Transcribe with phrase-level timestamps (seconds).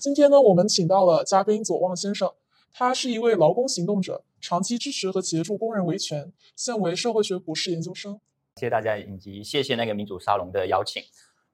[0.00, 2.32] 今天呢，我们请到了嘉宾左旺先生，
[2.72, 8.18] 他是一位劳工行动者，长期支持和协助工人维权，现为社会学博士研究生。
[8.56, 11.02] 谢谢大家，以及谢谢那个民主沙龙的邀请。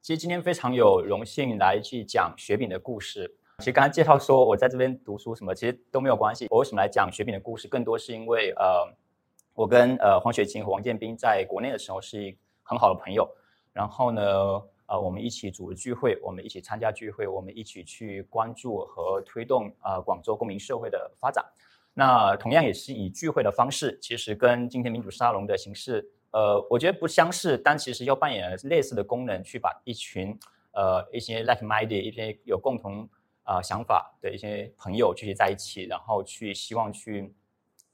[0.00, 3.34] 其实今天非常有荣幸来去讲雪饼的故事。
[3.59, 6.46] 其实刚才介绍说我在这边读书什么，其实都没有关系。
[6.48, 7.66] 我为什么来讲雪饼的故事？
[7.66, 8.86] 更多是因为呃，
[9.54, 12.32] 我跟呃黄雪琴和王建斌在国内的时候是
[12.62, 13.28] 很好的朋友。
[13.72, 14.22] 然后呢，
[14.86, 21.44] 呃，我们一起组织聚会，我们一起参加聚会，我们一起去关注和推动呃广州公民社会的发展。
[21.92, 26.08] 那同样也是以聚会的方式，其实跟今天民主沙龙的形式。
[26.30, 30.38] 呃，我觉得不相似，但其实要扮演类似的功能，去把一群
[30.72, 33.08] 呃一些 like-minded、一些有共同
[33.44, 37.34] 啊想法的一些朋友聚集在一起，然后去希望去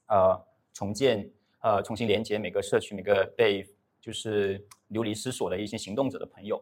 [0.08, 0.36] 呃
[0.72, 1.30] 重建
[1.60, 3.64] 呃重新连接每个社区、每个被
[4.00, 6.60] 就是流离失所的一些行动者的朋友。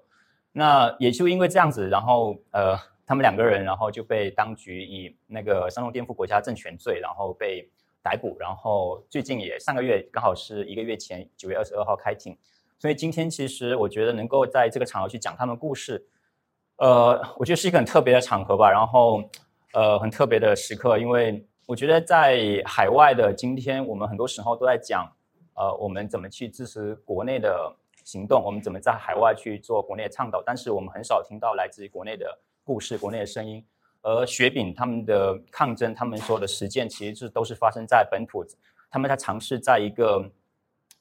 [0.52, 7.70] 那也就因为这样子，然后呃他们两个人，然后就被当局以那个煽动颠覆国家政权罪，然后被。
[8.02, 12.34] 逮捕，然后最近也上个月刚好是一个月前九月二十二号开庭，
[12.78, 16.02] 所以今天其实我觉得能够在这个场合去讲他们故事，
[16.76, 19.22] 呃，我觉得是一个很特别的场合吧，然后
[19.74, 25.06] 呃很特别的时刻，因为我觉得在海外的今天，我们很多时候都在讲，
[25.52, 33.64] 呃，我们怎么去支持国内的行动，我们怎么在海外去做国内的倡导，但是我们很少听到来自于国内的故事、国内的声音。
[34.02, 38.44] 而雪饼他们的抗争，他们所有的实践，其实是都是发生在本土。
[38.90, 40.26] 他们在尝试在一个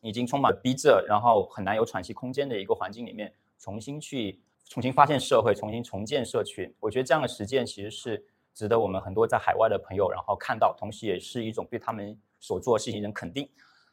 [0.01, 6.71] 已经充满逼仄，然后很难有喘息空间的一个环境里面，重新去重新发现社会，重新重建社群。
[6.79, 13.49] 我觉得这样的实践其实是值得我们很多在海外的朋友然后看到，同时也是一种对他们所做的事情的肯定。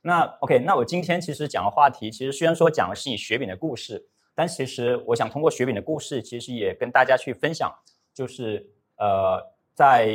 [0.07, 7.73] 那 OK，那我今天其实讲的话题，其实虽然说讲的是你雪饼的故事，但其实我想通过雪饼的故事，其实也跟大家去分享，
[8.15, 8.71] 就是。
[8.99, 9.39] 呃，
[9.75, 10.07] 在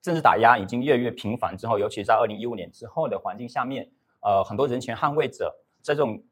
[0.00, 5.52] 政治打压已经越来越频繁之后，尤其在二零一五年之后的环境下面，呃，很多人权捍卫者
[5.82, 6.22] 在这种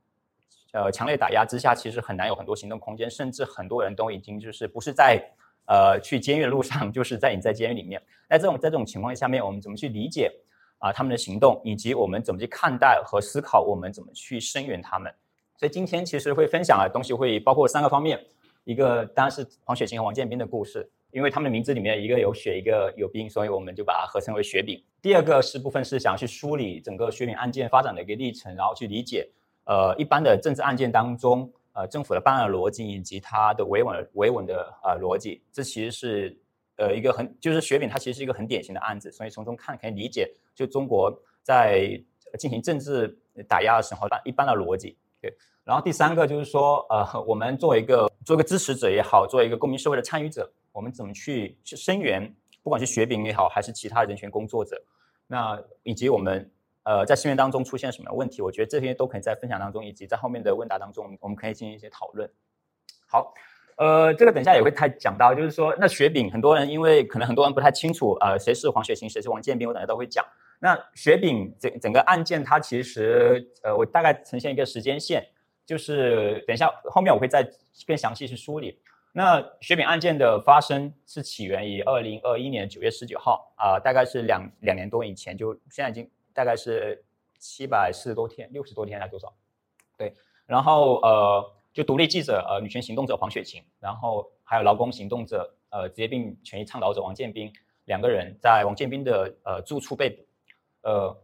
[0.73, 5.21] 呃强烈打压之下，其实很难有很多行动空间，甚至很多人都已经就是不是在
[5.67, 8.01] 呃去监狱的路上，就是在你在监狱里面。
[8.29, 10.31] 在这种在这种情况下面，我们怎么去理解
[10.79, 15.13] 啊他们的行动，以及我们怎么去看待和思考，我们怎么去声援他们？
[15.57, 18.19] 所以今天其实会分享的东西会包括三个方面，
[18.65, 20.91] 一个当然是黄雪琴和王建斌的故事。
[21.13, 24.79] 因为他们的名字里面一个有雪，一个有冰，所以我们就把它合称为雪饼。
[25.01, 29.27] 第二个是部分是想要去梳理整个雪饼案件发展的一个历程，然后去理解，
[29.65, 36.39] 呃，一般的政治案件当中，呃，政府的办案逻辑以及它的维稳维稳的呃逻辑，这其实是
[36.77, 42.01] 呃一个很就是雪饼它其实是一个很典型的案子，所以从中看可以理解，就中国在
[42.39, 44.97] 进行政治打压的时候，一般的逻辑。
[45.21, 45.35] 对，
[45.65, 50.53] 然后第三个就是说，呃，我们作为一个做一个支持者也好，作为一个公民社会的参与者。
[50.73, 52.31] 我们怎么去去声援，
[52.63, 54.79] 不管是雪饼也好，还是其他人权工作者，
[55.27, 56.51] 那以及我们
[56.83, 62.31] 呃在声援当中出现什么问题，我觉得这些都可以在分享当中，以及在后面的问答当中，我们可以进行一些讨论。
[63.09, 63.33] 好，
[63.77, 70.25] 呃，这个等一下也会太讲到，就是说那雪饼，很多人因为可能很多人不太清楚，呃，谁是黄雪琴，谁是王建斌，我等下都会讲。
[70.59, 75.27] 那雪饼整整个案件，它其实呃，我大概呈现一个时间线，
[75.67, 77.47] 就是等一下后面我会再
[77.87, 78.79] 更详细去梳理。
[79.13, 87.05] 那雪饼案件的发生是起源于二零二一年九月十九号啊，大概是两两年多以前，就现在已经大概是
[87.39, 89.33] 七百四十多天，六十多天还是多少？
[89.99, 90.15] 对，
[90.47, 97.53] 然后呃，就独立记者呃，女权行动者黄雪琴，然后还有劳工行动者呃，职业病权益倡导者王建斌
[97.85, 100.25] 两个人在王建斌的呃住处被捕，
[100.89, 101.23] 呃。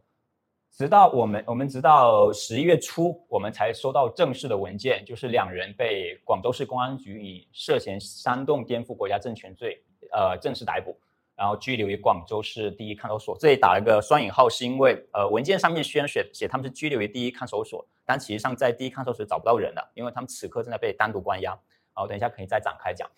[0.74, 10.98] 直到我们，我们直到十一月初，我们才收到正式的文件，就是两人被广州市公安局以涉嫌煽动颠覆国家政权罪，呃，正式逮捕，
[11.34, 13.36] 然后拘留于广州市第一看守所。
[13.38, 21.58] 这里打了个双引号，是因为呃文件上面虽然写写他们是拘留于第一看守所，但实际上在第一看守所找不到人了，因为他们此刻正在被单独关押。
[21.94, 23.08] 好，等一下可以再展开讲。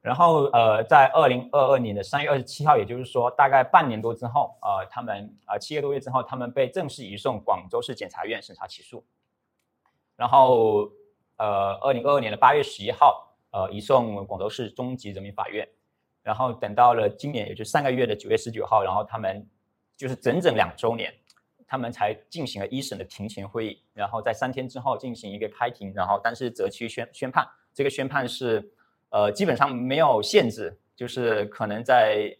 [0.00, 9.04] 然后，呃，在二零二二年的三月二十七号，也就是说，大概半年多之后，呃，他们呃七个多月之后，他们被正式移送广州市检察院审查起诉。
[10.16, 10.90] 然后，
[11.36, 15.68] 呃，二零二二年的八月十一号，呃，移送广州市中级人民法院。
[16.22, 19.46] 然后等到了今年，也就上个月的九月十九号，然后他们
[19.96, 21.12] 就是整整两周年，
[21.66, 23.82] 他们才进行了一审的庭前会议。
[23.92, 27.46] 然后在三天之后进行一个开庭，然后但是择期宣宣判。
[27.72, 28.72] 这个宣判是。
[29.12, 32.32] 呃，基本上没有限制，就是可能在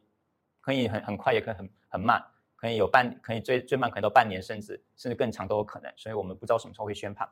[0.61, 2.25] 可以很很快，也可以很很慢，
[2.55, 5.93] 可以有半，可以最最慢可能到半年，甚至甚至更长都有可能。
[5.97, 7.29] 所以我们不知道什么时候会宣判。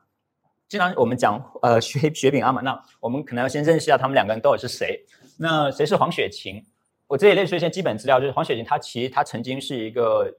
[0.69, 5.03] 既然我们讲呃雪 雪饼阿嘛，那我们可能要先认识一下他们两个人到底是谁。
[5.39, 6.63] 那谁是黄雪琴？
[7.07, 10.31] 我这里列出一些基本资料，就是黄雪晴，她其实她曾经是一个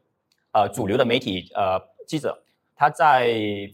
[0.53, 2.45] 呃主流的媒体呃记者，
[2.77, 3.25] 她在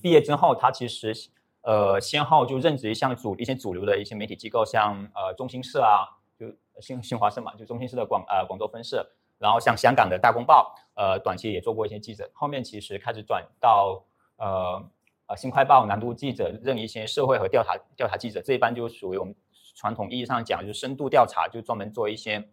[0.02, 1.12] 毕业之后，她其实
[1.60, 6.08] 呃先后就任职一项主一些主流的一些媒体机构，像呃中新社啊，
[6.40, 6.46] 就
[6.80, 9.06] 新新华社嘛，就中新社的广呃广州分社，
[9.38, 14.02] 然后像香港的大公报，呃短期也做过一些记者，后面其实开始转到
[14.38, 14.82] 呃
[15.26, 19.34] 呃新快报南都记者，任一些社会和调查调查记者，这一般就属于我们
[19.74, 22.48] 传统意义上讲，就是深度调查，就专门做一些。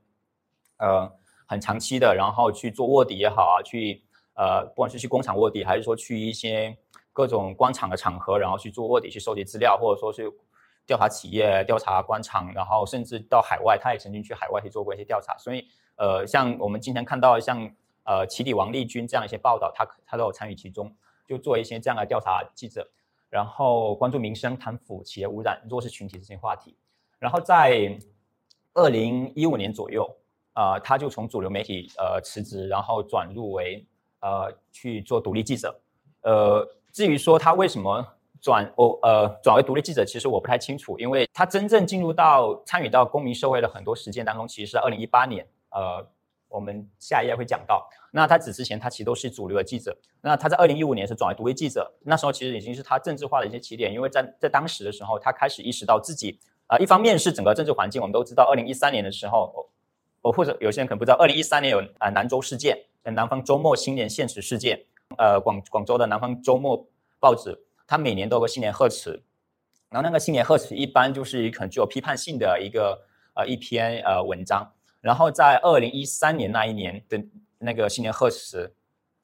[0.77, 1.09] 呃，
[1.45, 4.03] 很长期的，然后去做卧底也好啊，去
[4.33, 6.75] 呃，不管是去工厂卧底，还是说去一些
[7.13, 10.29] 各种官场的场合，然后去做卧底，去收集资料，或者说是
[10.85, 15.37] 调查企业、调查官场，然后甚至到海外，他也曾经去海外去做过一些调查。
[15.37, 15.65] 所以，
[15.95, 17.71] 呃，像我们经常看到像
[18.03, 20.93] 呃，起底王立军这样一些报道，他他都有参与其中，
[21.27, 22.87] 就做一些这样的调查记者，
[23.29, 26.75] 然后关注民生、贪腐、企业污染、弱势群体这些话题。
[27.19, 27.97] 然后在
[28.73, 30.09] 二零一五年左右。
[30.55, 33.83] 呃，他就从主流媒体呃辞职，然后转入为
[34.19, 35.75] 呃去做独立记者。
[36.21, 38.05] 呃，至于说他为什么
[38.39, 45.43] 转我呃转为独立记者，其实我不太清楚，因为他真正进入到参与到公民社会的很多实践当中，其实是二零一八年。
[45.71, 46.07] 呃，
[46.53, 47.89] 我们下一页会讲到。
[48.11, 49.97] 那他此之前，他其实都是主流的记者。
[50.21, 59.69] 那他在二零一五年是转为独立记者，那时候其实已经是他政治化的一些起点，因为在在当时的时候，他开始意识到自己呃一方面是整个政治环境，我们都知道，二零一三年的时候。
[60.25, 64.85] 我，或者有些人可能不知道，二零一三年有啊南州事件，南方周末新年现实事件，
[65.17, 66.87] 呃广广州的南方周末
[67.19, 69.21] 报纸，它每年都有个新年贺词，
[69.89, 73.01] 然后那个新年贺词一般就是很具有批判性的一个
[73.33, 74.71] 呃一篇呃文章，
[75.03, 77.23] 然后在二零一三年那一年的
[77.59, 78.73] 那个新年贺词，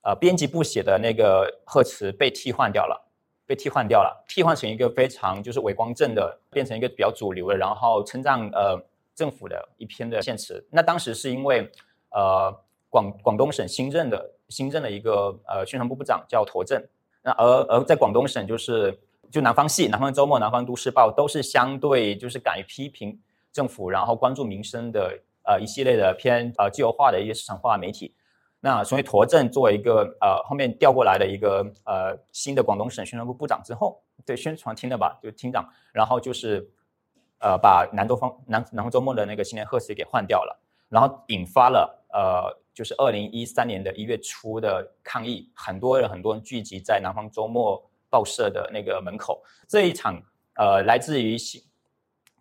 [0.04, 3.10] 呃编辑部写的那个贺词被替换掉了，
[3.48, 8.86] 被替换掉了，替换成一个非常就是伪光正的，变成一个比较主流的，然后称赞呃。
[9.16, 11.70] 政府的一篇的献词，那当时是因为，
[12.12, 12.58] 呃，
[12.90, 16.81] 广广东省新任的新任的一个呃宣传部部长叫驼正，
[17.22, 18.98] 那而而在广东省就是
[19.30, 23.20] 就南方系、南方周末、南方都市报都是相对就是敢于批评
[23.52, 28.13] 政府，然后关注民生的呃一系列的偏呃自由化的一些市场化媒体，
[28.60, 36.69] 那所以驼正作为一个呃后面调过来的一个呃新的广东省宣传部部长之后，对宣传厅的吧，就厅长，然后就是。
[37.42, 40.60] 呃，把南东方南南方周末的那个新年贺词给换掉了，
[40.90, 49.42] 然后引发了呃，就是二零一三年的一月初的抗议，很多人很多人聚集在南方周末报社的那个门口。
[49.69, 50.22] 这一场
[50.56, 51.62] 呃，来自于新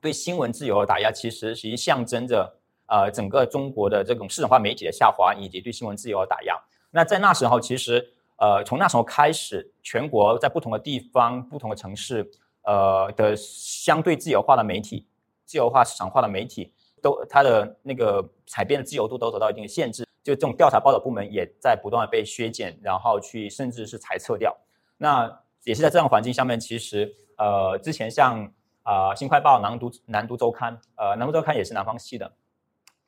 [0.00, 2.57] 对新闻自由的打压，其实其实象征着
[2.88, 6.54] 呃整个中国的这种市场化媒体的下滑，以及对新闻自由的打压。
[6.90, 12.28] 那在那时候，其实呃从那时候开始，全国在不同的地方、不同的城市。
[12.64, 15.06] 呃的相对自由化的媒体，
[15.46, 16.70] 自由化市场化的媒体，
[17.00, 20.06] 都它的那个采编的自由度都得到一定的限制。
[20.22, 24.54] 就这种调查报道部门也在不断的被削减，然后去甚至是裁撤掉。
[24.98, 28.52] 那也是在这样环境下面，其实呃之前像
[28.82, 32.30] 啊新快报、南都南都周刊，呃南都周刊也是南方系的，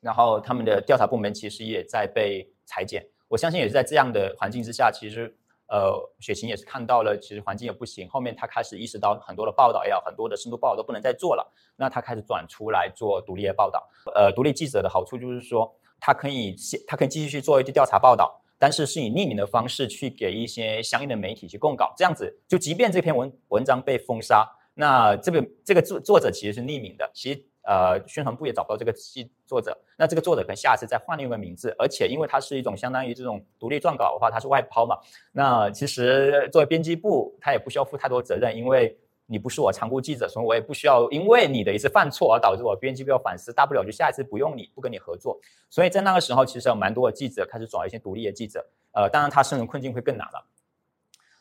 [0.01, 3.07] 然后他们的调查部门其实也在被裁减。
[3.29, 5.37] 我相信也是在这样的环境之下，其实。
[5.73, 8.05] 呃，雪晴也是看到了，其实环境也不行。
[8.09, 11.49] 后面他开始意识到很多的报道也好，很多的深度报道都不能再做了。
[11.77, 13.89] 那他开始转出来做独立的报道。
[14.13, 21.93] 呃，独立记者的好处就是说，他可以他可以继续去做一些调查报道，但是是以匿名的方式去给一些相应的媒体去供稿。
[21.95, 27.09] 这样子，就即便这篇文文章被封杀，那这个这个作作者其实是匿名的。
[27.13, 27.45] 其实。
[27.63, 34.97] 呃，宣传部也找不到这个记作者，那这个作者可能下次再换另一个名字，而且因为它是一种相当于这种独立撰稿的话，它是外抛嘛。
[35.31, 45.39] 那其实作为编辑部，他也不需要负太多责任，因为你不是我常务记者，所以我也不需要因为你的一次犯错而导致我编辑部要反思，大不了就下一次不用你，不跟你合作。
[45.69, 48.65] 所以在那个时候，其实有蛮多的记者开始找一些独立的记者。
[48.93, 50.45] 呃，当然他生存困境会更难了。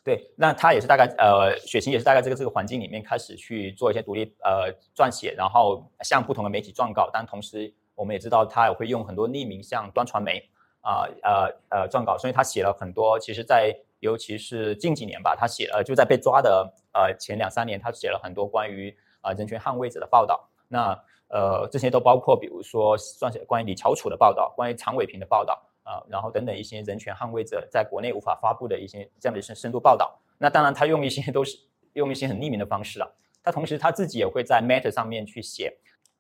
[0.02, 10.42] 对，那他也是大概呃，雪晴也是大概这个这个环境里面开始去做一些独立呃撰写，然后向不同的媒体撰稿，但同时我们也知道他也会用很多匿名向端传媒
[10.80, 13.18] 啊呃呃撰稿，所以他写了很多。
[13.18, 20.48] 其实，在尤其是近几年吧，他写了就在被抓的呃前两三年，他写了很多关于啊人权捍卫者的报道。
[20.66, 25.62] 那呃这些都包括比如说撰写关于李乔楚的报道，关于常伟平的报道。
[25.82, 31.56] 啊，然后等等一些人权捍卫者在国内无法发布的一些这样的深深度报道，那当然他用一些都是
[31.94, 33.16] 用一些很匿名的方式了。
[33.42, 35.72] 他同时他自己也会在 Matter 上面去写，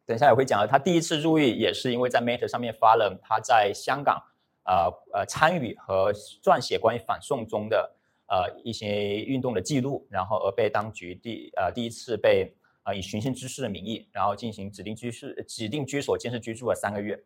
[0.06, 4.22] 等一下也会讲到他第一次入狱也是因为在 Matter 上面发了他在香港
[4.64, 6.12] 呃呃参与和
[6.42, 7.94] 撰写关于反送中的
[8.26, 12.52] 呃一些运动的记录，然后而被当局第呃第一次被
[12.82, 17.22] 啊以寻衅滋事的名义，然后进行指定居室指定居所监视居住了三个月。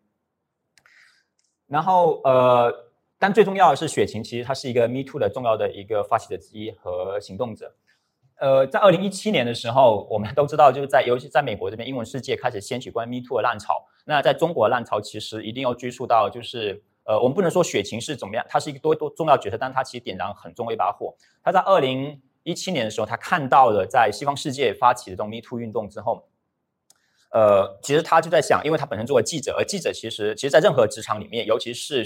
[1.74, 2.72] 然后呃，
[3.18, 7.74] 但最重要的是，雪晴其实她是一个 Me Too 的重要的一个发起者之一和行动者。
[8.36, 13.84] 呃，在二零一七年的时候，我们都知道，就是在尤其在美国这边，英文世界开始掀起关于 Me Too 的浪潮。
[14.04, 21.12] 那在中国浪潮，其实一定要追溯到，就是呃，我们不能说雪晴是怎么样，她是一个多多重要角色，但她其实点燃很重要一把火。
[21.42, 26.24] 她在二零一七年的时候，她看到了在西方世界发起的这种 Me Too 运动之后，
[27.34, 32.04] 呃，其实她就在想，因为她本身作为记者，而记者其实其实，在任何职场里面，尤其是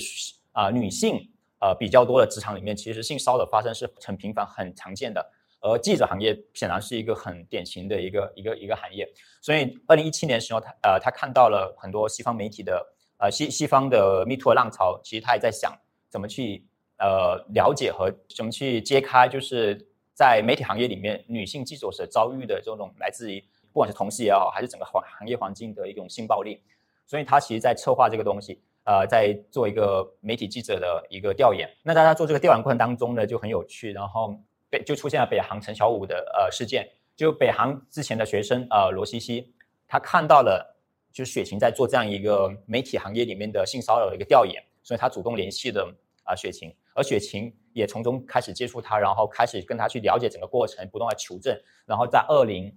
[0.53, 1.21] 啊女性
[1.61, 5.31] 呃比较多的职场里面，其实性骚扰发生是很频繁、很常见的。
[5.61, 9.07] 而记者行业显然是一个很典型的一个一个一个行业，
[9.43, 12.87] 所以二零一七年的时候，他呃他看到了很多西方媒体的
[13.19, 15.77] 呃西西方的 Me Too 浪潮，其实他也在想
[16.09, 16.65] 怎么去
[16.99, 23.45] 呃了解和怎么去揭开，就是在媒体行业里面女性记者所遭遇的这种来自于
[23.79, 26.61] 不管是同事也好，还是整个行行业环境的一种性暴力，
[27.07, 31.71] 所以他其实在策划这个东西，呃，在做一个媒体记者的一个调研。
[31.85, 34.37] 那在他做这个调研过程当中呢，就很有趣，然后。
[34.71, 39.55] 北就出现了北航陈小武的呃事件，就北航之前的学生呃罗西西，
[39.87, 40.77] 他看到了
[41.11, 45.91] 就是雪晴在做这样一个媒体行业里面的性骚扰的一个调研，所以他主动联系了
[46.23, 52.71] 啊雪晴，而雪晴也从中开始接触他，然后开始跟他去了解整个过程，不断的求证，然后在二零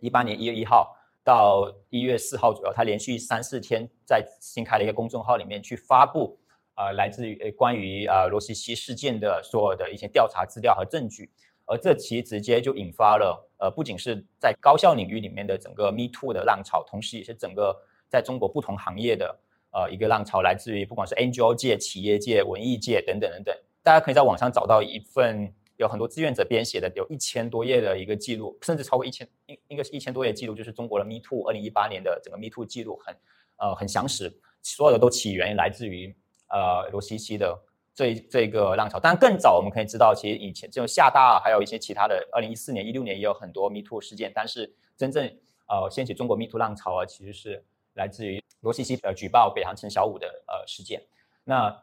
[0.00, 6.38] 一八年一月一号到一月四号左右，他连续三四天在新开了一个公众号里面去发布。
[6.80, 11.28] 呃，来自于关于呃罗西西事件的所有的一些调查资料和证据，
[11.66, 17.76] 而这其实直接就引发了呃，不仅是在高校领域里面的整个 Me Too 的浪潮，同时也是整个
[18.08, 19.40] 在中国不同行业的
[19.72, 23.56] 呃一个浪潮，来自于不管是 NGO 界、企业界、文艺界等等等等。
[23.82, 33.16] 大家可以在网上找到一份有很多志愿者编写的有一千多页的一个记录，甚至超过一千应应该是一千多页记录，就是中国的 Me Too 二零一八年的整个 Me Too 记录，很
[33.56, 34.30] 呃很详实，
[34.62, 36.14] 所有的都起源来自于。
[36.50, 37.62] 呃，罗西西的
[37.94, 45.26] 这这个浪潮，但更早我们可以知道，其实以前这种厦大，还有一些其他的，二零一四年、一六年也有很多 Me Too 事件，但是真正
[45.66, 51.02] 呃掀起中国 Me Too 浪潮啊，其实是来自于罗西西呃举报北航陈小武的呃事件。
[51.44, 51.82] 那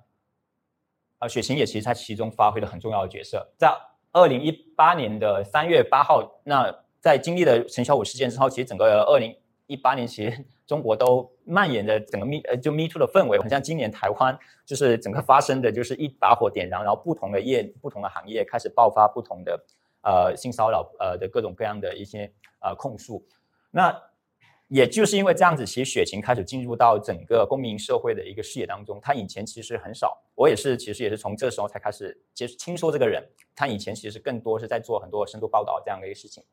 [1.20, 3.48] 呃雪晴也其实在其中发挥了很重要的角色。
[3.58, 3.72] 在
[4.12, 9.36] 二零一八年的三月八号，那在经历了陈小五事件之后，其实整个二零
[9.68, 10.46] 一八年其实。
[10.66, 19.64] 中国都蔓延的整个 Me 呃就 Me Too 的氛围，很像今年台湾就是整个发生的就是一把火点燃，然后不同的业不同的行业开始爆发不同的
[20.02, 23.24] 呃性骚扰呃的各种各样的一些呃控诉。
[23.70, 23.96] 那
[24.68, 29.00] 也就是因为这样子，其实雪晴开始进入到整个公民社会的一个视野当中。
[29.00, 33.24] 他以前其实很少，我也是其实也是从这时候才开始接听说这个人。
[33.56, 36.44] 他以前其实更多是在做很多深度报道这样的一个事情。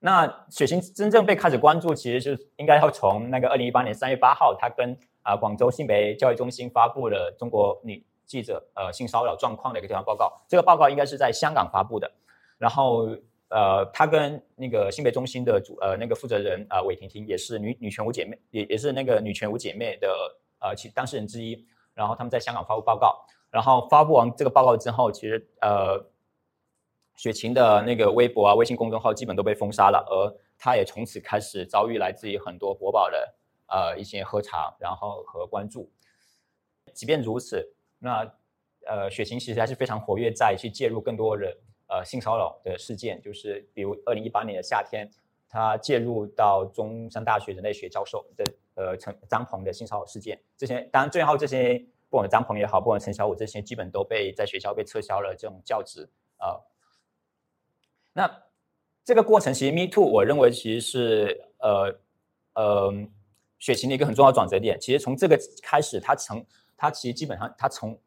[0.00, 10.40] 那雪晴真正被开始关注，其实是应该要从那个二零一八年三月八号，他跟啊广州性别教育中心发布了中国女记者呃性骚扰状况的一个调查报告。
[10.46, 12.12] 这个报告应该是在香港发布的。
[12.58, 13.08] 然后
[13.48, 20.08] 呃，他跟那个性别中心的主呃那个负责人啊韦婷婷也是女女权五姐妹，也也是那个女权五姐妹的
[20.60, 21.66] 呃其当事人之一。
[21.94, 23.24] 然后他们在香港发布报告。
[23.50, 26.10] 然后发布完这个报告之后，其实呃。
[27.16, 33.34] 雪晴的那个微博啊、微信公众号基本都被封杀了，而她也从此开始遭遇来自于很多国宝的
[33.66, 35.90] 呃一些喝茶，然后和关注。
[36.94, 38.24] 即便如此，那
[38.86, 41.52] 呃雪晴其实还是非常活跃在去介入更多人
[41.88, 45.10] 呃性骚扰的事件，就是比如二零一八年的夏天，
[45.48, 56.60] 他介入到中山大学人类学教授的呃陈张鹏的性骚扰事件，这些当然最后这些不管张鹏也好，不管陈小武这些，基本都被在学校被撤销了这种教职啊。
[58.12, 58.42] 那
[59.04, 61.98] 这个过程其实 Me Too，我认为其实是呃
[62.54, 62.92] 呃
[63.58, 64.78] 雪晴的一个很重要转折点。
[64.80, 66.44] 其实从这个开始，他从
[66.76, 67.98] 他其实基本上他从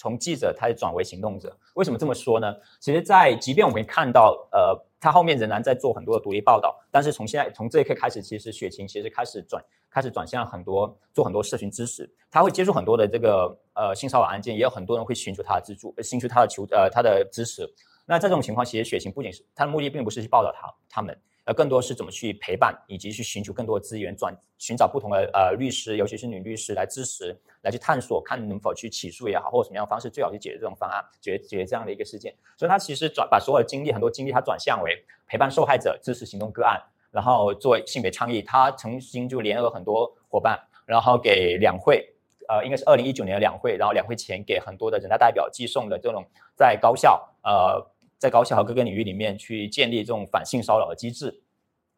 [0.00, 1.54] 从记者他转为行动者。
[1.74, 2.56] 为什么这么说呢？
[2.80, 12.10] 其实，在即便我们看到呃他后面仍然在做很多的独立报道，但是从现在从这一刻开始，其实雪晴其实开始转开始转向很多做很多社群支持。
[12.30, 17.70] 他会接触很多的这个呃性骚扰案件，也有很多人会寻求他的资助，寻求他的求呃他的支持。
[18.06, 21.14] 那在这种情况，其实雪晴不仅是他的目的，并不是去报道他他们，
[21.54, 32.34] 更多是怎么去陪伴，以及去寻求更多的资源，转寻找不同的呃律师，尤其是女律师来支持，来去探索，看能否去起诉也好，或者什么样的方式最好去解决这种方案，解决解决这样的一个事件。
[32.56, 36.80] 所以他其实转把所有的精力，很多精力，他转向为陪伴受害者，支持行动个案，
[37.10, 38.42] 然后做性别倡议。
[38.42, 42.06] 他曾经就联合很多伙伴，然后给两会，
[42.48, 47.90] 呃，应该是二零一九年的两会，然后两会前给很多的人大代表寄送的这种在高校，呃。
[48.20, 51.42] 在高校和各个领域里面去建立这种反性骚扰的机制，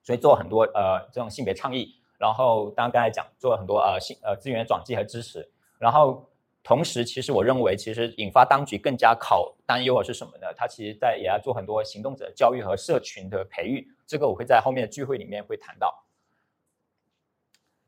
[0.05, 6.25] 所以做很多呃这种性别倡议，然后当刚才讲做了很多呃性呃资源转寄和支持，然后
[6.63, 10.47] 同时，其实我认为，其实引发当局更加考担忧的是什么呢？
[10.57, 16.05] 他其实在也要做很多行动者教育和社群的培育，这个我会在后面的聚会里面会谈到。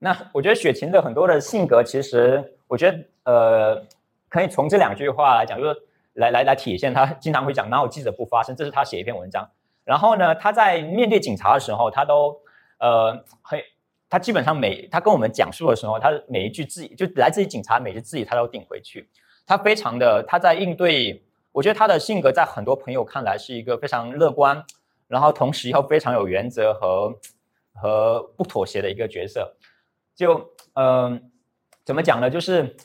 [0.01, 3.87] 那我觉得雪晴的很多的性格，其实我觉得呃，
[4.29, 5.83] 可以从这两句话来讲，就是
[6.15, 9.49] 来来来体现他经常会讲哪有记者不发声，这是他写一篇文章。
[9.85, 12.41] 然后呢，他在面对警察的时候，他都
[12.79, 13.61] 呃很。
[14.11, 19.09] 他基本上每他跟我们讲述的时候，他每一句字就来自于警察每句字他都顶回去。
[19.45, 24.65] 他非常的他在应对，我觉得他的性格在很多朋友看来是一个非常乐观，
[25.09, 27.13] 然后同时又非常有原则和
[27.73, 29.57] 和不妥协的一个角色。
[30.15, 31.33] 就嗯，
[31.85, 32.31] 怎么讲呢？
[32.31, 32.77] 就是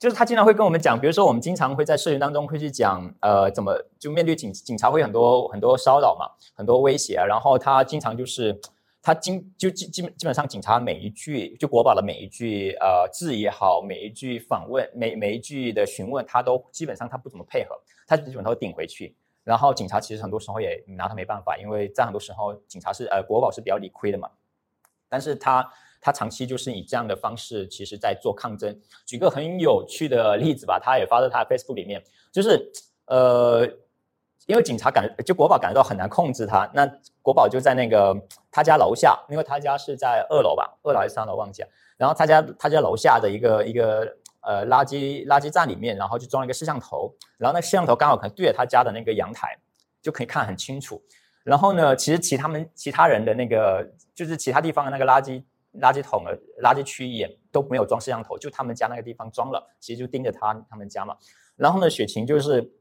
[0.00, 8.60] 就是他经常会跟我们讲，比如说我们经常会在社群当中会去讲，呃，怎么就面对警警察会很多很多骚扰嘛，很多威胁，然后他经常就是。
[9.02, 17.74] 他经就基基本基本上，警察每一句就国宝的每一句呃字也好，每一句访问每每一句的询问，他都基本上他不怎么配合，
[18.06, 19.16] 他基本上都顶回去。
[19.42, 24.28] 然后警察其实很多时候也拿他没办法，因为在很多时候警察是呃国宝是比较理亏的嘛。
[25.08, 25.66] 但是他
[26.00, 28.80] 他长期就是以这样的方式，其实在做抗争。
[29.04, 32.02] 举个很有趣的例子吧，他也发在他的 Facebook 里面，
[32.32, 32.70] 就是
[33.06, 33.68] 呃。
[34.46, 36.84] 因为警察感就国宝感觉到很难控制他，那
[37.22, 38.16] 国宝就在那个
[38.50, 41.68] 他家楼下，因为他家是在二楼吧，二楼还是三楼忘记了。
[41.96, 44.00] 然后他家他家楼下的一个一个
[44.40, 49.56] 呃垃圾垃圾站里面，然后就装了一个摄像头，然后那摄像头刚好可能对着他家的那个阳台，
[50.02, 51.00] 就可以看很清楚。
[51.44, 61.16] 然后呢，其实其他们其他人的那个就是其他地方的那个垃圾垃圾桶的垃圾区也都没有装摄像头，就他们家那个地方装了，其实就盯着他他们家嘛。
[61.56, 62.72] 然后呢，雪晴就是。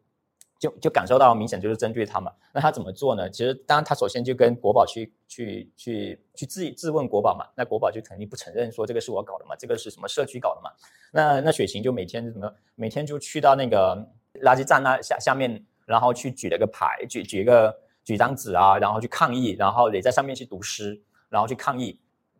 [0.59, 3.29] 就就感受到明显就是针对他嘛，那他怎么做呢？
[3.29, 10.69] 其实当然他首先就跟国宝去去去去质质问国宝嘛，那国宝就肯定不承认说这个是我搞的嘛，这个是什么社区搞的嘛？
[11.13, 13.95] 那那雪晴就每天怎么每天就去到那个
[14.43, 21.97] 垃圾站那下下面，然后去举了个牌，举举一个举张纸啊，然后去抗议，然后也在上面去读诗，然后去抗议，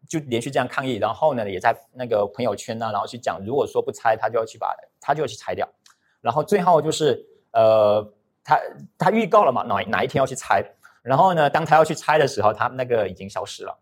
[0.07, 5.67] 就连续这样抗议，然后呢也在那个朋友圈呢，然后去讲，如果说不拆，他就要去把他就要去拆掉，
[6.21, 7.25] 然后最后就是。
[7.51, 8.07] 呃，
[8.43, 8.61] 他
[8.95, 10.63] 他预告了嘛，哪哪一天要去拆？
[11.01, 13.75] 然后呢，当他要去拆的时候，他那个已经消失了，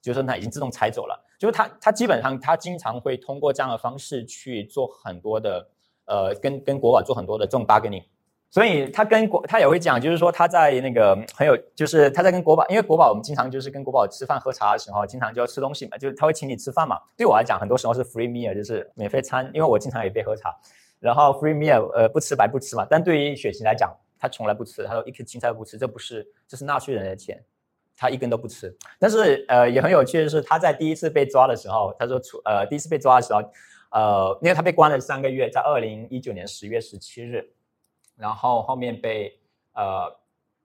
[0.00, 1.22] 就是他已经自动拆走了。
[1.38, 5.68] 就是他他基本上他经常会通过这样的方式去做很多的
[6.06, 8.04] 呃，跟跟国宝做很多的这种 bargaining。
[8.50, 16.98] 所以他跟国他也会讲，就是说他在那个很有，就是他在跟国宝，因为国宝我们经常就是跟国宝吃饭喝茶的时候，经常就要吃东西嘛，就是他会请你吃饭嘛。
[17.16, 20.52] 对我来讲，很多时候是 free meal，就是免费餐，因为我经常也被喝茶。
[20.98, 22.86] 然后 free meal，呃，不吃白不吃嘛。
[22.90, 27.42] 但对于雪琴来讲，他从来不吃，他说一颗青菜都不吃，这不是，这是纳税人的钱，
[27.96, 28.76] 他一根都不吃。
[28.98, 33.40] 但是，呃，也很有趣的是，他在第一次被抓的时候，他说出，呃，第一次被抓的时候，
[33.92, 37.48] 呃，因为他被关了三个月，在二零一九年十月十七日，
[38.20, 39.36] 然后后面被，
[39.72, 40.16] 呃，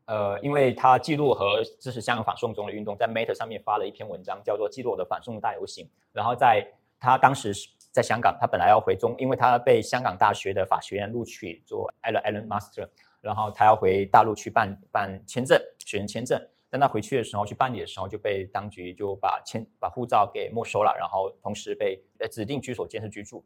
[0.05, 6.67] 呃，因为他记录和支持香港反送中的运动，在 Meta 上面发了一篇文章，叫做《记录我的反送大游行》，然后在
[6.99, 7.69] 他当时是。
[7.95, 12.89] 在香港，他本来要回中，因为他被香港大学的法学院录取做 Allen Allen Master，
[13.21, 16.37] 然后他要回大陆去办办签证，学生签证。
[16.69, 23.45] 但他回去的时候去办理的时候，就被当局就把签把护照给没收了，然后同时被呃指定居所监视居住。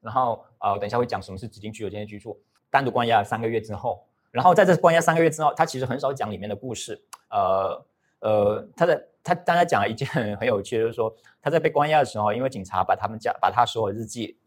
[0.00, 7.84] 然后呃，等一下会讲什么是指定居所监视居住，单独关押三个月之后，然后在这关押三个月之后，他其实很少讲里面的故事，呃。
[8.20, 14.38] 呃，他在他刚才讲了一件很有趣，就是说他在被关押的时候，因为警察把他们家把他所有日记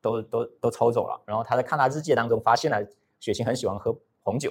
[0.00, 2.82] 都都都抽走了，然后他在看他日记当中发现了
[3.20, 4.50] 雪琴很喜欢喝红酒，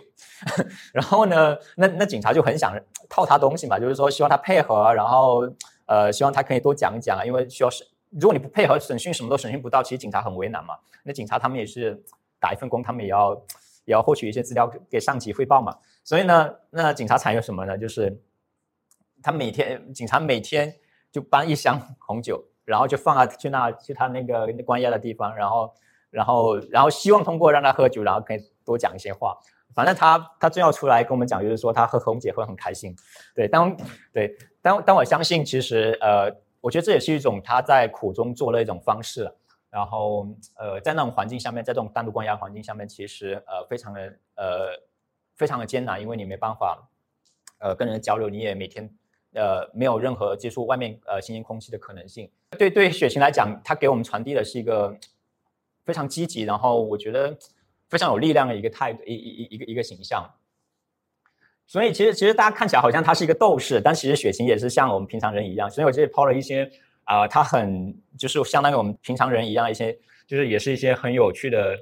[0.94, 2.72] 然后呢，那那警察就很想
[3.10, 5.42] 套他东西嘛，就是说希望他配合，然后
[5.88, 10.76] 呃希望他可以多讲一讲，因为需要审，如果你不配合审讯，什么都审讯不到，其实警察很为难嘛。
[11.04, 12.02] 那警察他们也是
[12.40, 13.34] 打一份工，他们也要
[13.86, 15.78] 也要获取一些资料给上级汇报嘛。
[16.04, 17.78] 所以呢，那警察采用什么呢？
[17.78, 18.22] 就是。
[19.24, 20.76] 他每天警察每天
[21.12, 25.74] 就搬一箱红酒，然后就放啊去那去他那个关押的地方，然后
[26.12, 29.36] 然后然后希望通过让他喝酒，然后可以多讲一些话。
[29.74, 32.96] 反正他他最后出来跟我们讲，就是说他喝红酒会很开心。
[33.34, 33.76] 对，当
[34.14, 39.36] 对当当我相信，其实呃，我觉得这也是一种他在苦中作乐一种方式了。
[39.78, 44.02] 然后呃，在那种环境下面，在这种单独关押环境下面，其实呃非常的
[44.36, 44.70] 呃
[45.36, 46.90] 非常的艰难，因为你没办法
[47.60, 48.90] 呃跟人交流，你也每天。
[49.34, 52.32] 呃，没有任何接触外面呃新鲜空气的可能性。
[52.58, 54.98] 对对，雪晴来讲，他给我们传递的是一个
[55.86, 57.38] 非常积极，然后我觉得
[57.88, 60.28] 非常有力量的一个态度，一一一一个一个形象。
[61.68, 65.70] 所以其实其实大家看起来好像他是一个斗士，但其实雪晴也是像我们平常人一样。
[65.70, 66.72] 所以我这里抛了一些
[67.08, 71.74] 啊，他很就是相当于我们平常人一样，一些就是也是一些很有趣的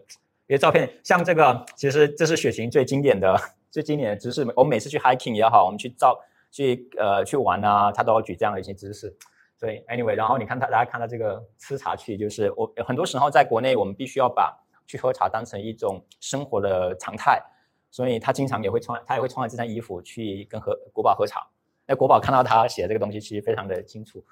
[0.48, 0.88] 一些照片。
[1.04, 3.36] 像这个，其实这是雪晴最经典的、
[3.72, 4.46] 最经典的姿势。
[4.56, 6.16] 我们每次去 hiking 也好，我们去照
[6.52, 9.18] 去呃去玩啊，他都要举这样的一些姿势。
[9.58, 17.42] 所以 anyway，然后你看他，大家看到这个吃茶器，就是我很多时候在国内，我们必须要把去喝茶当成一种生活的常态。
[17.90, 21.48] 所以他经常也会穿，他也会穿着这件衣服去跟和国宝喝茶。
[21.88, 24.24] 那国宝看到他写的这个东西，其实非常的清楚。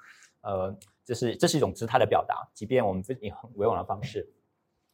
[0.44, 4.30] 呃，这是这是一种姿态的表达，即便我们以很委婉的方式。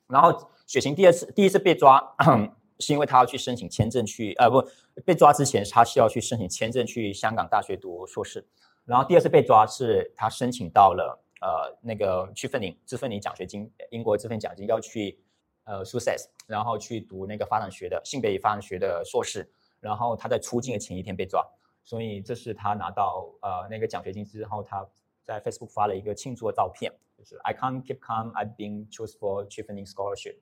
[0.06, 2.00] 然后雪晴第二次第一次被抓，
[2.78, 4.64] 是因为他要去申请签证去，呃不，
[5.04, 8.46] 被抓之前他是要去申请签证去香港大学读硕士。
[8.84, 15.20] 然后第二次被抓是他申请到了呃那个去奋宁自奋宁奖学金，英国自奋奖金要去。
[15.64, 21.46] 呃，Success，然后去读那个发展学的性别与发展学的硕士，然后他在出境的前一天被抓，
[21.84, 24.84] 所以这是他拿到呃那个奖学金之后，他
[25.30, 30.36] 在 Facebook 发了一个庆祝的照片，就是 I can't keep calm, I've been Chose for Chevening Scholarship。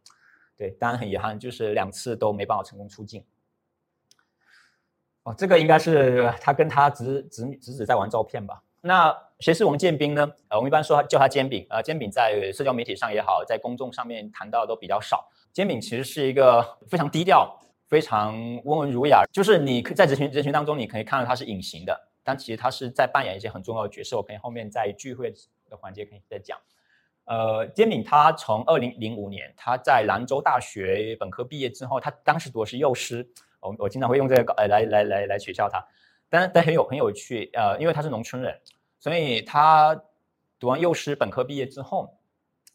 [0.57, 3.23] 对，当然很遗憾，就是两次都没办法成功出境。
[5.25, 8.63] 哦，这个应该是他跟他侄侄侄子在玩照片吧？
[8.81, 10.33] 那谁是王建斌呢？
[10.49, 11.67] 呃，我们一般说叫他煎饼。
[11.69, 15.29] 呃，煎饼在社交媒体上也好，在公众上面谈到的都比较少。
[15.53, 24.19] 煎饼其实是一个非常低调、非常温文儒雅，就是你在人群人群当中，你可以看到他是隐形的，但其实他是在扮演一些很重要的角色。
[24.19, 25.33] 我可以后面在聚会
[25.71, 26.59] 的环节可以再讲。
[27.25, 33.27] 呃，煎饼他从二零零五年他在兰州大学本科毕业之后，他当时读的是幼师。
[33.61, 35.83] 我我经常会用这个呃来来来来取笑他。
[36.29, 38.61] 但但很有很有趣，呃，因为他是农村人，
[38.99, 39.99] 所以他
[40.59, 42.15] 读完幼师本科毕业之后，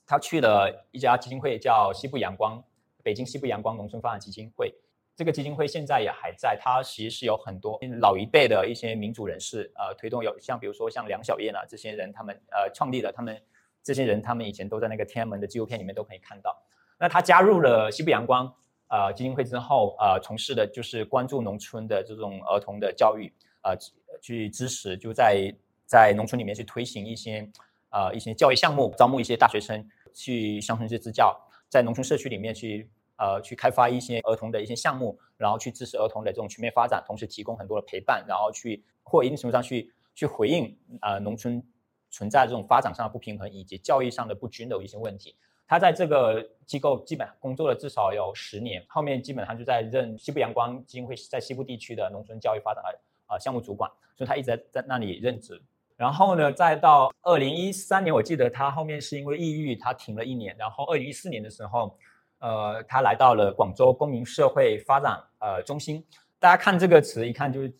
[0.03, 2.63] 他去了一家基金会，叫西部阳光，
[3.03, 4.73] 北京西部阳光农村发展基金会。
[5.15, 13.39] 这个基金会现在也还在，它其实是有很多老一辈的一些民主人士，呃，推动有像比如说像梁小燕啊这些人，他们呃创立的，他们
[13.83, 16.55] 这些人他们以前都在那个天安门的纪录片里面都可以看到。
[16.99, 18.51] 那他加入了西部阳光
[18.87, 23.31] 呃基金会之后，呃，从事的就是关注农村的这种儿童的教育。
[23.65, 23.73] 呃，
[24.21, 25.49] 去支持就在
[25.85, 27.49] 在农村里面去推行一些
[27.91, 31.33] 呃一些教育项目，招募一些大学生去乡村去支教，
[31.69, 41.63] 在农村社区里面去呃去开发一些儿童的一些项目，然后去支持儿童的这种全面发展，同时提供很多的陪伴，然后去或一定程度上去去回应呃农村
[42.09, 45.35] 存在这种发展上的不平衡以及教育上的不均的一些问题。
[45.67, 52.83] 他在这个机构基本工作了至少有十年，后面基本上就在任西部阳光基金会在西部地区的农村教育发展。
[53.25, 55.59] 啊，项目主管，所以他一直在在那里任职。
[55.95, 60.53] 然后呢，再到二零一三年，我记得他后面是因为抑郁，他停了一年。
[60.57, 61.97] 然后二零一四年的时候，
[62.43, 66.05] 呃，他来到了广州公民社会发展呃中心。
[66.39, 67.73] 大家看这个词，一看就是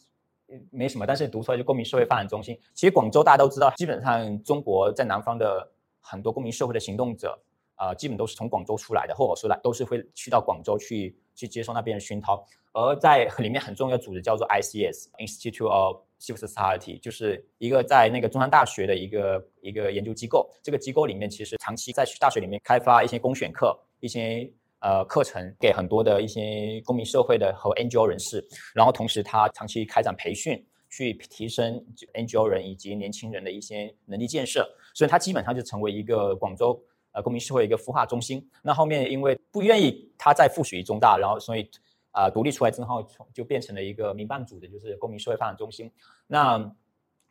[0.71, 2.58] 没什么，但是读出来就公民社会发展中心。
[2.73, 7.38] 其实广州大家都知道，基本上中国在南方的很多公民社会的行动者。
[7.76, 12.45] 啊，基本都是从广州出来的，或者说来都是会去到广州去去接受那边的熏陶。
[12.71, 20.49] 而在里面很重要的组织叫做 ICS Institute of Civil Society，就是一个在那个中山大学的一个一个研究机构。
[20.62, 34.69] 这个机构里面其实长期在大学里面开发一些公选课、一些呃课程给很多的一些公民社会的和 NGO 人士，然后同时他长期开展培训，去提升 NGO 人以及年轻人的一些能力建设。
[34.93, 36.83] 所以他基本上就成为一个广州。
[37.15, 38.43] 呃，公民社会一个孵化中心。
[38.63, 41.69] 那后面因为不愿意他再附属于中大，然后所以
[42.09, 45.91] 啊独立出来之后，就变成了一个民办组的，就是公民社会发展中心。
[46.25, 46.57] 那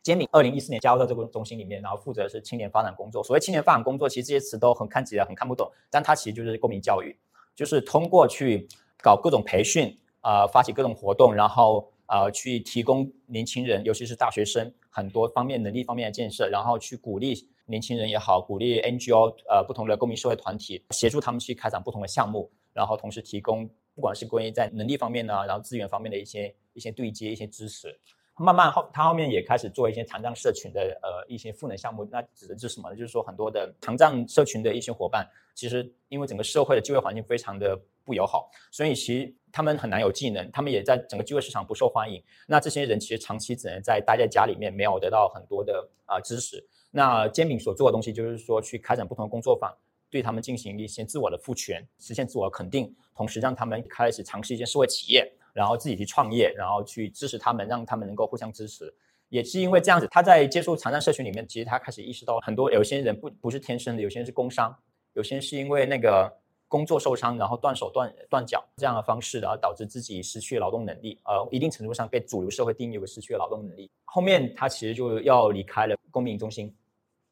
[0.03, 3.23] 煎饼二零一四年加入到这个中心里面，然后负责是青年发展工作。
[3.23, 7.17] 所谓青年发展工作，其实这些词都很看起来很看不懂，但它其实就是公民教育，
[7.55, 8.67] 就是通过去
[9.01, 17.47] 搞各种培训，呃，发起各种活动，然后呃去提供年轻人，尤其是大学生很多方面能力方面的建设，然后去鼓励。
[17.65, 27.97] 年轻人也好，鼓励 NGO 呃不同的公民社会团体协助他们去开展不同的项目，然后同时提供不管是关于在能力方面呢，然后资源方面的一些一些对接、一些支持。
[28.35, 32.07] 慢慢后他后面也开始做一些残障社群的呃一些赋能项目。
[32.11, 32.95] 那指的是什么呢？
[32.95, 42.21] 就是说很多的残障社群的一些伙伴，其实因为整个社会的就业环境非常的不友好，所以其实他们很难有技能，他们也在整个就业市场不受欢迎。
[42.47, 46.65] 那这些人其实长期只能在待在家里面，没有得到很多的啊支持。
[46.89, 49.71] 那煎饼所做的东西，就是说去开展不同的工作坊，
[50.09, 58.93] 对他们进行一些自我的赋权，实现自我肯定，同时让他们开始尝试一些社会企业，然后自己去创业，然后去支持他们，让他们能够互相支持。
[59.29, 64.75] 也是因为这样子，他在接触残障社群里面，其实他开始意识到很多有些人不不是天生的，有些人是工伤，
[65.13, 66.31] 有些人是因为那个
[66.67, 73.89] 工作受伤，然后断手断断脚这样的方式，然后导致自己失去劳动能力，呃，一定程度上被主流社会定义为失去了劳动能力。
[74.05, 76.75] 后面他其实就要离开了公民中心。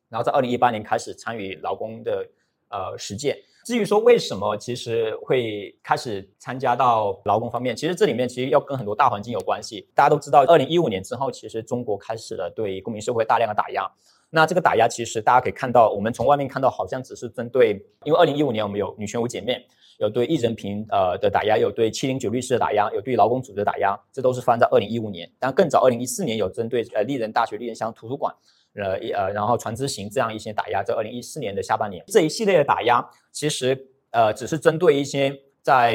[0.09, 2.27] 然后在二零一八年开始参与劳工的
[2.71, 3.37] 呃实践。
[3.63, 9.87] 至于说为什么其实会开始参加到劳工方面，其实这里面其实要跟很多大环境有关系。
[9.93, 13.87] 大家都知道，二零一五年之后，其实中国开始了对公民社会大量的打压。
[14.31, 19.63] 那这个打压其实大家可以看到，我们从外面看到好像只是针对，因为二零一五年我们有女权无姐妹，
[19.99, 25.31] 有对艺人平呃的打压，有对七零九律师的打压，有对劳工组织的打压，这都是发生在二零一五年。
[25.37, 28.33] 但更早，二零一四年有针对呃丽人大学、丽人乡图书馆。
[28.75, 33.77] 呃，一呃，然后船只行这样一些打压，在二零一四年的下半年，这一系列的打压，其实
[34.11, 35.93] 呃，只是针对一些在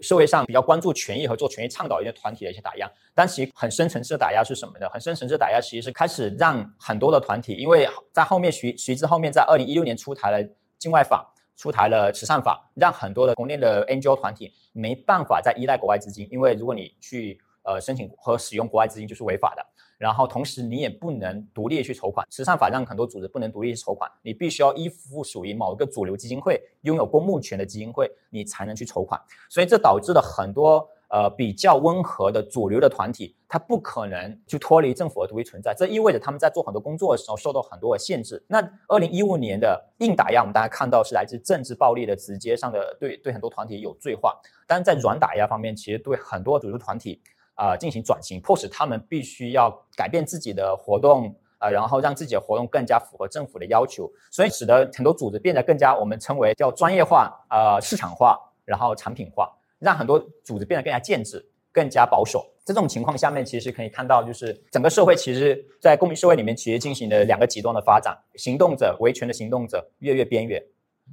[0.00, 2.88] 社会上比较关注权益和做权益倡导一些团体的一些打压。
[3.12, 4.88] 但其很深层次的打压是什么呢？
[4.88, 19.66] 很深层次的打压其实是开始让很多的团体，因为在后面随随之后面，在二零一六年出台了境外法，出台了慈善法，让很多的国内的 NGO 团体没办法再依赖国外资金，因为如果你去呃申请和使用国外资金就是违法的。
[20.02, 29.20] 然后同时你也不能独立去筹款，慈善法让很多组织不能独立去筹款，你必须要依附属于某一个主流基金会，拥有公募权的基金会，你才能去筹款。
[29.48, 35.72] 所以这导致了很多呃比较温和的主流的团体，它不可能去脱离政府而独立存在。
[35.72, 38.44] 这意味着他们在做很多工作的时候受到很多的限制。
[38.48, 44.36] 那二零一五年的硬打压，我们大家看到是来自政治暴力的直接上的对对很多团体有罪化，
[44.66, 47.20] 但是在软打压方面，其实对很多主流团体。
[47.54, 62.44] 啊，进行转型，迫使他们必须要改变自己的活动，啊，然后让自己的活动更加符合政府的要求，所以使得很多组织变得更加我们称为叫专业化、呃市场化，然后产品化，让很多组织变得更加建制、更加保守。
[62.64, 70.62] 这种情况下面，其实可以看到，就是整个社会其实，在公民社会里面，其实进行了两个极端的发展：行动者、维权的行动者越越边缘。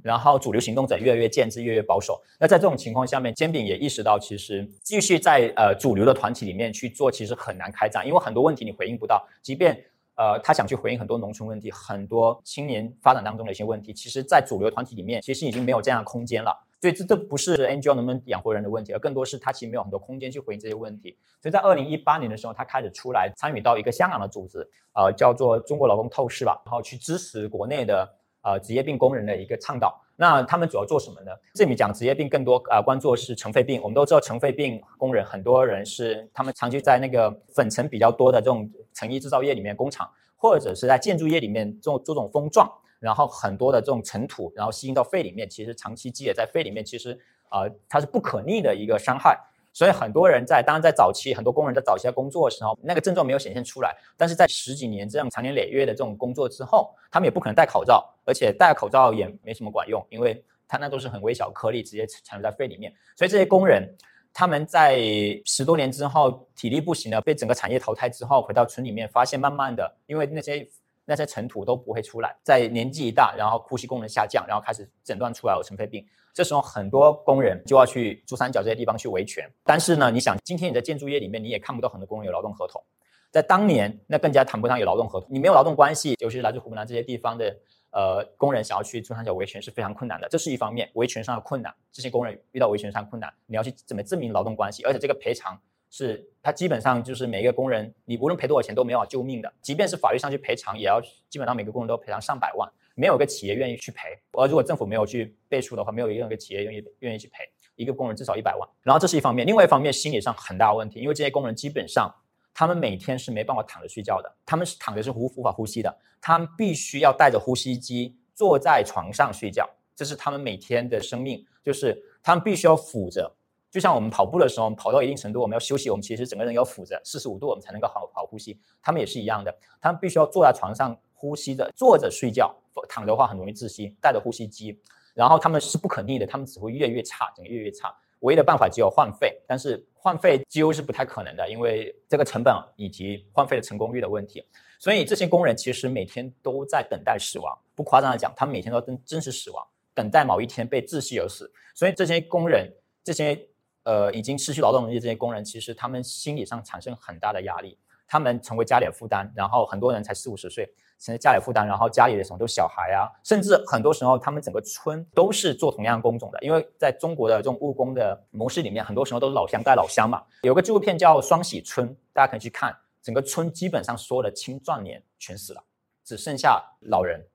[0.02, 2.20] 然后主流行动者越来越建制，越来越保守。
[2.38, 9.26] 那在这种情况下面，煎饼也意识到，其实继续在呃主流的团体里面去做，其实很难开展，因为很多问题你回应不到。
[9.42, 9.74] 即便
[10.16, 16.50] 呃他想去回应很多农村问题，很多青年发展当中的一些问题，其实，在主流团体里面，其实已经没有这样的空间了。
[16.80, 21.14] 所以这这不是 NGO 能不能养活人的问题，而更多是他其实没有很多空间去回应这些问题。
[21.42, 28.08] 所以在二零一八年的时候，他开始出来参与到一个香港的组织，呃，叫做中国劳工透视吧，然后去支持国内的。
[28.42, 31.32] 呃，职业病工人的一个倡导，那他们主要做什么呢？
[31.54, 33.80] 这里面讲职业病更多啊，关注是尘肺病。
[33.82, 47.18] 我们都知道尘肺病工人很多人是他们长期在那个粉尘比较多的这种成衣制造业里面工厂，或者是在建筑业里面做做这种风状，然后很多的这种尘土，然后吸进到肺里面，其实长期积累在肺里面，其实
[47.50, 49.38] 啊它是不可逆的一个伤害。
[49.72, 53.96] 所以很多人在，当然在早期，很多工人在早期在工作的时候，那个症状没有显现出来。
[54.16, 62.92] 但是在十几年这样长年累月的这种工作之后，他们也不可能戴口罩，而且戴口罩也没什么管用，因为它那都是很微小颗粒，直接残留在肺里面。
[63.16, 63.96] 所以这些工人，
[64.32, 64.98] 他们在
[65.44, 70.68] 十多年之后体力不行了，被整个产业淘汰之后，回到村里面，发现慢慢的，因为那些
[71.04, 76.04] 那些尘土都不会出来，在年纪一大，然后呼吸功能下降，然后开始诊断出来有尘肺病。
[76.32, 82.82] 这时候很多工人就要去珠三角这些地方去维权，但是呢，你想今天你在建筑业里面，你也看不到很多工人有劳动合同，
[83.30, 87.56] 在当年那更加谈不上有劳动合同，你没有劳动关系，尤其是来自湖南这些地方的
[87.90, 102.70] 呃工人想要去珠三角维权是非常困难的，这是一方面，维权上的困难，这些工人遇到维权上困难，你要去怎么证明劳动关系，而且这个赔偿是他基本上就是每一个工人，你无论赔多少钱都没法救命的，即便是法律上去赔偿，也要基本上每个工人都赔偿上百万。
[103.00, 108.68] 没有一个企业愿意去赔，而如果政府没有去背书的话，没有任何一个企业愿意愿意去赔一个工人至少一百万。
[108.82, 112.14] 然后这是一方面，另外一方面心理上很大问题，因为这些工人基本上
[112.52, 123.34] 他们每天是没办法躺着睡觉的，他们是躺着是无无法呼吸的，他们必须要带着呼吸机坐在床上睡觉，这是他们每天的生命，就是他们必须要俯着，
[123.70, 128.60] 就像我们跑步的时候，跑到一定程度我们要休息，我们其实整个人要俯着四十五度，我们才能够好好呼吸。
[128.82, 130.94] 他们也是一样的，他们必须要坐在床上。
[131.20, 132.54] 呼吸着，坐着睡觉，
[132.88, 133.94] 躺的话很容易窒息。
[134.00, 134.80] 带着呼吸机，
[135.12, 137.94] 然后他们是不可逆的，他们只会越来越差，整个越来越差。
[138.20, 144.42] 唯一的办法只有换肺，但是换肺几乎是不太可能的，因为这个成本以及换肺的成功率的问题。
[144.78, 151.52] 所以这些工人其实每天都在等待死亡，不夸张的讲，他们每天都真真实死亡，等待某一天被窒息而死。
[151.74, 152.72] 所以这些工人，
[153.04, 153.38] 这些
[153.82, 157.78] 呃已经失去劳动能力这些工人，其实他们心理上产生很大的压力。
[158.12, 160.68] 他们成为家里的负担，然后很多人才四五十岁，
[161.00, 170.22] 成为家里负担，然后家里的什么都小孩啊，甚至很多时候他们整个村都是做同样工种的，因为在中国的这种务工的模式里面，很多时候都是老乡带老乡嘛。
[170.42, 175.64] 有个纪录片叫《双喜村》，大家可以去看，整个村基本上所有的青壮年全死了，
[176.04, 177.26] 只剩下老人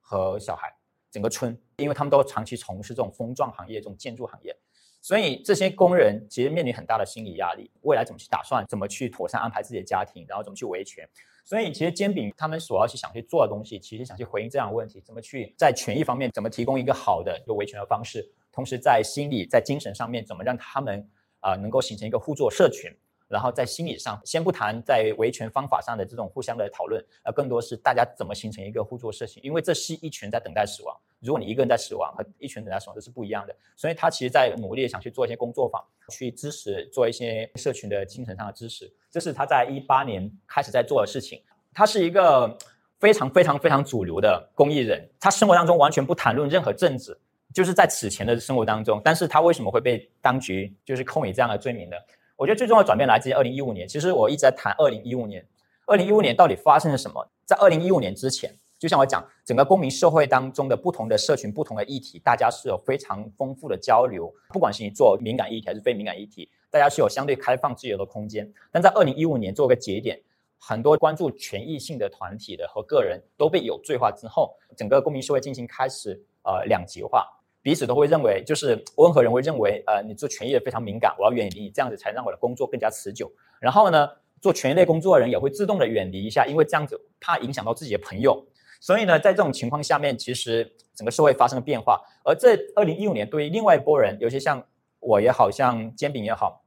[0.00, 0.74] 和小孩。
[1.10, 4.56] 整个村，因为他们都长期从事这种风撞行业、这种建筑行业。
[5.02, 11.06] 所以这些工人其实面临很大的心理压力，未来怎么去打算，怎么去妥善安排自己的家庭，然后怎么去维权。
[11.44, 21.08] 所以其实煎饼他们所要去想去做的东西，其实想去回应这样的问题，怎么去在权益方面怎么提供一个好的一个维权的方式，同时在心理在精神上面怎么让他们
[21.40, 22.90] 啊能够形成一个互助社群。
[23.28, 29.42] 然后在心理上，先不谈在维权方法上的这种互相的讨论，而更多是大家怎么形成一个互助社群。
[29.42, 33.54] 因为这是一群在等待死亡，如果你一个人在死亡和一群等待死亡，这是不一样的。
[33.76, 38.92] 所以他其实在努力想去做一些工作坊，去支持做一些社群的精神上的支持。
[39.10, 41.40] 这是他在一八年开始在做的事情。
[41.72, 42.58] 他是一个
[42.98, 47.16] 非常非常非常主流的公益人，他生活当中完全不谈论任何政治，
[47.54, 49.00] 就是在此前的生活当中。
[49.04, 51.96] 但是他为什么会被当局就是扣以这样的罪名呢？
[52.36, 53.86] 我觉得最重要的转变来自于二零一五年。
[53.86, 55.46] 其实我一直在谈二零一五年，
[55.86, 57.24] 二零一五年到底发生了什么？
[57.44, 58.52] 在二零一五年之前，
[58.82, 64.28] 就像我讲，整个公民社会当中的不同的社群、不同的议题，大家是有非常丰富的交流。
[64.48, 68.52] 不管是你做敏感议题还是非敏感议题，大家是有相对开放自由的空间。
[68.72, 70.20] 但在二零一五年做个节点，
[70.58, 77.24] 很多关注权益性的团体的和个人都被有罪化之后，整个公民社会进行开始呃两极化。
[77.62, 83.30] 彼此都会认为，就是温和人会认为，呃，你做权益的非常敏感，我要远离你，这样子才让我的工作更加持久。
[83.60, 84.08] 然后呢，
[84.40, 88.44] 做权益类工作的人也会自动的远离一下，因为这样子怕影响到自己的朋友。
[88.82, 92.00] 所以呢，在这种情况下面，其实整个社会发生了变化。
[92.24, 94.60] 而这二零一五年，对于另外一波人，尤其像
[94.98, 96.64] 我也好像煎饼也好，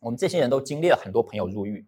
[0.00, 1.86] 我们这些人都经历了很多朋友入狱，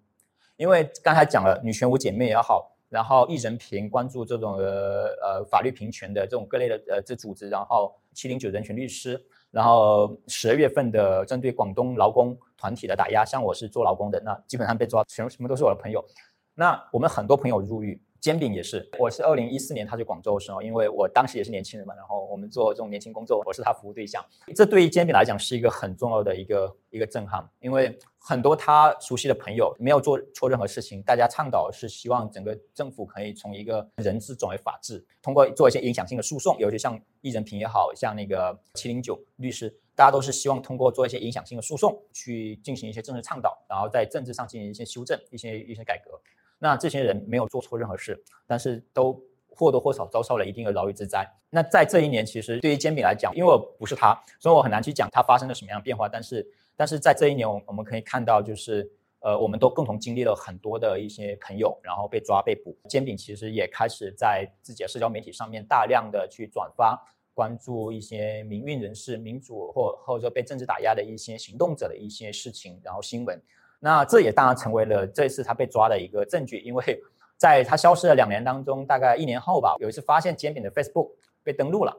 [0.59, 2.77] 因为刚才讲了女权五姐妹也好。
[2.91, 9.17] 然后，艺人平关注这种呃呃法律平权的这种各类的呃这组织，然后七零九人权律师，
[9.53, 16.05] 然后十二月份的针对广东劳工团体的打压，像我是做劳工的，那基本上被抓，全什么都是我的朋友。
[16.53, 18.03] 那我们很多朋友入狱。
[18.21, 24.23] 煎饼也是，我是二零一四年他去广州的时候，因为我当时也是年轻人嘛，然后我们做这种年轻工作，我是他服务对象。
[24.55, 46.21] 这对于煎饼来讲是一个很重要的一个一个震撼，因为很多他熟悉的朋友没有做错任何事情，大家倡导是希望整个政府可以从一个人治转为法治，通过做一些影响性的诉讼，尤其像易人平也好像那个七零九律师，大家都是希望通过做一些影响性的诉讼去进行一些政治倡导，然后在政治上进行一些修正、一些一些改革。
[46.61, 51.29] 那这些人没有做错任何事，但是都或多或少遭受了一定的牢狱之灾。
[51.49, 56.09] 那在这一年，其实对于煎饼来讲，因为我不是他，所以我很难去讲他发生了什么样的变化。
[56.09, 56.47] 但是，
[56.77, 58.89] 但是在这一年，我我们可以看到，就是
[59.21, 62.79] 呃，我们都共同经历了很多的一些朋友，然后被抓被捕。
[62.89, 67.03] 煎饼其实也开始在自己的社交媒体上面大量的去转发，
[67.35, 73.43] 关注一些民运人士、民主或或者说被政治打压的一些行动者的一些事情，然后新闻。
[73.83, 77.03] 那这也当然成为了这次他被抓的一个证据，因为
[77.39, 81.13] 在他消失了两年当中，大概一年后吧，有一次发现煎饼的 Facebook
[81.43, 81.97] 被登录了，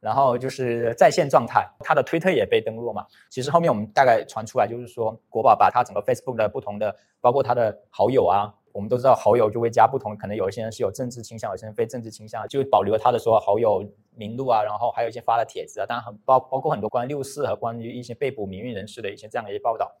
[0.00, 3.06] 然后就是在线状态，他的推特也被登录嘛。
[3.28, 19.94] 其实后面我们大概传出来，就是说国宝把他整个 Facebook 的不同的，包括他的好友啊，我们都知道好友就会加不同，可能有一些人是有政治倾向，有些人非政治倾向，就保留他的说好友名录啊，然后还有一些发的帖子啊，当然很包包括很多关于六四和关于一些被捕民运人士的一些这样的一些报道。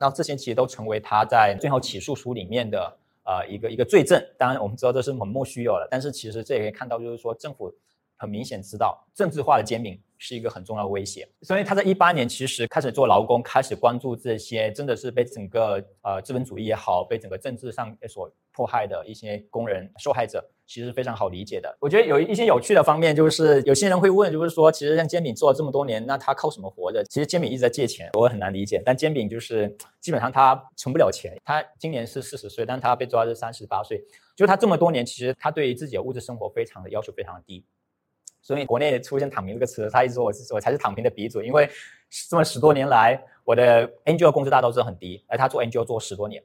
[0.00, 4.18] 那这些其实都成为他在最后起诉书里面的呃一个一个罪证。
[4.38, 7.70] 当然，我们知道这是本末须有的，但是其实这也可以看到，就是说政府
[8.16, 11.28] 很明显知道政治化的煎饼是一个很重要的威胁。
[11.42, 20.42] 所以他在一八年其实开始做劳工，开始关注这些真的是被整个呃资本主义也好，被整个政治上所迫害的一些工人受害者。
[20.70, 21.76] 其实非常好理解的。
[21.80, 27.02] 我觉得有一些有趣的方面，就是有些人会问，就是说，其实像煎饼做了这么多年，那他靠什么活着？
[27.06, 28.80] 其实煎饼一直在借钱，我很难理解。
[28.86, 31.36] 但煎饼就是基本上他存不了钱。
[31.44, 34.00] 他今年是四十岁，但他被抓是三十八岁。
[34.36, 37.64] 就他这么多年，其实他对于自己的物质生活非常的要求非常的低。
[38.40, 41.68] 所以国内出现“躺平”这个词，他一直说我是我才是躺平的鼻祖，因为
[42.28, 46.40] 这么十多年来，我的 NGO 工资大家都知道很低，而他做 NGO 做十多年。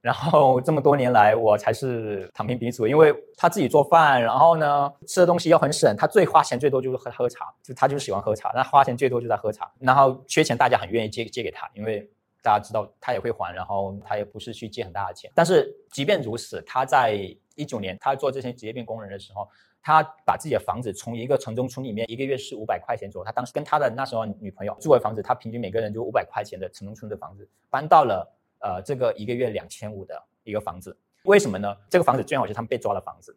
[0.00, 9.68] 然后这么多年来，我才是躺平鼻祖，因为他自己做饭，然后呢吃的东西又很省，他最花钱最多就是喝喝茶，就他就是喜欢喝茶，那花钱最多就在喝茶。
[9.80, 12.08] 然后缺钱，大家很愿意借借给他，因为
[12.42, 15.28] 大家知道他也会还，然后他也不是去借很大的钱。
[15.34, 17.18] 但是即便如此，他在
[17.56, 19.48] 一九年他做这些职业病工人的时候，
[19.82, 28.32] 他把自己的房子从一个城中村里面一个月是五百块钱左右，他当时跟他的那时候女朋友住的房子，他平均每个人就五百块钱的城中村的房子，搬到了。
[28.60, 31.76] 呃，这个一个月两千五的一个房子，为什么呢？
[31.88, 33.36] 这个房子最好是他们被抓的房子，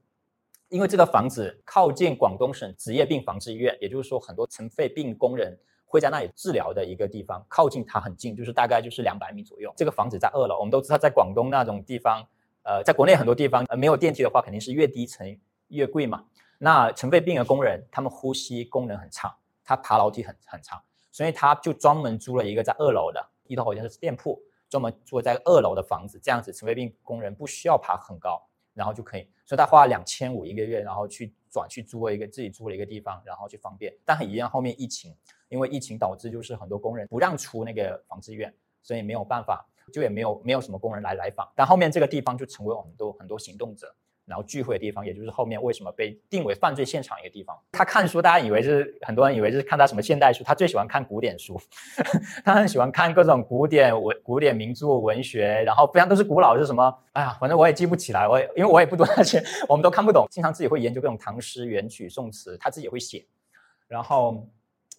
[0.69, 9.74] 因为这个房子靠近广东省职业病防治医院，也就是说很多尘肺病工人会在那里治疗的一个地方，靠近它很近，就是大概就是两百米左右。
[9.76, 12.26] 这个房子在二楼，我们都知道在广东那种地方，
[12.63, 16.24] 呃，在国内很多地方呃没有电梯的话，肯定是越低层越贵嘛。
[16.57, 20.82] 那尘肺病的工人，他们呼吸功能很差，他爬楼梯很很差。
[21.13, 24.41] 所以他就专门租了一个在二楼的，一楼好像是店铺，
[24.72, 28.41] 专门住在二楼的房子，这样子尘肺病工人不需要爬很高，
[28.74, 35.13] 然后就可以，所以他花了两千五一个月，然后去转去租了一个自己租了一个地方，然后去方便，但很遗憾后面疫情，
[35.49, 43.93] 因为疫情导致就是很多工人不让出那个防治院，所以没有办法，就也没有没有什么工人来来访，但后面这个地方就成为我们都很多行动者。
[44.26, 47.57] 然后聚会的地方，也就是后面为什么被定为犯罪现场一个地方。
[47.72, 51.59] 他看书，大家以为是很多人以为是看他什么现代书，他最喜欢看古典书，
[52.45, 56.97] 他很喜欢看各种古典文、古典名著文学，然后非常都是古老是什么？
[57.13, 60.26] 哎呀，反正我也记不起来，我也因为我也不读那些，我们都看不懂。
[60.30, 63.26] 经常自己会研究各种唐诗、元曲、宋词，他自己也会写。
[63.88, 64.47] 然后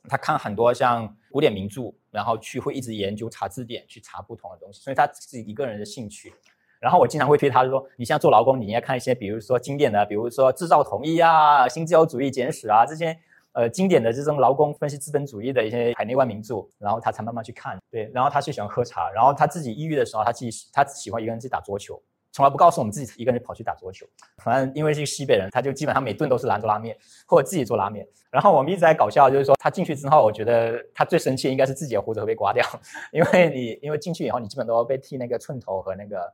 [0.09, 6.35] 他看很多像古典名著，然后去会一直研究查字典，去查不同的东西，所以他自己一个人的兴趣。
[6.83, 13.17] 然后我经常会推他说：“你现在做劳工，你应该看一些，比如说经典的，比如说《制造统一》啊，《新自由主义简史》啊，这些
[13.53, 17.79] 呃经典的这种劳工分析资本主义的一些海内外名著。”然后他才慢慢去看。
[17.89, 19.09] 对，然后他最喜欢喝茶。
[19.13, 22.03] 然后他自己抑郁的时候，他自己他喜欢一个人去打桌球，
[22.33, 24.05] 从来不告诉我们自己一个人跑去打桌球。
[24.39, 26.97] 反正因为是个西北人，他就基本上每顿都是兰州拉面
[27.29, 28.05] 或者自己做拉面。
[28.29, 32.67] 然后我们一直在搞笑，就是说他进去之后，我觉得他最生气应该是自己的胡子会被刮掉，
[33.13, 36.33] 因为你因为进去以后，你基本都要被剃那个寸头和那个。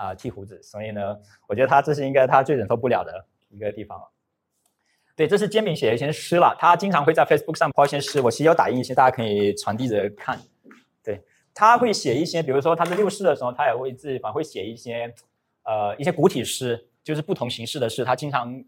[0.00, 1.14] 啊，剃胡子，所以呢，
[1.46, 4.02] 我觉得他这是应该他最忍受不了的一个地方。
[5.14, 10.40] 对，这是煎饼写的一些诗了，他经常会在 Facebook 上抛一些诗，我其实有打印一些，大家可以传递着看。
[11.04, 11.22] 对，
[11.52, 15.12] 他会写一些，比如说他在六四的时候，他也会自己反会写一些，
[15.64, 18.02] 呃，一些古体诗，就是不同形式的诗。
[18.02, 18.64] 他经常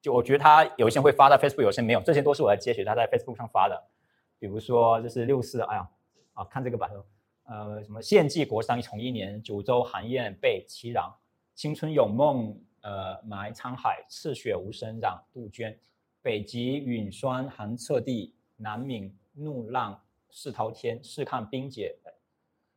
[0.00, 3.84] 就我觉得他有一些会发在 Facebook，有些没有，这些都是我在接取他在 Facebook 上发的。
[4.40, 5.88] 比如说，这是六四，哎呀，
[6.32, 6.90] 啊，看这个吧。
[7.44, 11.12] 呃，什么献祭国殇重一年，九州寒雁被凄壤，
[11.54, 15.76] 青春有梦，呃，埋沧海，赤血无声染杜鹃，
[16.22, 21.96] 北极陨霜寒彻地，南闽怒浪势滔天，试看冰解，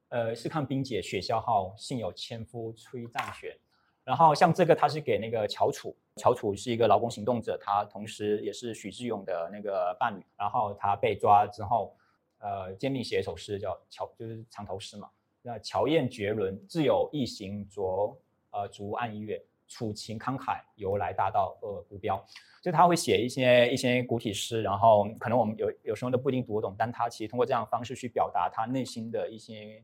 [0.09, 3.57] 呃，试看冰解雪消耗，幸有千夫吹战雪。
[4.03, 10.26] 然后像这个，他是给那个乔楚，乔楚是一个劳工行动者，他同时也是许志勇的那个伴侣。
[10.36, 11.95] 然后他被抓之后。
[12.40, 15.10] 呃，煎饼写一首诗叫乔，就是长头诗嘛。
[15.42, 18.18] 那乔燕绝伦，自有一行着
[18.52, 22.24] 呃竹岸一月，楚情慷慨，由来大道恶不标。
[22.62, 29.84] 就他会写一些一些古体诗，然后可能我们有有时候都不一定读得懂，但他其实通过这样的方式去表达他内心的一些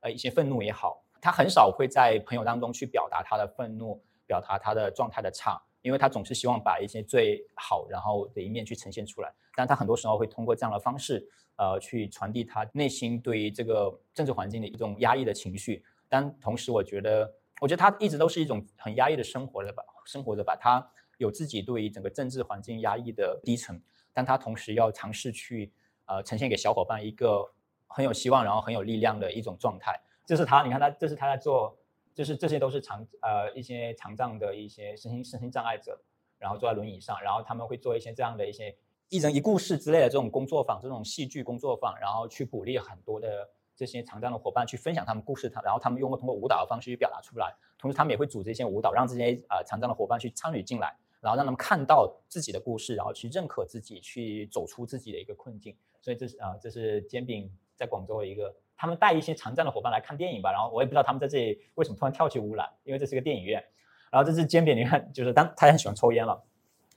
[0.00, 1.02] 呃一些愤怒也好。
[1.20, 9.32] 他很少会在朋友当中去表达他的愤怒，表达他的状态的差，因为他总是希望把一些最好然后的一面去呈现出来。
[9.56, 11.26] 但他很多时候会通过这样的方式。
[11.58, 23.82] 呃，去传递他内心对于这个政治环境的一种压抑的情绪，但同时，我觉得，我觉得他一直都是一种很压抑的生活的吧，生活的吧，他有自己对于整个政治环境压抑的低沉，
[24.12, 25.72] 但他同时要尝试去
[26.06, 27.44] 呃呈现给小伙伴一个
[27.88, 30.00] 很有希望，然后很有力量的一种状态。
[30.24, 31.76] 这是他，你看他，这是他在做，
[32.14, 36.00] 就是这些都是长呃一些残障的一些身心身心障碍者，
[36.38, 38.76] 然后坐在轮椅上，然后他们会做一些这样的一些。
[39.10, 55.74] 一人一故事之类的这种工作坊，这种戏剧工作坊，然后去鼓励很多的这些残障的伙伴去分享他们故事，他然后他们用过通过舞蹈的方式去表达出来，同时他们也会组织一些舞蹈，让这些呃残障的伙伴去参与进来，然后让他们看到自己的故事，然后去认可自己，去走出自己的一个困境。
[56.02, 63.64] 所以这是啊，这是煎饼在广州的一个，他们带一些残障的伙伴来看电影吧，然后我也不知道他们在这里为什么突然跳起舞来，因为这是个电影院。
[64.10, 66.42] 然后这是煎饼，你看就是当他很喜欢抽烟了，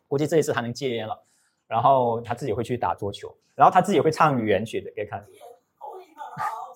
[0.09, 1.24] 估计这一次他能戒烟了。
[1.72, 5.26] 然后他自己会去打桌球，然后他自己会唱原曲的，可以看。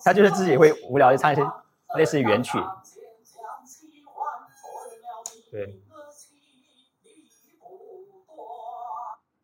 [0.02, 1.42] 他就是自己会无聊就唱一些
[1.98, 2.58] 类似于原曲。
[5.50, 5.82] 对。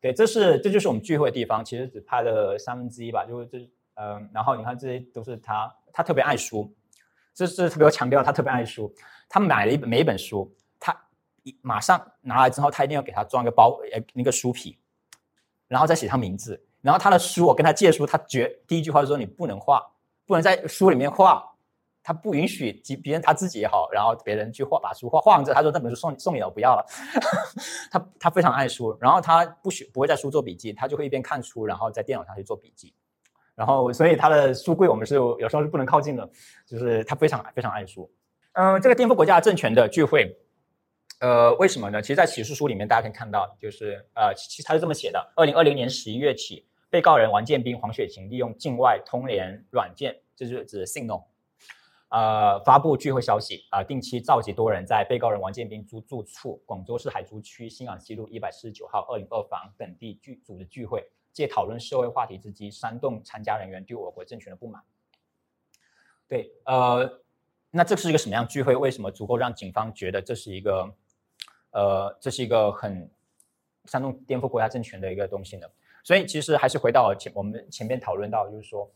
[0.00, 3.58] 对，这是这就是我们聚会的地方，其实只拍了三分之一吧，就是这
[3.96, 6.74] 嗯，然后你看这些都是他，他特别爱书，
[7.34, 8.90] 这是特别强调他特别爱书，
[9.28, 10.50] 他买了一本每一本书，
[10.80, 10.98] 他
[11.42, 14.78] 一马上拿来之后，他一定要给他装个包呃那个书皮。
[15.72, 19.82] 然后再写上名字，然后他的书，我跟他借书，他绝第一句话就说你不能画，
[20.26, 21.42] 不能在书里面画，
[22.02, 26.84] 他不允许，即别人他自己也好，然后别人去画把书画画着，他说那本书送送你了，我不要了。
[27.90, 32.92] 他他非常爱书，然后他不许不会在书做笔记，他就会一边看书，然后在电脑上去做笔记，
[33.54, 36.28] 然后所以他的书柜我们是有时候是不能靠近的，
[36.66, 38.12] 就是他非常非常爱书。
[38.52, 40.36] 嗯，这个颠覆国家政权的聚会。
[41.22, 42.02] 呃，为什么呢？
[42.02, 51.22] 其实，在起诉书里面，大家可以看到，就是呃，其实他是这么写的：二零二零年十一月起，被告人王建斌、黄雪晴利用境外通联软件，就是指 Signal，
[52.08, 64.82] 呃，发布聚会消息啊，定期召集多人在被告人王建斌租住处广州市海珠区新港西路一百四十九号二零二房等地聚组织聚会，借讨论社会话题之机，煽动参加人员对我国政权的不满。
[66.26, 67.20] 对，呃，
[67.70, 68.74] 那这是一个什么样聚会？
[68.74, 70.92] 为什么足够让警方觉得这是一个，
[71.72, 73.10] 呃，这是一个很
[73.84, 75.66] 煽动颠覆国家政权的一个东西呢？
[76.04, 78.90] 所以其实还是回到前我们前面讨论到，就是说，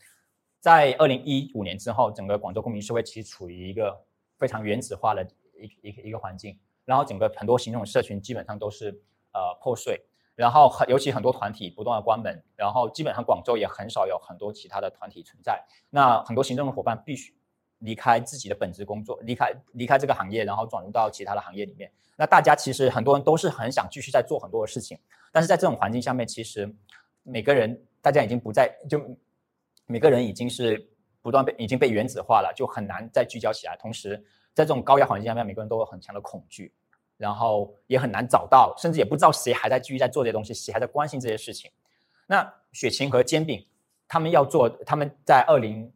[0.61, 4.05] 在二零一五年之后，整个广州公民社会其实处于一个
[4.39, 5.27] 非常原子化的
[5.59, 8.91] 一一一个环境，然后整个很多行动社群基本上都是
[9.33, 10.01] 呃破碎。
[10.35, 15.65] 然后很尤其很多团体不断的关门，然后基本上广州也很少有很多其他的团体存在。
[15.89, 17.35] 那很多行政的伙伴必须
[17.79, 21.91] 离开自己的本职工作，离开离开这个行业，然后转入到其他的行业里面。
[22.17, 24.99] 那大家其实很多人都是很想继续在做很多的事情，
[25.31, 26.73] 但是在这种环境下面，其实
[27.23, 29.01] 每个人大家已经不在，就
[29.87, 30.89] 每个人已经是
[31.23, 33.77] 不断被已经被原子化了，就很难再聚焦起来。
[33.77, 34.17] 同时
[34.55, 36.73] 在这种高压环境下面，每个人都有很强的恐惧。
[37.19, 41.71] 然后也很难找到，甚至也不知道谁还在继续在做这些东西，谁还在关心这些事情。
[42.27, 43.67] 那雪晴和煎饼
[44.07, 45.91] 他们要做，他们在二零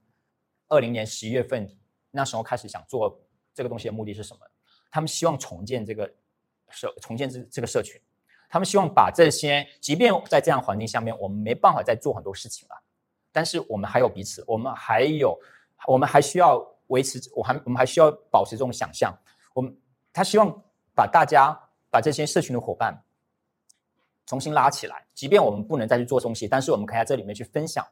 [0.70, 1.68] 二零年十一月份
[2.10, 3.20] 那时候开始想做
[3.52, 4.40] 这个东西的目的是什么？
[4.90, 6.10] 他们希望重建这个
[6.70, 8.00] 社，重建这这个社群。
[8.48, 12.82] 他们希望把这些，即便在这样环境下面，我们没办法再做很多事情了，
[13.30, 15.38] 但是我们还有彼此，我们还有，
[15.86, 19.14] 我们还需要维持，我还我们还需要保持这种想象。
[19.52, 19.76] 我们
[20.12, 20.64] 他希望。
[20.92, 21.58] 把大家
[21.88, 23.04] 把这些社群的伙伴
[24.26, 27.86] 重新拉起来，即便我们不能再去做东西，但是我们可以在这里面去分享，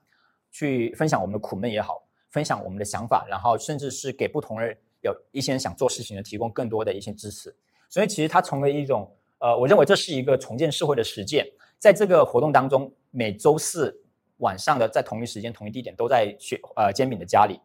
[0.51, 7.55] 去分享我们的苦闷也好，分享我们的想法，然后甚至是给不同人有一些人想做事情的提供更多的一些支持。
[7.89, 11.47] 所以其实它成为一种呃，我认为这是一个重建社会的实践。
[11.79, 14.03] 在这个活动当中，每周四
[14.39, 17.61] 晚上的在同一时间、同一地点，都在学呃煎饼的家里，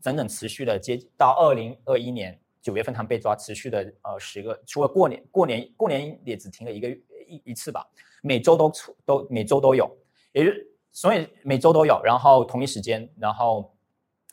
[0.00, 2.38] 整整持续的接到二零二一年。
[2.60, 7.86] 九月份他们被抓，持续的呃十个，除了过年，过年过年也只停了一个一一次吧，
[8.20, 9.88] 每周都出都每周都有，
[10.32, 10.50] 也就
[10.92, 13.72] 所以每周都有，然后同一时间，然后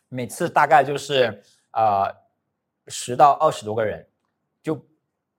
[0.10, 2.14] 每次大概就是呃
[2.88, 4.08] 十到二十多个人，
[4.62, 4.86] 就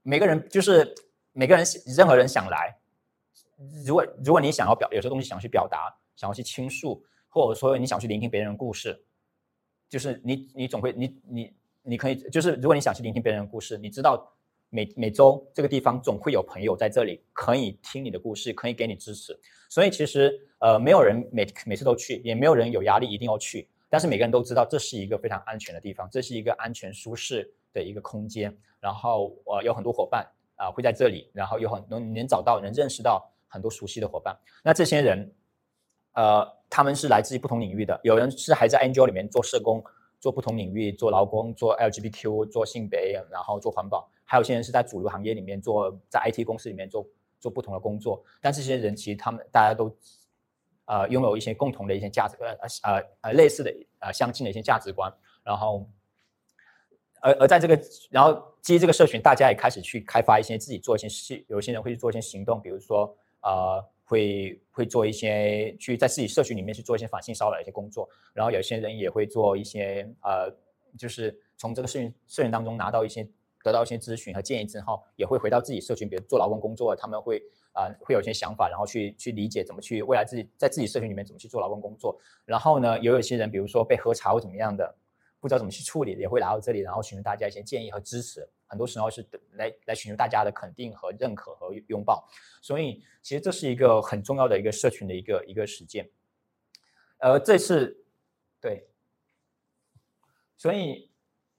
[0.02, 0.94] 每个人就是
[1.32, 1.64] 每个人
[1.96, 2.78] 任何人想来，
[3.84, 9.04] 如果如果你想要表有些东西想去表达，想要去倾诉，或者说你想去聆听别人的故事，
[9.88, 11.56] 就是你你总会你你。
[11.88, 14.28] 你可以就是，如果你想去聆听别人的故事，你知道
[14.70, 19.38] 每每周这个地方总会有朋友在这里可以听你的故事，可以给你支持。
[19.68, 23.68] 所以其实呃，没有人每每次都去，也没有人有压力一定要去。
[23.88, 28.56] 但是每个人都知道这是一个非常安全的地方，这是一个安全舒适的一个空间。
[28.80, 30.26] 然后呃，有很多伙伴
[30.56, 34.36] 啊会在这里，然后有很多能找到、能认识到很多熟悉的伙伴。
[34.62, 35.34] 那这些人
[36.12, 39.82] 呃，他们是来自于不同领域的，有人是还在 NGO 里面做社工。
[40.18, 47.06] 做不同领域，做劳工，做 LGBTQ，做性别，然后做环保，还有些人是在主流行业里面做，在 IT 公司里面做
[47.38, 48.24] 做不同的工作。
[48.40, 49.94] 但这些人其实他们大家都，
[50.86, 55.12] 呃，拥有一些共同的一些价值，呃呃呃类似的呃相近的一些价值观。
[55.44, 55.86] 然后，
[57.20, 57.78] 而而在这个，
[58.10, 63.84] 然后基于这个社群，大家也开始去开发一些自己做一些事，有些人会去做一些行动，比如说呃。
[64.08, 70.48] 会会做一些去在自己社群里面去做一些反性骚扰的一些工作，然后有些人也会做一些呃，
[70.96, 73.28] 就是从这个社群社群当中拿到一些
[73.66, 77.42] 得到一些咨询和建议之后，也会回到自己社群，比如做劳工工作，他们会
[77.72, 82.16] 啊会有一些想法，然后去去理解怎么去未来自己在自己社群里面怎么去做劳工工作。
[82.44, 84.94] 然后呢，也有一些人，比如说被喝茶或怎么样的，
[85.40, 88.48] 不知道怎么去处理，也会来到这里，然后寻求大家一些建议和支持。
[88.68, 92.24] 很多时候是来来寻求大家的肯定和认可和拥抱，
[92.62, 96.08] 所以其实这是一个很重要的一个社群的一个一个实践。
[97.18, 98.04] 呃，这次
[98.60, 98.88] 对，
[100.56, 101.10] 所以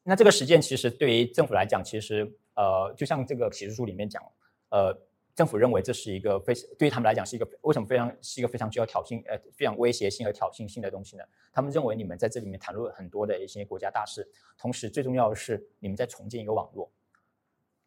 [0.08, 2.24] 那这个实践其实对于政府来讲，其实
[2.56, 4.24] 呃，就像这个启示书里面讲，
[4.70, 4.98] 呃。
[5.38, 11.24] 政府认为这是一个非对于他们来讲是一个为什么非常是一个非常具有挑衅呃非常威胁性和挑衅性的东西呢？
[11.54, 14.28] 他们认为你们在这里面谈论很多的一些国家大事，
[14.58, 16.92] 同时最重要的是你们在重建一个网络。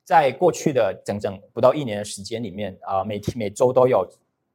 [0.05, 4.09] 在过去的整整不到一年的时间里面啊，每天每周都有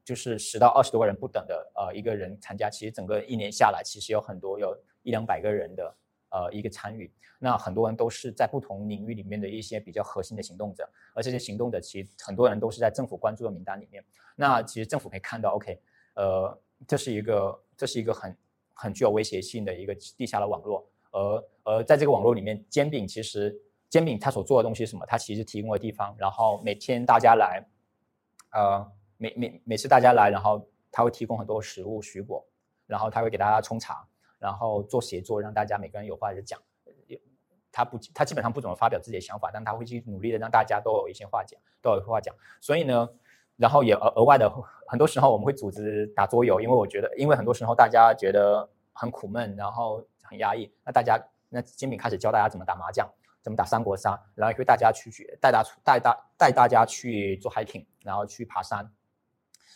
[0.06, 5.94] 就是十到二十多个人不等的呃一个人参加，其实整个一年下来，其实有很多有一两百个人的。
[6.36, 7.10] 呃，一个参与，
[7.40, 14.04] 那很多人都是在不同领域里面的一些比较核心的行动者，而这些行动者其实很多人都是在政府关注的名单里面。
[14.36, 15.80] 那其实政府可以看到，OK，
[16.16, 18.38] 呃，这是一个这是一个很
[18.74, 23.58] 很具有威胁性的一个地下的网络，而而在这个网络里面，煎饼其实
[23.90, 25.06] 煎饼它所做的东西是什么？
[25.06, 27.66] 它其实提供的地方，然后每天大家来，
[28.52, 32.46] 呃，每每每次大家来，然后他会提供很多食物、水果，
[32.88, 34.06] 然后他会给大家冲茶。
[34.46, 36.62] 然后做协作，让大家每个人有话就讲。
[37.72, 42.34] 他不，他基本上不怎么发表自己的想法，但他会去努力的让大家都有一些话讲，都有话讲。
[42.62, 43.10] 所以呢，
[43.58, 44.50] 然后也额额外的，
[44.88, 51.20] 很多时候我们会组织打桌游，因为我觉得，因为很多时候大家觉得很苦闷，然后很压抑，那大家
[51.50, 53.06] 那煎饼开始教大家怎么打麻将，
[53.42, 58.90] 怎么打三国杀，然后也会大家去去带大带大带大家去做 hiking，然后去爬山，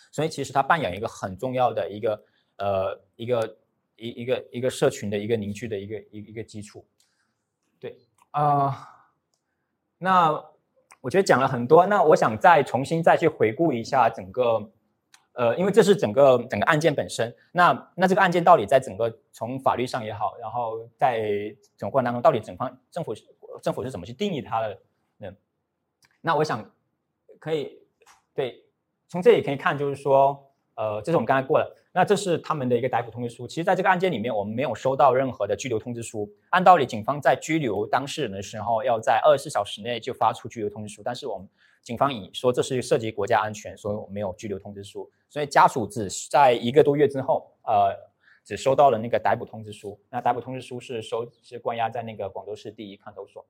[0.10, 2.24] 所以其实他扮演一个很重要的一个
[2.58, 3.58] 呃一个
[4.00, 6.86] 一一个一个社群的一个凝聚的一个一一个基础，
[7.80, 7.98] 对
[8.32, 8.96] 啊。
[9.98, 10.32] 那
[11.02, 14.72] 我觉得讲了很多，那我想再重新再去回顾一下整个，
[15.34, 17.36] 呃，因为这是整个整个案件本身。
[17.52, 21.20] 那那这个案件到底在整个从法律上也好，然后在
[21.78, 23.14] 整个过程当中，到底整方政府
[23.62, 24.82] 政府是怎么去定义它的？
[25.18, 25.34] 那
[26.22, 26.70] 那我想
[27.40, 27.78] 可以
[28.34, 28.64] 对
[29.10, 31.76] 从这里可以看，就是说，呃，这是我们刚才过了。
[31.92, 33.48] 那这是他们的一个逮捕通知书。
[33.48, 36.32] 其实，在这个案件里面，我们没有收到任何的拘留通知书。
[36.52, 41.02] 按道理，警方在拘留当事人的时候，要在二十四小时内就发出拘留通知书。
[41.04, 41.50] 但是，我们
[41.82, 45.10] 警方以说这是涉及国家安全，所以我没有拘留通知书。
[45.30, 47.96] 所以，家属只在一个多月之后，呃，
[48.46, 50.00] 只收到了那个逮捕通知书。
[50.12, 53.44] 那逮捕通知书是收是关押在那个广州市第一看守所。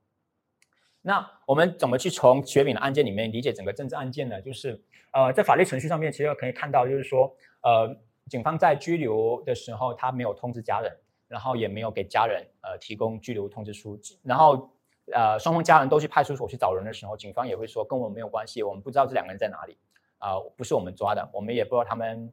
[1.02, 4.42] 那我们怎么去从雪饼的案件里面理解整个政治案件呢？
[4.42, 4.82] 就是
[5.12, 7.94] 呃，在法律程序上面，其实可以看到，就是说呃。
[8.30, 10.96] 警方在拘留的时候，他没有通知家人，
[11.28, 14.00] 然后也没有给家人呃提供拘留通知书。
[14.24, 14.70] 然后
[15.12, 19.78] 呃双方家人都去派出所去找人的时候，警方也会说跟我们没有关系，我们不知道这两个人在哪里
[20.20, 22.32] 啊，不是我们抓的，我们也不知道他们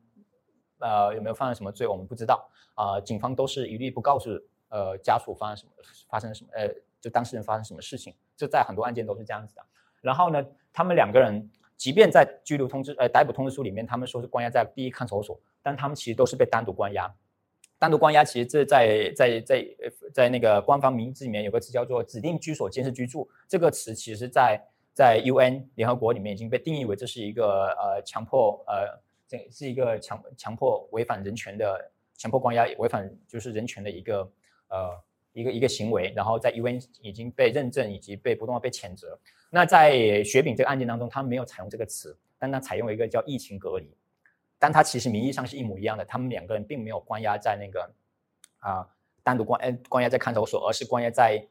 [0.81, 3.01] 呃有没有犯了什么罪，我们不知道啊。
[3.01, 4.31] 警方都是一律不告诉
[4.69, 5.73] 呃家属发生什么
[6.09, 6.69] 发生什么呃
[7.01, 9.65] 就当事人发生什么事情，这在很多案件都是这样子的。
[10.01, 15.39] 然后呢，他们两个人即便在拘留通知呃逮捕通知书里面，他们说是关押在第一看守所。
[15.63, 17.13] 但他们其实都是被单独关押，
[17.77, 19.67] 单独关押其实这在在在
[20.15, 24.63] 在那个官方名字里面有个词叫做指定居所监视居住，这个词其实在
[24.95, 28.97] 在 UN 联合国里面已经被定义为这是一个呃强迫呃
[29.27, 34.21] 这是一个强强迫违反人权的强迫关押违反就是人权的一个
[34.69, 34.97] 呃
[35.37, 39.19] 一个一个行为，然后在 UN 已经被认证以及被不断被谴责。
[39.51, 43.95] 那在雪饼这个案件当中，他没有采用这个词，但他采用了一个叫疫情隔离。
[44.59, 47.95] 但他其实名义上是一模一样的，他们两个人并没有关押在那个
[48.61, 48.89] 啊
[49.23, 51.47] 单独关呃关押在看守所，而是关押在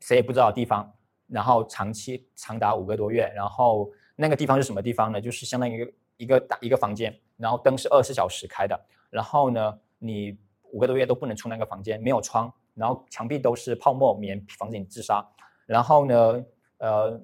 [0.00, 0.92] 谁也不知道地方，
[1.28, 5.20] 然后长期长达五个多月，然后那个地方是什么地方呢？
[5.20, 8.78] 就是相当于一个一个大一个房间，然后灯是二十四小时开的，
[9.08, 10.36] 然后呢你
[10.72, 15.26] 五个多月都不能出那个房间，没有窗，然后墙壁都是泡沫棉，防止你自杀，
[15.66, 16.44] 然后呢
[16.78, 17.20] 呃。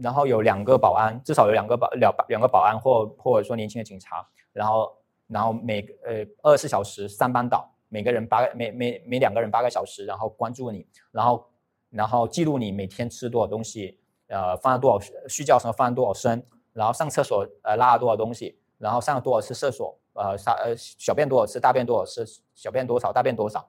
[0.00, 4.90] 然后有两个保安，至少有两个保两两个保安或或者说年轻的警察，然后
[5.26, 11.46] 然后每呃二十四小时三班倒，每个人八每每每两个人八个小时，然后关注你，然后
[11.90, 22.24] 然后记录你每天吃多少东西，呃放了多少睡觉时候放了多少声，然后上厕所呃拉了多少东西，然后上了多少次厕所，呃撒呃小便多少次，大便多少次，
[22.54, 23.68] 小便多少，大便多少，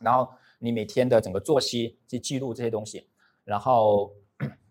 [0.00, 0.28] 然后
[0.58, 3.08] 你每天的整个作息去记录这些东西，
[3.44, 4.12] 然后。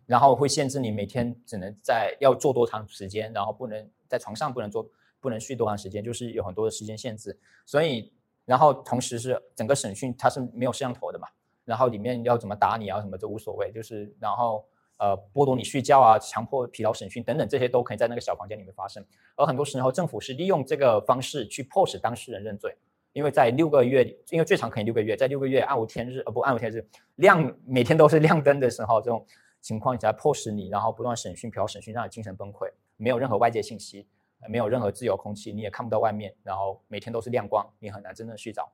[0.07, 4.88] 然后会限制你每天只能在要做多长时间，然后不能在床上不能做，
[5.19, 7.36] 不能睡多长时间，就是有很多的时间限制。
[7.65, 8.13] 所以，
[8.45, 11.28] 然后同时是整个审讯它是没有摄像头的嘛，
[11.63, 14.63] 然后里面要怎么打你啊什么都无所谓，就是然后
[14.97, 19.03] 呃剥夺你睡觉啊，强迫疲劳审讯等等这些都可以在那个小房间里面发生。
[19.36, 22.78] 而很多时候政府是利用这个方式去迫使当事人认罪，
[23.16, 29.26] 因为在六个月，因为最长可以六个月，在六个月暗无天日呃不暗无天日亮每天都是亮灯的时候这种。
[29.61, 34.07] 情况下迫使你，然后不断审讯、嫖审讯，让你精神崩溃，没有任何外界信息，
[34.47, 38.72] 没有任何自由空气，你也看不到外面，然后每天都是亮光，你很难真正睡着，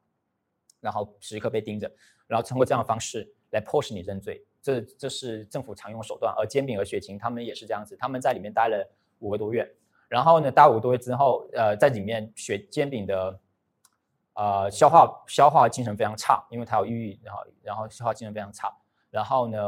[0.81, 1.89] 然后时刻被盯着，
[2.27, 6.35] 然后通过这样的方式来迫使你认罪，这这是政府常用手段。
[6.37, 8.85] 而煎饼和雪晴他们也是这样子，他们在里面待了
[9.19, 9.65] 五个多月，
[10.09, 13.39] 然后呢，待五个多月之后，呃，在里面学煎饼的
[14.33, 18.71] 呃消化消化精神非常差，因为他有抑郁，然后然后消化精神非常差，
[19.09, 19.59] 然后呢，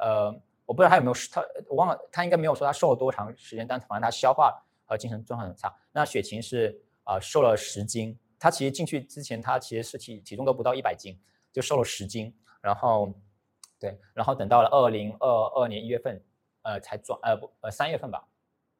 [0.00, 0.40] 呃。
[0.68, 5.74] 我不知道他有没有他我忘了，他应该没有说他瘦了多长时间，但反正他消化和精神状况很差。
[5.92, 8.14] 那雪晴是啊，瘦了十斤。
[8.38, 11.18] 他其实进去之前，他其实是体体重都不到一百斤，
[11.50, 12.36] 就瘦了十斤。
[12.60, 13.10] 然后
[13.80, 16.22] 对，然后等到了二零二二年一月份，
[16.60, 18.28] 呃，才转呃不呃三月份吧，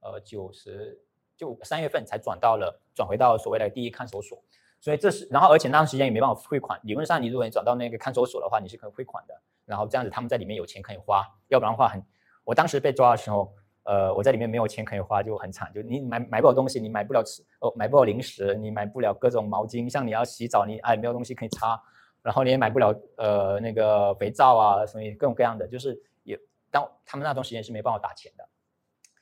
[0.00, 1.02] 呃九十
[1.38, 4.44] 就三月份才转到了转回到所谓的第一看守所。
[4.80, 6.78] 所以这是然后而且那段时间也没办法汇款。
[6.84, 9.34] 理论上，你如果你转到那个看守所的话，你是可以汇款的。
[9.64, 12.02] 然后这样子，他们在里面有钱可以花，要不然的话很。
[12.44, 13.52] 我当时被抓的时候，
[13.82, 15.70] 呃，我在里面没有钱可以花，就很惨。
[15.74, 21.78] 就你买买不了东西，你买不了吃哦，买不了零食，你买不了各种毛巾，像你要洗澡，你哎没有东西可以擦，
[22.22, 26.38] 然后你也买不了呃那个肥皂啊，所以各种各样的，就是也
[26.70, 28.48] 当他们那段时间是没办法打钱的。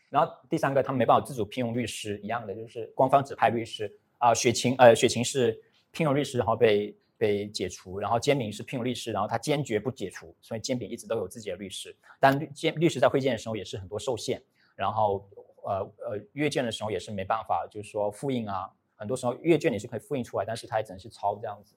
[0.08, 4.34] 然后第三个，他们没办法自主聘用律师，一样的就是官方指派律师啊。
[4.34, 5.60] 雪晴呃，雪晴是
[5.90, 11.96] 聘用律师，然后被被解除，然后煎饼是聘用律师，然后他坚决不解除，所以煎饼一直都有自己的律师。
[12.20, 14.42] 但律监律师在会见的时候也是很多受限，
[14.74, 15.28] 然后
[15.62, 21.74] 呃呃阅卷的时候也是没办法，就是说复印啊，很多时候阅卷你是可以复印出来，但是他也只能是抄这样子。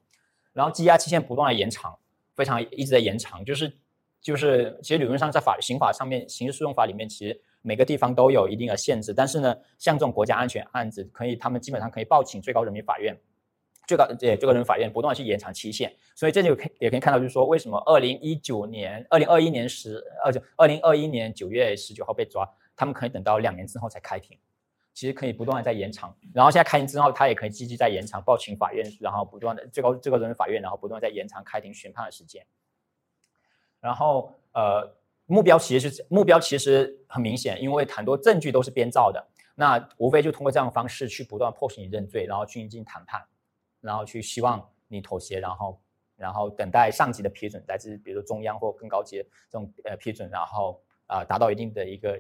[0.52, 1.98] 然后羁押期限不断的延长，
[2.36, 3.72] 非常一直在延长，就是
[4.22, 13.20] 就是其实理论上在法刑法上面，刑事诉讼法里面其实每个地方都有一定的限制，但是呢，像这种国家安全案子，可以他们基本上可以报请最高人民法院。
[13.88, 24.38] 最高对最高人民法院不断去延长期限，所以这就可也可以看到，就是说为什么二零一九年、二零二一年十二就二零二一年九月十九号被抓，他们可以等到两年之后才开庭，
[24.94, 26.16] 其实可以不断的在延长。
[26.36, 32.46] 然后现在开庭之后，他也可以积极在延长报请法院，然后不断的最高最高人民法院，然后不断在延长开庭宣判的时间。
[33.80, 39.26] 然后呃，目标其实是目标其实很明显，因为很多证据都是编造的，
[39.56, 43.26] 那无非就通过这样的方式去不断迫使你认罪，然后去进行谈判。
[43.82, 45.82] 然后去希望你妥协，然后
[46.18, 52.20] 然后等待上级的批准，来自比如说中央或更高级的这种呃批准，然后啊达到一定的一个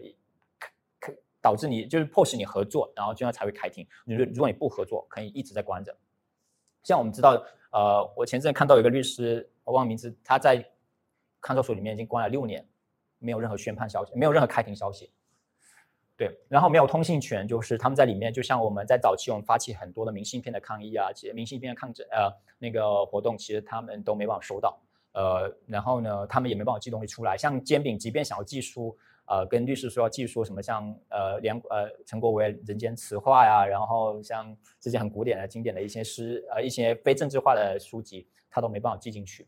[1.02, 3.86] 可导致你就是迫使你合作，然后这样才会开庭。
[4.06, 5.94] 如如果你不合作，可以一直在关着。
[6.82, 7.32] 像我们知道，
[7.74, 10.66] 呃，我前阵看到有一个律师，我忘名字，他在
[11.42, 12.68] 看守所里面已经关了六年，
[13.20, 15.12] 没有任何宣判消息，没有任何开庭消息。
[16.18, 24.78] 对，然后没有通信权，就是他们在里面，就像我们在早期我们发起很多的明信片的抗议啊，其实明信片的抗争呃那个活动，其实他们都没办法收到，
[25.14, 27.38] 呃，然后呢，他们也没办法寄东西出来。
[27.38, 39.48] 像煎饼，即便想要寄书，呃，跟律师说要寄书什么，像呃梁呃陈国维《人间词话》呀，然后像这些很古典的经典的一些诗，呃一些非政治化的书籍，他都没办法寄进去。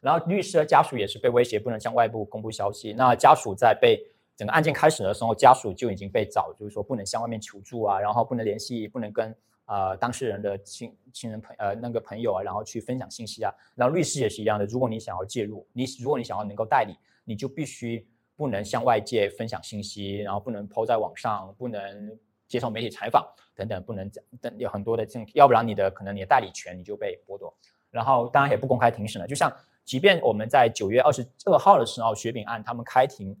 [0.00, 4.02] 然后律师的家属也是被威胁不能向外部公布消息，那家属在被。
[4.38, 9.34] 整个案件开始的时候，家属就已经被找，就是说不能向外面求助啊，然后不能联系，不能跟
[9.66, 13.52] 呃当事人的亲亲人朋呃那个朋友啊，然后去分享信息啊。
[13.74, 23.26] 然后律师也是一样的，如果你想要介入，你如果你想要能够代理，你就必须不能向外界分享信息，然后不能抛在网上，不能接受媒体采访
[23.56, 24.08] 等等，不能
[24.40, 27.52] 等有很多的这种，要不然你的可能你的代理权你就被剥夺。
[27.90, 29.52] 然后当然也不公开庭审了，就像。
[29.88, 33.34] 即便我们在九月二十二号的时候，雪饼案他们开庭，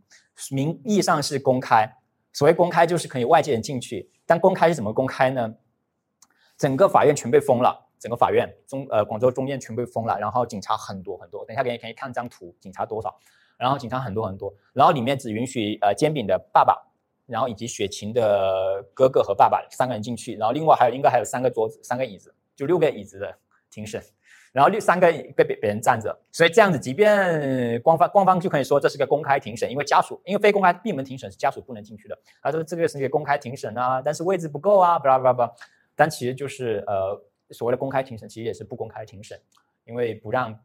[0.50, 1.86] 名义上是公开，
[2.32, 5.54] 所谓公开就是可以外界人进去，但公开是怎么公开呢？
[6.56, 13.14] 整个法院全被封了，整个法院中呃广州中院全被封了，然后警察很多很多，等一下给你可以看张图，警察多少？
[13.58, 16.74] 然后警察很多很多，然后里面只允许呃煎饼的爸爸，
[17.26, 23.38] 然后以及雪晴的哥哥和爸爸三个人进去，然后另外还有应该还有三个桌子、三个椅子，就六个椅子的
[23.70, 24.02] 庭审。
[24.50, 32.18] 然后六三个被别别人站着，所以这样子，即便官方官方就可以说这是个公开庭审，因为家属因为非公开闭门庭审是家属不能进去的。
[32.42, 35.52] 他说这个是一个公开庭审啊，但是位置不够啊，巴拉巴拉巴。
[35.94, 37.20] 但其实就是呃
[37.50, 39.38] 所谓的公开庭审，其实也是不公开庭审，
[39.84, 40.58] 因为不让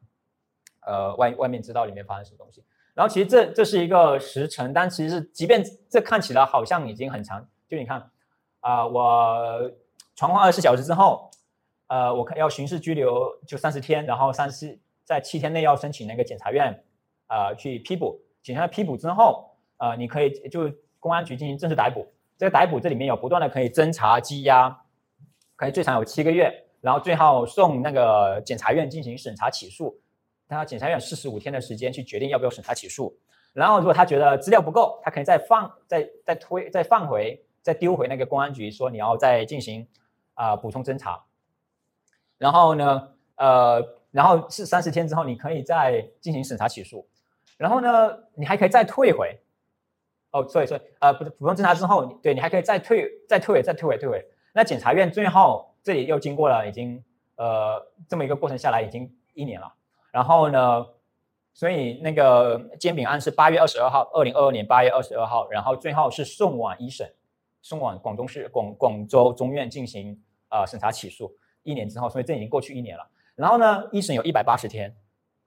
[0.85, 2.63] 呃外外面知道里面发生什么东西。
[2.93, 8.09] 然后其实这这是一个时辰，但其实即便这看起来好像已经很长，就你看
[8.61, 9.71] 啊，我
[10.15, 11.29] 传唤二十四小时之后。
[11.87, 16.83] 呃，我看要刑事拘留就三十天，然后三十在七天内要申请那个检察院，
[17.27, 18.19] 呃，去批捕。
[18.41, 22.07] 检察院批捕之后，呃，你可以就公安局进行正式逮捕。
[22.37, 24.81] 这个逮捕这里面有不断的可以侦查羁押，
[25.55, 29.99] 可以最长有七个月，然后最后送那个检察院进行审查起诉。
[30.49, 33.17] 他检察院四十五天的时间去决定要不要审查起诉。
[33.53, 39.87] 然后如果他觉得资料不够，他可以再放再再推再放回再丢回那个公安局，说你要再进行
[40.33, 41.23] 啊补充侦查。
[42.37, 43.81] 然后呢，呃，
[44.11, 47.07] 然后是三十天之后，你可以再进行审查起诉。
[47.57, 49.39] 然后呢，你还可以再退回。
[50.31, 54.25] 哦，所以说，呃，不是普通侦查之后，对你还可以再退、再退回、再退回、退回。
[54.51, 57.03] 那检察院最后这里又经过了已经
[57.35, 57.79] 呃
[58.09, 59.71] 这么一个过程下来，已经一年了。
[60.11, 60.85] 然后呢，
[61.53, 67.07] 所以那个煎饼案是八月二十二号，二零二二年八月二十二号，然后最后是送往一审，
[67.61, 70.19] 送往广东市广广州中院进行
[70.49, 71.31] 呃审查起诉。
[71.63, 73.09] 一年之后，所以这已经过去一年了。
[73.35, 74.95] 然后呢，一审有一百八十天，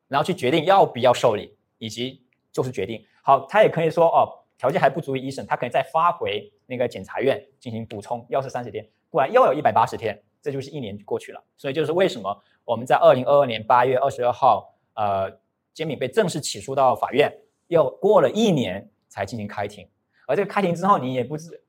[0.08, 3.04] 然后去决定要不要受理，以及就是决定。
[3.22, 11.42] 好，他也可以说哦，条件还不足以一审，他可以再发回那个检察院进行补充，又是三十天，过来又有一百八十天，这就是一年过去了。
[11.56, 15.30] 所以就是为什么我们在二零二二年八月二十二号，呃，
[15.72, 17.32] 煎饼被正式起诉到法院，
[17.68, 19.88] 又过了一年才进行开庭。
[20.26, 21.62] 而这个开庭之后，你也不知。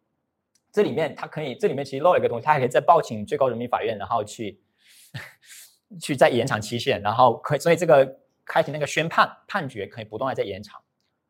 [0.77, 4.61] 这里面他可以，这里面其实漏了一个东西，他还可以再报请最高人民法院，然后去
[5.99, 10.79] 去再延长期限，然后可以所以这个开庭那个宣判判决可以不断的在延长，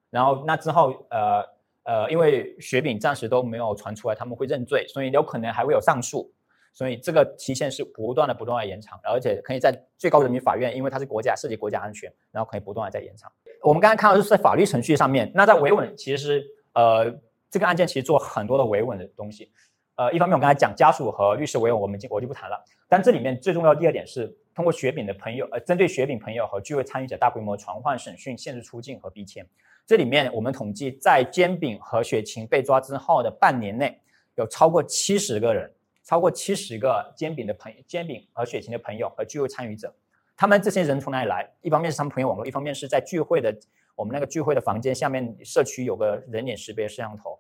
[0.09, 1.41] 然后那之后呃
[1.83, 6.29] 呃，因为雪饼暂时都没有传出来他们会认罪，所以有可能还会有上诉，
[6.73, 13.31] 所以这个期限是不断的不断的延长，而且可以在最高人民法院，因为它是国家涉及国家安全，然后可以不断的在延长。
[13.63, 17.05] 我们刚才看到是在法律程序上面，那在维稳其实呃
[17.49, 19.51] 这个案件其实做很多的维稳的东西，
[19.95, 29.47] 呃，一方面我刚才讲家属和律师维稳，我们就我就不谈了，但这里面最重要第二点是通过雪饼的朋友，呃，针对雪饼朋友和聚会参与者大规模传唤、审讯、限制出境和逼签。
[29.85, 33.97] 这里面我们统计，在煎饼和雪晴被抓之后的半年内，
[34.35, 35.71] 有超过七十个人，
[36.03, 39.95] 超过七十个煎饼的朋煎饼和雪晴的朋友和聚会参与者，
[40.35, 41.49] 他们这些人从哪里来？
[41.61, 43.57] 一方面是他们朋友网络，一方面是在聚会的
[43.97, 47.37] 我们那个聚会的房间下面社区有个人脸识别摄像头，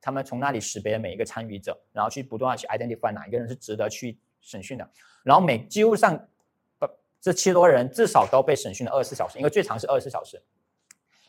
[0.00, 4.90] 他们从那里识别每一个参与者，然后去不断的去 identify 哪一个人是值得去审讯的，
[5.22, 6.28] 然后每几乎上
[6.78, 6.86] 不
[7.20, 10.42] 这七十多个人至少都被审讯了二十四小时，因为最长是二十四小时。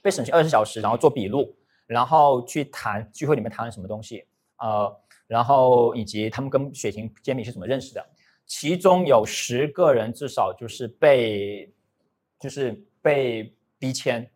[0.01, 1.55] 被审讯二十四小时，然后做笔录，
[1.87, 4.25] 然后去谈聚会里面谈了什么东西，
[4.57, 4.93] 呃，
[5.27, 8.05] 然后以及他们跟雪晴、煎饼是怎么认识的。
[8.45, 11.71] 其中有十个人至少就是被，
[12.37, 14.29] 就是被逼签，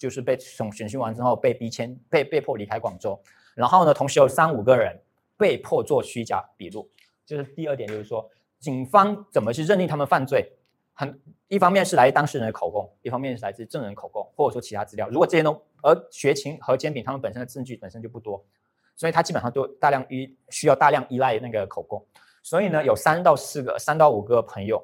[0.00, 3.20] 就是被审审讯完之后被逼迁，被被迫离开广州。
[3.54, 4.98] 然后呢，同时有三五个人
[5.36, 6.90] 被迫做虚假笔录。
[7.26, 8.26] 就是第二点，就是说
[8.58, 10.50] 警方怎么去认定他们犯罪？
[10.94, 15.06] 很一方面是来自当事人的口供，一方面是来自证人口供，或者说其他资料。
[15.10, 18.42] 如果这些都而学琴和煎饼他们本身的证据本身就不多，
[18.96, 22.02] 所以他基本上都大量依需要大量依赖那个口供。
[22.42, 24.82] 所以呢，有三到四个、三到五个朋友，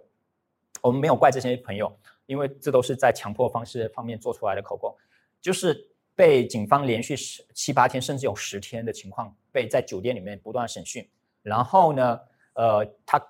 [0.82, 4.94] 我们没有怪这些朋友，因为这都是在强迫方式方面做出来的口供，
[5.40, 11.08] 就是被警方连续十七八天，甚至有十天的情况，被在酒店里面不断审讯，
[11.42, 12.20] 然后呢，
[12.54, 13.20] 呃，他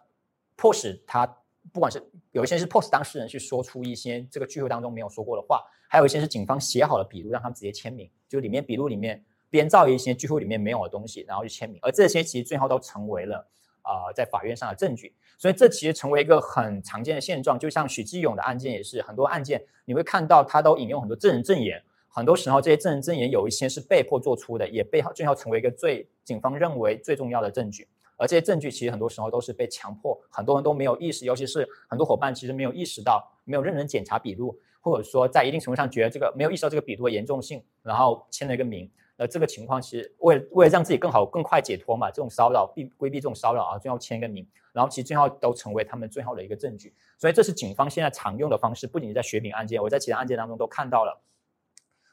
[0.57, 1.39] 迫使他。
[1.73, 11.81] 不管是有一些是迫使当事人去说出一些这个聚会当中没有说过的话，还有一些是警方写好了笔录，让他们直接签名，就里面笔录里面编造一些聚会里面没有的东西，然后去签名。
[11.83, 13.45] 而这些其实最后都成为了
[13.83, 15.13] 啊在法院上的证据。
[15.39, 17.59] 所以这其实成为一个很常见的现状。
[17.59, 27.87] 就像许继勇的案件也是，很多案件你会看到他都引用很多证人证言，很多时候这些证人证言有一些是被迫做出的，也被最后成为一个最警方认为最重要的证据。
[28.19, 38.91] 而这些证据其实很多时候都是被强迫，很多人都没有意识，尤其是很多伙伴其实没有意识到，没有认真检查笔录，或者说在一定程度上觉得这个没有意识到这个笔录的严重性，然后签了一个名。
[39.17, 46.95] 那这个情况其实为为了让自己更好、更快解脱嘛，这种骚扰避规避这种骚扰啊，最后签个名，然后其实最后都成为他们最后的一个证据。
[47.17, 51.19] 所以这是警方现在常用的方式，不仅在雪饼案件，我在其他案件当中都看到了，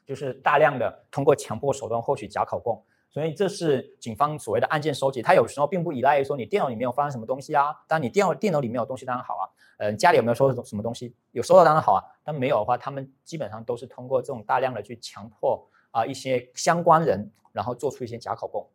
[0.05, 2.81] 就是大量的通过强迫手段获取假口供。
[3.09, 7.71] 所以这是警方所谓的案件收集，他有时候并不依赖于说你电脑里面有发生什么东西啊。
[7.87, 9.43] 当然你电脑电脑里面有东西当然好啊，
[9.77, 11.13] 嗯，家里有没有收什么东西？
[11.31, 12.01] 有收到当然好啊。
[12.23, 18.67] 但没有的话，他们基本上都是通过这种大量的去强迫啊一些相关人，然后做出一些假口供。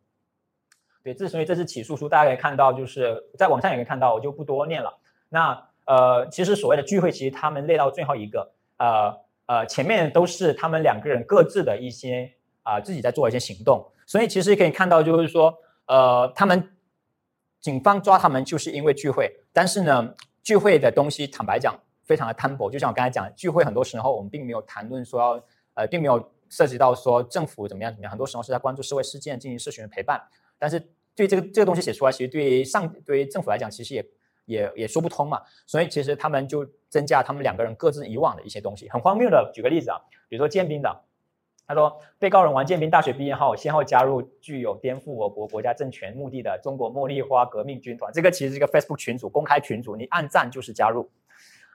[1.03, 4.97] 对，之所以这是起诉书，大家可以看到，就是在网上也可以看到，我就不多念了。
[5.29, 9.15] 那呃，其实所谓的聚会，其实他们列到最后一个，呃
[9.45, 13.89] 呃，前面都是他们两个人各自的一些啊自己在做一些行动。
[14.05, 16.71] 所以其实可以看到，就是说，呃，他们
[17.59, 20.13] 警方抓他们就是因为聚会，但是呢，
[20.43, 22.69] 聚会的东西坦白讲非常的摊薄。
[22.69, 25.43] 就像我刚才讲，聚会很多时候我们并没有谈论说要，
[25.75, 30.21] 呃，并没有涉及到说政府怎么样怎么样，很多时候是在关注社会事件进行社群的陪伴。
[30.57, 30.79] 但是
[31.15, 34.05] 对这个这个东西写出来，其实对上对于政府来讲，其实也
[34.45, 35.41] 也也说不通嘛。
[35.65, 39.51] 所以其实他们就增加他们两个人各自以往的一些东西，很荒谬的。
[39.53, 39.97] 举个例子啊，
[40.27, 41.03] 比如说建兵的。
[41.67, 48.11] 他说，被告人王建斌大学毕业后，先后加入具有颠覆我国国家政权目的的中国茉莉花革命军团。
[48.11, 51.07] 这个其实是一个 Facebook 群组，公开群组，你按赞就是加入。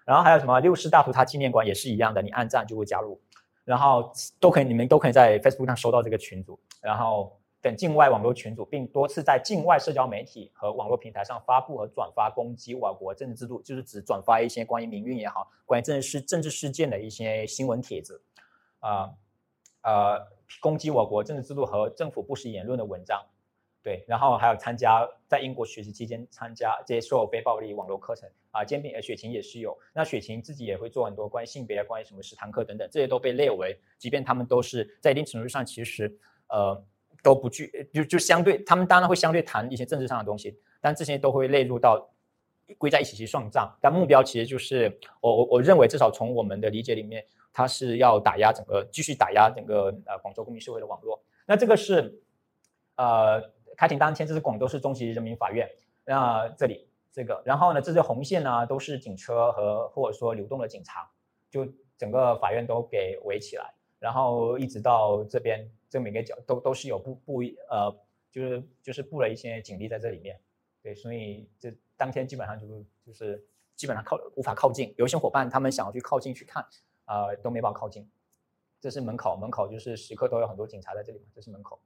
[0.04, 3.20] 然后还有什么六四大屠杀纪念馆也是一样的，你按赞就会加入。
[3.64, 6.58] 然后都可以，你们都可以在 Facebook 上收到这个群组。
[6.80, 18.22] 然后等境外网络群组，并多次在境外社交媒体和网络平台上发布和转发攻击我国政治制度，就是指转发一些关于民运也好，关于政治事政治事件的一些新闻帖子，
[18.80, 19.10] 啊。
[19.86, 20.18] 呃，
[20.62, 23.22] 攻击我国政治制度和政府不实言论的文章，
[23.82, 36.16] 对，然后还有参加在英国学习期间参加这些所有非暴力网络课程啊，煎饼呃雪晴也是有，那雪晴自己也会做很多关于性别啊、关于什么食堂课等等，这些都被列为，即便他们都是在一定程度上其实
[36.48, 36.82] 呃
[37.22, 42.08] 都不具就就相对，他们当然会相对谈一些政治上的东西，但这些都会列入到
[42.78, 47.24] 归在一起去算账，但目标其实就是我我我认为至少从我们的理解里面。
[47.56, 51.22] 他是要打压整个，继续打压整个呃广州公民社会的网络。
[51.46, 52.20] 那这个是
[52.96, 53.40] 呃
[53.76, 55.70] 开庭当天，这是广州市中级人民法院。
[56.04, 56.84] 那这里
[57.14, 61.08] 这个，然后呢，这些红线呢都是警车和或者说流动的警察，
[61.48, 61.64] 就
[61.96, 65.70] 整个法院都给围起来，然后一直到这边。
[65.88, 67.40] 这每个角都都是有布布
[67.70, 67.88] 呃，
[68.32, 70.40] 就是就是布了一些警力在这里面，
[70.82, 72.66] 对，所以这当天基本上就
[73.06, 73.46] 就是
[73.76, 76.66] 基本上靠无法靠近，有一些伙伴他们想要去靠近去看，
[77.04, 78.10] 呃，都没办法靠近。
[78.80, 81.78] 这是门口，门口就是时刻都有很多警察在这里，这是门口。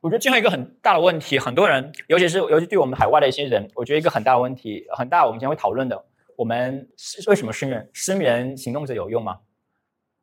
[0.00, 6.04] 我觉得最后一个很大的问题，很多人，尤其是尤其对我们海外的一些人，我觉得一个很大的问题，很大，我们今天会讨论的，
[6.36, 9.38] 我们是为什么声援声援行动者有用吗？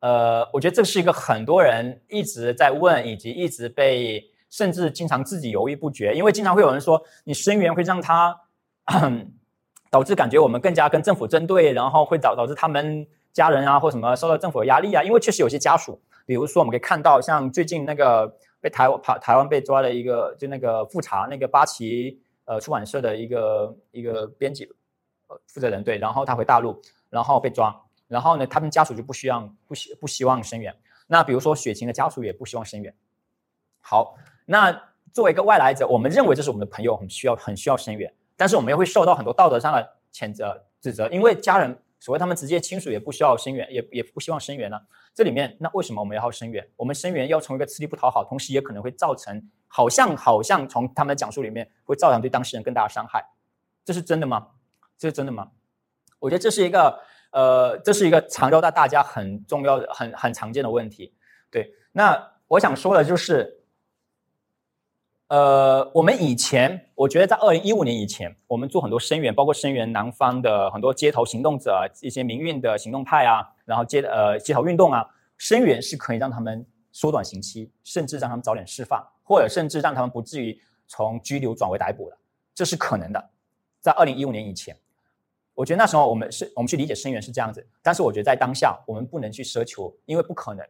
[0.00, 8.34] 呃，我觉得这是一个很多人一直在问，以及一直被，甚至经常自己犹豫不决，因为经常会有人说，你声援会让他
[9.90, 18.38] 导致感觉我们更加跟政府针对，然后会导导致他们家人啊或什么受到政府的压力啊，因为确实有些家属，比如说我们可以看到，像最近那个。
[18.66, 24.64] 被台湾台台湾被抓的一个，就那个复查那个八旗呃出版社的一个一个编辑
[25.28, 30.76] 呃负责人对，然后他回大陆，然后被抓，然后呢，他们家属就不希望不希不希望声援。
[31.06, 32.92] 那比如说雪晴的家属也不希望声援。
[33.80, 34.72] 好，那
[35.12, 41.78] 作为一个外来者，我们认为这是我们的朋友，很需要很需要声援，但是我们又会受到很多道德上的谴责指责，因为家人。
[41.98, 44.78] 所谓他们直接亲属也不需要声援，也也不希望声援呢。
[45.14, 46.68] 这里面那为什么我们要声援？
[46.76, 53.24] 我们声援要成为一个吃力不讨好，同时也可能会造成好像好像从他们的讲述里面会造成对当事人更大的伤害，
[53.84, 54.48] 这是真的吗？
[54.98, 55.50] 这是真的吗？
[56.18, 57.00] 我觉得这是一个
[57.32, 61.14] 呃，这是一个缠绕到大家很重要的、很很常见的问题。
[61.50, 63.65] 对，那我想说的就是。
[65.28, 75.04] 呃，我们以前，我觉得在二零一五年以前，我们做很多声援，包括声援南方的很多街头行动者，一些民运的行动派啊，然后街呃街头运动啊，
[75.36, 80.56] 声援是可以让他们缩短刑期，甚至让他们早点释放，或者甚至让他们不至于
[80.86, 82.16] 从拘留转为逮捕的，
[82.54, 83.30] 这是可能的。
[83.80, 84.76] 在二零一五年以前，
[85.54, 90.64] 我觉得那时候我们是我们去理解声援是这样子，但是我觉得在当下，我们不能去奢求，因为不可能。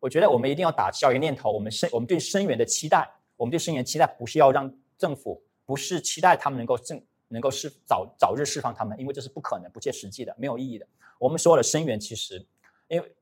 [0.00, 3.10] 我觉得我们一定要打消一个念头，我们声我们对声援的期待。
[3.40, 10.86] 我们对声援期待不是要让政府，不是期待他们能够正能够释早早日释放他们，因为这是不可能、不切实际的、没有意义的。
[11.18, 12.46] 我们所有的声援其实，
[12.88, 13.16] 因为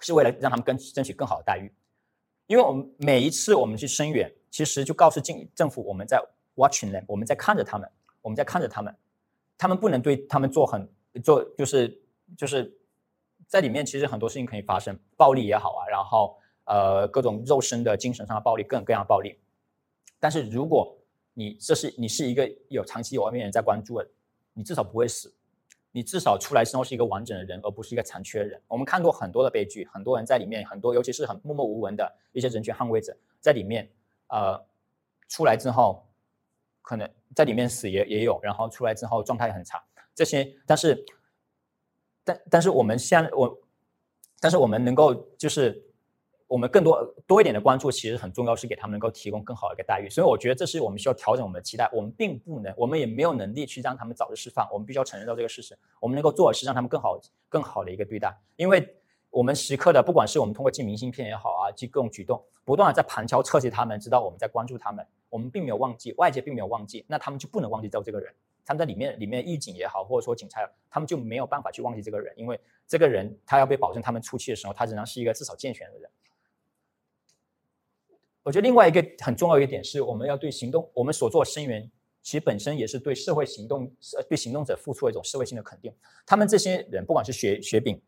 [0.00, 1.72] 是为了让他们更争取更好的待遇。
[2.48, 6.20] 因为我们每一次我们去声援，其实就告诉政政府我们在
[6.56, 7.88] watching them，我们在看着他们，
[8.22, 8.92] 我们在看着他们，
[9.56, 10.88] 他们不能对他们做很
[11.22, 12.02] 做就是
[12.36, 12.76] 就是
[13.46, 19.38] 在里面，其实很多事情可以发生，暴力也好啊，然后呃各种肉身的、精神上的暴力，各种各样的暴力。
[20.20, 20.96] 但是如果
[21.34, 24.08] 你这是你是一个有长期有外面人在关注的，
[24.52, 25.34] 你至少不会死，
[25.90, 28.60] 你至少出来之后是一个完整的人，而不是一个残缺人。
[28.68, 33.90] 我们看过很多的悲剧，很多人在里面，很多尤其是很默默无闻的一些人权捍卫者在里面，
[34.28, 34.64] 呃，
[35.28, 36.06] 出来之后
[36.80, 39.82] 可能在里面死也也有，然后出来之后状态很差。
[40.14, 41.04] 这些，但是，
[42.22, 43.58] 但但是我们现我，
[44.40, 45.82] 但是我们能够就是。
[46.54, 50.08] 我们更多多一点的关注其实很重要，是给他们能够提供更好的一个待遇。
[50.08, 51.90] 所以我觉得这是我们需要调整我们的期待。
[51.92, 54.64] 我们并不能，我们也没有能力去让他们早日释放。
[54.70, 55.76] 我们必须要承认到这个事实。
[55.98, 58.32] 我们能够做的是让他们更好、更好的一个对待。
[58.54, 58.88] 因为
[59.30, 65.04] 我们时刻的，不管是我们通过寄明信片也好啊，寄各种举动，不断的在旁敲侧击他们，知道我们在关注他们。
[65.30, 68.32] 我们并没有忘记，外界并没有忘记，那他们就不能忘记掉这个人。
[68.64, 76.08] 他们在里面，里面狱警也好，或者说警察，他们就没有办法去忘记这个人，因为这个人他要被保证他们出去的时候，他仍然是一个至少健全的人。
[78.44, 81.90] 我觉得另外一个很重要一点是，我们要对行动，我们所做声援，
[82.22, 85.90] 其实本身也是对社会行动，呃，对行动者付出一种社会性的肯定。
[86.26, 88.00] 他们这些人，不管是雪雪饼，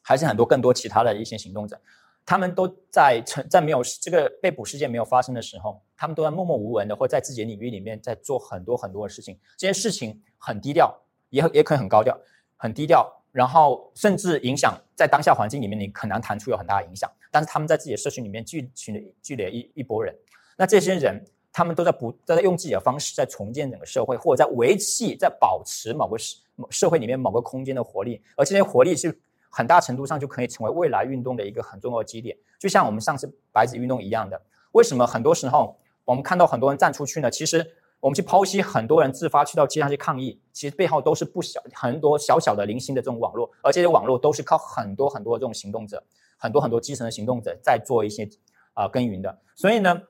[0.00, 1.78] 还是很多更多其他的一些行动者，
[2.24, 9.38] 他们都在成在没有这个被捕事件没有发生的时候，他们都在默默无闻的，或在自己的领域里面在做很多很多的事情。
[9.58, 12.18] 这些事情很低调，也也可以很高调，
[12.56, 13.20] 很低调。
[13.32, 17.10] 然后甚至影响在当下环境里面，你很难谈出有很大的影响。
[17.34, 20.14] 但是他们在自己的社群里面聚群的聚了一一波人，
[20.56, 21.20] 那这些人
[21.52, 26.36] 他们都在不都在用自己的方式在重建整个社会，或者在维系、在保持某个社
[26.70, 28.22] 社会里面某个空间的活力。
[28.36, 29.18] 而这些活力是
[29.50, 32.36] 很大程度上就可以成为未来运动的一个很重要的基点。
[32.56, 37.28] 就像我们上次白纸运动一样的，为什么很多时候我们看到很多人站出去呢？
[37.28, 37.74] 其实。
[38.00, 46.04] 我们去剖析很多人自发去到街上去抗议，其实背后都是不小很多小小的零星的这种网络，而这些网络都是靠很多很多这种行动者，
[46.44, 48.28] 很多很多基层的行动者在做一些
[48.74, 49.38] 啊耕耘的。
[49.54, 50.02] 所以呢，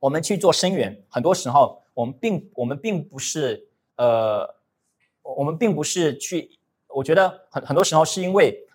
[0.00, 4.54] 我们去做声援，很多时候我们并我们并不是呃，
[5.22, 6.58] 我们并不是去，
[6.88, 8.66] 我觉得很很多时候是因为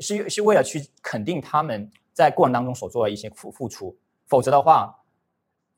[0.00, 5.04] 是是为了去肯定他们在过程当中所做的一些付付出，否则的话，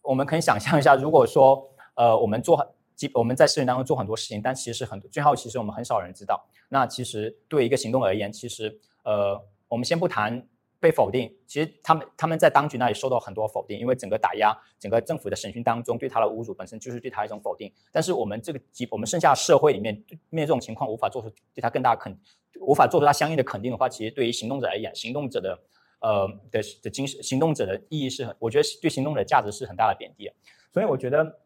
[0.01, 1.71] 我们可以想象一下，如果说。
[1.99, 6.47] 呃，我们做基我们在社群当中做很多事情，但其实很最后其实我们很少人知道。
[6.69, 10.47] 那其实对一个行动而言，其实呃，我们先不谈
[10.79, 17.73] 被否定，其实他们他们在当局那里受到很多否定，因为整个打压，整个政府的审讯当中对他的侮辱本身就是对他一种否定。
[17.91, 19.95] 但是我们这个几我们剩下社会里面
[20.29, 22.17] 面对这种情况无法做出对他更大肯，
[22.61, 25.59] 无法做出他相应的肯定的话，其实对于行动者而言，行动者的
[26.01, 30.31] 呃的的精神，行动者的意义是很，我觉得对行动者的价值是很大的贬低。
[30.73, 31.41] 所以我觉得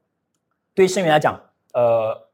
[0.75, 1.41] 对于声援来讲，
[1.73, 2.29] 呃，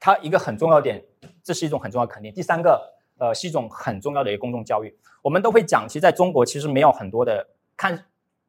[0.00, 1.04] 它一个很重要点，
[1.44, 2.32] 这是一种很重要的肯定。
[2.32, 2.90] 第三个。
[3.22, 4.92] 呃，是一种很重要的一个公众教育。
[5.22, 7.46] 我们都会讲，其实在中国其实没有很多的
[7.76, 8.06] 看，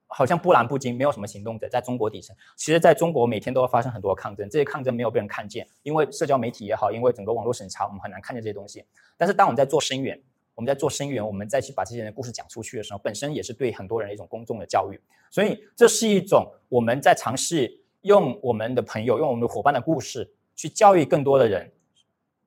[0.07, 2.35] 好像波澜不惊，没有什么行动者在中国底层。
[2.55, 8.83] 其实，在中国每天都会发生很多抗争，这些抗争没有被人看见，因为社交媒体也好，因为整个网络审查，我们很难看见这些东西。
[9.15, 10.19] 但是，当我们在做声援，
[10.55, 14.99] 我们在做声援，我们再去把这些人的故事讲出去的时候，本身也是对很多人的一种公众的教育。
[15.29, 21.71] 所以，这是一种我们在尝试用我们的朋友、用我们的伙伴的故事去教育更多的人。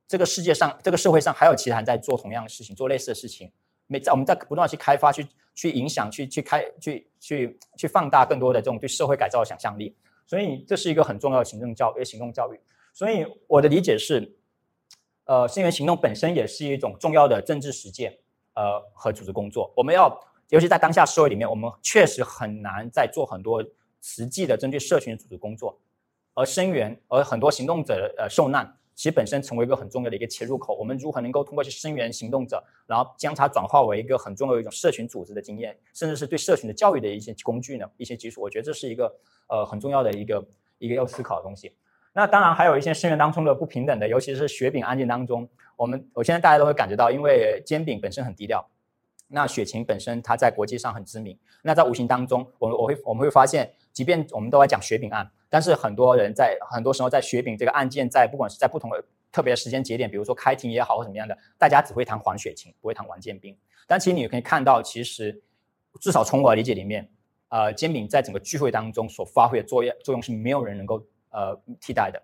[0.09, 3.51] 这个世界上，这个社会上还有其他人在做同样的事情，做类似的事情。
[3.89, 9.97] 每在我们在不断去开发、去去影响、去去开、去去去放大更多的这种对社会改造的想象力。
[10.27, 12.61] 所以这是一个很重要的行政教育、行动教育。
[12.93, 14.37] 所以我的理解是，
[15.25, 18.19] 呃，声援行动本身也是一种重要的政治实践，
[18.55, 19.73] 呃，和组织工作。
[19.77, 20.09] 我们要，
[20.49, 23.65] 尤其在当下社会里面，我们确实很难在做很多
[24.03, 25.79] 实际的针对社群组织工作，
[26.35, 28.77] 而声援，而很多行动者呃受难。
[28.97, 37.87] 其实本身成为一个很重要的一个切入口，我们如何能够通过去声援行动者，然后将它转化为一个很重要的一种社群组织的经验，甚至是对社群的教育的一些工具呢？
[37.99, 39.15] 一些基础，我觉得这是一个
[39.49, 40.43] 呃很重要的一个
[40.79, 41.77] 一个要思考的东西。
[42.15, 48.67] 那当然还有一些声援当中的不平等的，尤其是雪饼案件当中，我们我现在大家都会感觉到，因为煎饼本身很低调，
[49.29, 55.31] 那雪晴本身它在国际上很知名，那在无形当中，我们我会我们会发现，即便我们都在讲雪饼案。
[55.49, 63.57] 但是很多人在很多时候在雪饼这个案件，在不管是在不同的特别时间节点，比如说开庭也好或怎么样的，大家只会谈黄雪晴，不会谈王建斌。
[63.87, 65.43] 但其实你可以看到，其实
[66.01, 67.09] 至少从我的理解里面，
[67.49, 72.23] 呃，煎饼在整个聚会当中所发挥的作用作用是没有人能够呃替代的。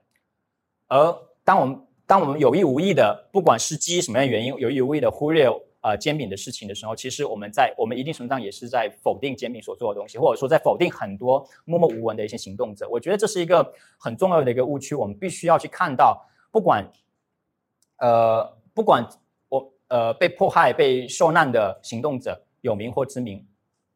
[0.89, 5.49] 而当我们当我们有意无意的，不管是基于什么样的原因，有意无意的忽略。
[5.83, 12.89] 呃，煎饼的事情的时候，其实我们在我们一定程度上也是在否定煎饼所做的东西，或者说在否定很多默默无闻的一些行动者。
[12.89, 16.89] 我觉得这是一个很重要的一个误区，我们必须要去看到，不管
[17.97, 19.05] 呃不管
[19.49, 23.45] 我呃被迫害、被受难的行动者有名或知名，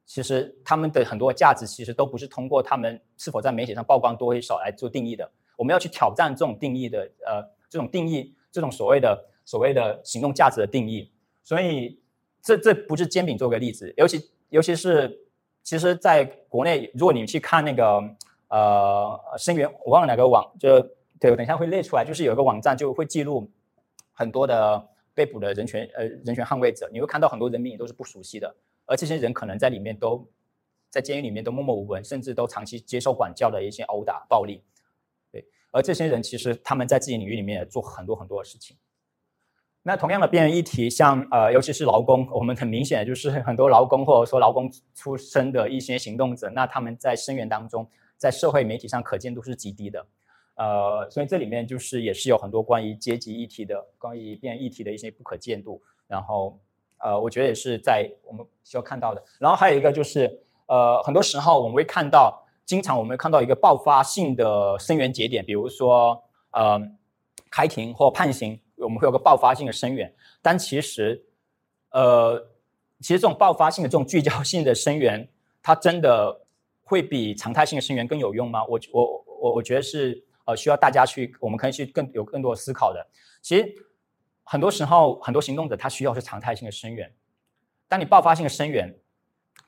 [0.04, 5.30] 其实他们的很多价值其实都不是通过他们是否在媒体上曝光多与少来做定义的。
[5.56, 11.12] 我们要去挑战这种定义的呃这种定义，这种所谓的所谓的行动价值的定义。
[11.46, 12.00] 所以，
[12.42, 15.16] 这这不是煎饼做个例子，尤其尤其是，
[15.62, 18.02] 其实在国内，如果你去看那个
[18.48, 20.80] 呃声援，我忘了哪个网，就
[21.20, 23.48] 对我等一下会列出来，就是有一个网站就会记录
[24.12, 28.52] 很多的被捕的人权呃人权捍卫者，你会看到很多人名也都是不熟悉的，
[28.84, 30.28] 而这些人可能在里面都
[30.90, 34.64] 在监狱里面都默默无闻，甚至都长期接受管教的一些殴打暴力，
[35.30, 38.76] 对，而这些人其实他们在自己领域里面也做很多很多的事情。
[39.88, 50.04] 那同样的边缘议题，像呃，尤其是劳工，我们很明显就是很多劳工或者说劳工出身的一些行动者，那他们在声援当中，在社会媒体上可见度是极低的，
[50.56, 56.58] 呃，所以这里面就是也是有很多关于阶级议题的、关于边缘议题的一些不可见度，然后
[56.98, 59.22] 呃，我觉得也是在我们需要看到的。
[59.38, 66.76] 然后还有一个就是，呃，很多时候我们会看到，经常我们会看到一个爆发性的声援节点，比如说呃，
[67.52, 68.58] 开庭或判刑。
[68.76, 71.24] 我们会有个爆发性的声援，但其实，
[71.90, 72.38] 呃，
[73.00, 75.26] 其实这种爆发性的、这种聚焦性的声援，
[75.62, 76.46] 它真的
[76.82, 78.64] 会比常态性的声援更有用吗？
[78.66, 83.06] 我我我我觉得是呃需要大家去，我们可以去更有更多的思考的。
[83.40, 83.74] 其实
[84.44, 87.10] 很多时候，很多行动者他需要是常态性的声援，
[87.88, 88.94] 当你爆发性的声援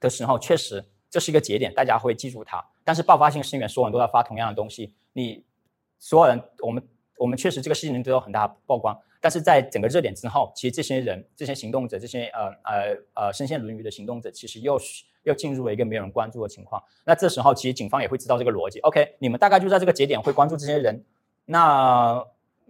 [0.00, 2.62] 的时候，确实这是一个节点，大家会记住它。
[2.84, 5.42] 但是爆发性声援，所有人都在发同样的东西，你
[5.98, 6.86] 所有人我们。
[7.18, 14.78] 我们确实这个事情能得到很大曝光，但是在整个热点之后，其实这些人、这些行动者、这些呃呃呃身陷囹圄的行动者，其实又
[15.24, 16.82] 又进入了一个没有人关注的情况。
[17.04, 18.78] 那这时候，其实警方也会知道这个逻辑。
[18.80, 21.04] OK，你们大概就在这个节点会关注这些人，
[21.46, 22.24] 那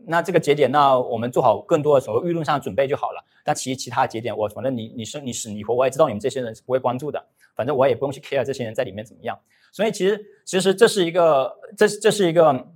[0.07, 3.25] 那这个节点，那我们做好更多的所谓舆论上的准备就好了。
[3.45, 7.23] 但其实其他节点，我反正你你生你死你活，我也知道你们这些人是不会关注的。
[7.55, 9.39] 反正我也不用去 care 这些人在里面怎么样。
[9.73, 12.69] 所以其实其实这是一个这这是一个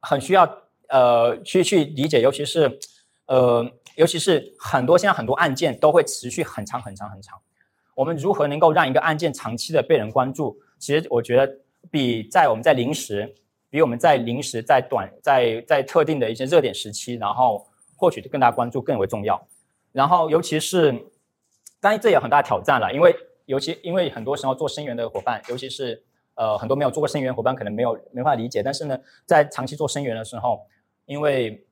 [0.00, 0.62] 很需要。
[0.88, 2.78] 呃，去去理解，尤其是，
[3.26, 3.64] 呃，
[3.96, 7.38] 尤其是很多现在很多案件都会持续很长很长很长。
[7.94, 10.58] 我们如何能够让一个案件长期的被人关注？
[10.78, 11.58] 其实我觉得
[11.90, 13.34] 比在我们在临时，
[13.70, 19.46] 比我们在临时在短在在特定的一些热点时期，然后获取更大关注更为重要。
[19.92, 21.06] 然后尤其是。
[21.78, 23.14] 当然这也很大挑战了，因为
[23.44, 26.02] 尤其因为很多时候做生源的伙伴，尤其是
[26.34, 28.60] 呃很多没有做过生源伙伴，可能没有没法理解。
[28.60, 30.66] 但是呢，在长期做生源的时候，
[31.06, 31.66] 因为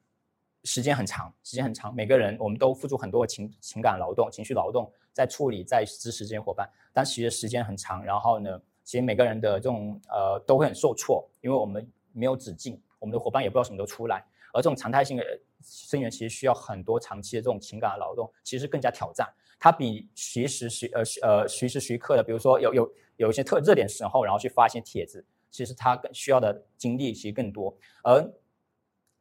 [0.64, 8.02] 时间很长，时间很长，每个人我们都付出很多的情情感劳动、情绪劳动在处理、在支持这些伙伴，但其实时间很长。
[8.02, 14.24] 然后呢，其实每个人的这种呃都会很受挫，因为我们没有止境，我们的伙伴也不知道什么时候出来。
[14.52, 15.24] 而这种常态性的
[15.60, 19.28] 生源，其实需要很多长期的这种情感的劳动，其实更加挑战。
[19.58, 27.76] 它比随时随呃呃随时随刻的，比如说有有有一些特热点时候，然后去发一些帖子，其实它更需要的精力其实更多。
[28.04, 28.22] 而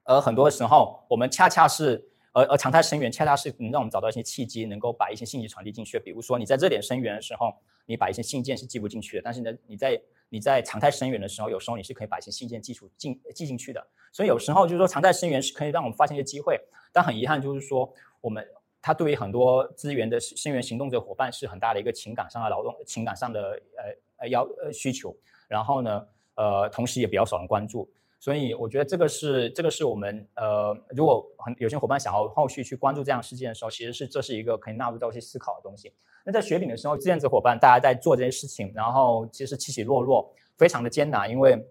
[0.04, 6.00] 而很多时候，我们恰恰是，而而常态生源恰恰是能让我们找到一些契机，能够把一些信息传递进去。
[6.00, 7.54] 比如说你在热点生源的时候，
[7.86, 13.86] 你把一些信件是寄不进去的，但是呢，你在你在常态生源的时候，有时候你是可以把一些信件寄出进寄进去的。
[14.12, 16.60] 所以有时候就是说，常态生源是可以让我们发现一些机会，
[16.92, 18.46] 但很遗憾就是说，我们
[18.82, 23.84] 它对于很多资源的生源行动者伙伴是很大的一个情感上的劳动、情感上的呃
[24.18, 25.16] 呃要呃需求。
[25.48, 27.90] 然后呢，呃，同时也比较少人关注。
[28.24, 35.92] 所以我觉得这个是这个是我们呃，如果很有些伙伴想要后续去关注这样事件的时候，其实是这是一个可以纳入到一些思考的东西。
[36.24, 41.68] 那在雪饼的时候，志愿者伙伴大家在做这些事情，然后其实起起落落非常的艰难，因为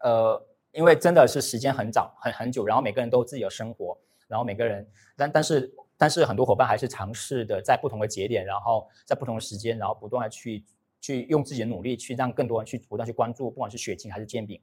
[0.00, 3.96] 呃，因为真的是时间很早很很久，然后每个人都有自己的生活，
[4.26, 4.84] 然后每个人
[5.16, 10.64] 但但是但是很多伙伴还是尝试的在不同的节点，然后在不同的时间，然后不断的去
[11.00, 14.60] 去用自己的努力去让更多人去不断去关注，不管是血清还是煎饼。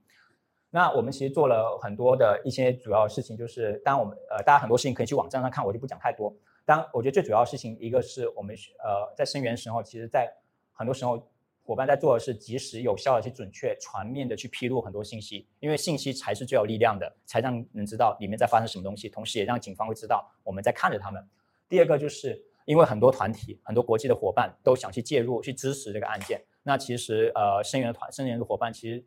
[0.75, 6.35] 那我们其实做了很多的一些主要事情，就是当我们呃，大家很多事情可以去网站上看，我就不讲太多。
[6.65, 8.53] 当我觉得最主要的事情，一个是我们
[8.83, 10.29] 呃在生源时候，其实在
[10.73, 11.25] 很多时候
[11.63, 21.25] 伙伴在做的是及时、有效的去准确、全面的去披露很多信息，因为信息才是最有力量的，才让人知道里面在发生什么东西，同时也让警方会知道我们在看着他们。
[21.69, 29.05] 第二个就是因为很多团体、很多国际的伙伴都想去介入、去支持这个案件，那其实呃生源团、生源的伙伴其实。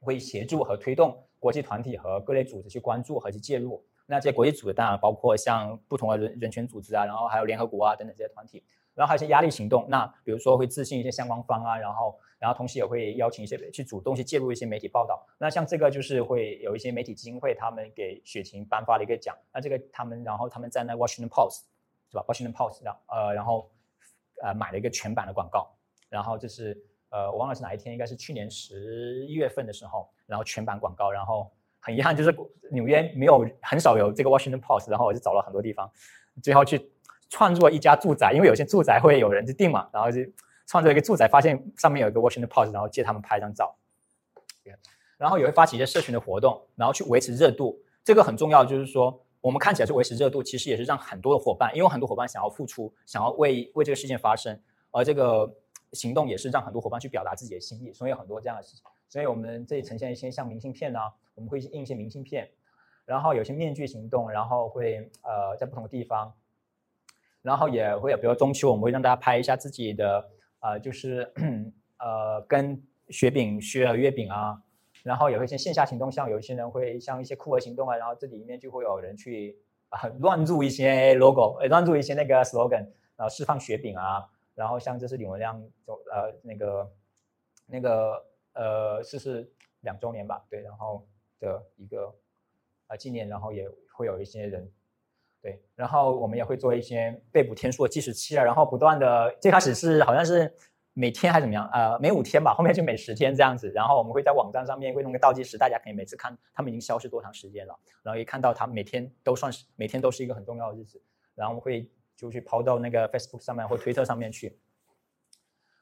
[0.00, 3.84] 会协助和推动国际团体和各类组织去关注和去介入。
[4.06, 8.64] 那这些国际组织当然包括像不同的人人权组织啊，然后还有联合国啊等等这些团体。
[8.92, 15.24] 然后还有一些压力行动，那比如说会自信一些相关方啊，然后然后同时也会邀请一些去主动去介入一些媒体报道。
[15.38, 19.34] 那像这个就是会有一些媒体基金会他们给雪晴颁发了一个奖。
[19.54, 21.60] 那这个他们然后他们在那 Washington Post
[22.10, 23.70] 是吧？Washington Post 然呃然后
[24.42, 25.70] 呃买了一个全版的广告，
[26.08, 26.76] 然后这是。
[27.10, 31.50] 呃，我忘了是哪一天，应该是去年十一月份的时候，然后全版广告，然后
[31.80, 32.32] 很遗憾就是
[32.70, 35.90] 纽约没有很少有这个 Washington Post，然后我就找了很多地方，
[36.40, 36.90] 最后去
[37.28, 40.20] 创作一家住宅，因为有些住宅会有人去订嘛，然后就
[40.66, 43.74] 创作一个住宅，发现上面有一个 Washington Post，然后借他们拍一张照，
[45.18, 54.60] 然后也会发起一些社群的活动，然后去维持热度，这个很重要，就是说我们看起来是维持热度，其实也是让很多的伙伴，因为很多伙伴想要付出，想要为为这个事件发生，
[54.92, 55.52] 而这个。
[55.92, 58.84] 行动也是让很多伙伴去表达自己的心意，所以有很多这样的事情。
[59.08, 61.00] 所以我们这里呈现一些像明信片呢，
[61.34, 62.48] 我们会印一些明信片，
[63.04, 66.32] 然后有些面具行动，然后会呃在不同的地方，
[67.42, 70.30] 然后也会有，比如中秋，我们会让大家拍一下自己的
[70.60, 71.32] 呃就是
[71.98, 74.62] 呃跟雪饼雪月饼啊，
[75.02, 79.58] 然后也会一些线下行动，像有一些人会像一些酷儿行动啊，然后这里面就会有人去
[79.88, 82.86] 啊乱入一些 logo，乱入一些那个 slogan，
[83.16, 84.24] 然后释放雪饼啊。
[84.60, 86.92] 然后像这是李文亮就呃那个
[87.64, 89.50] 那个呃逝世
[89.80, 91.08] 两周年吧，对，然后
[91.38, 92.14] 的一个
[92.88, 93.66] 呃纪念，然后也
[93.96, 94.70] 会有一些人
[95.40, 100.54] 对，然后我们也会做一些被捕天数的计时器啊，然后不断的最开始是好像是
[100.92, 111.02] 每天还是怎么样呃每五天吧，后面就每十天这样子，然后我们会在网站上面会弄个倒计时，大家可以每次看他们已经消失多长时间了，然后一看到他每天都算是每天都是一个很重要的日子，
[111.34, 111.90] 然后会。
[112.20, 114.58] 就去抛到那个 Facebook 上面或推特上面去，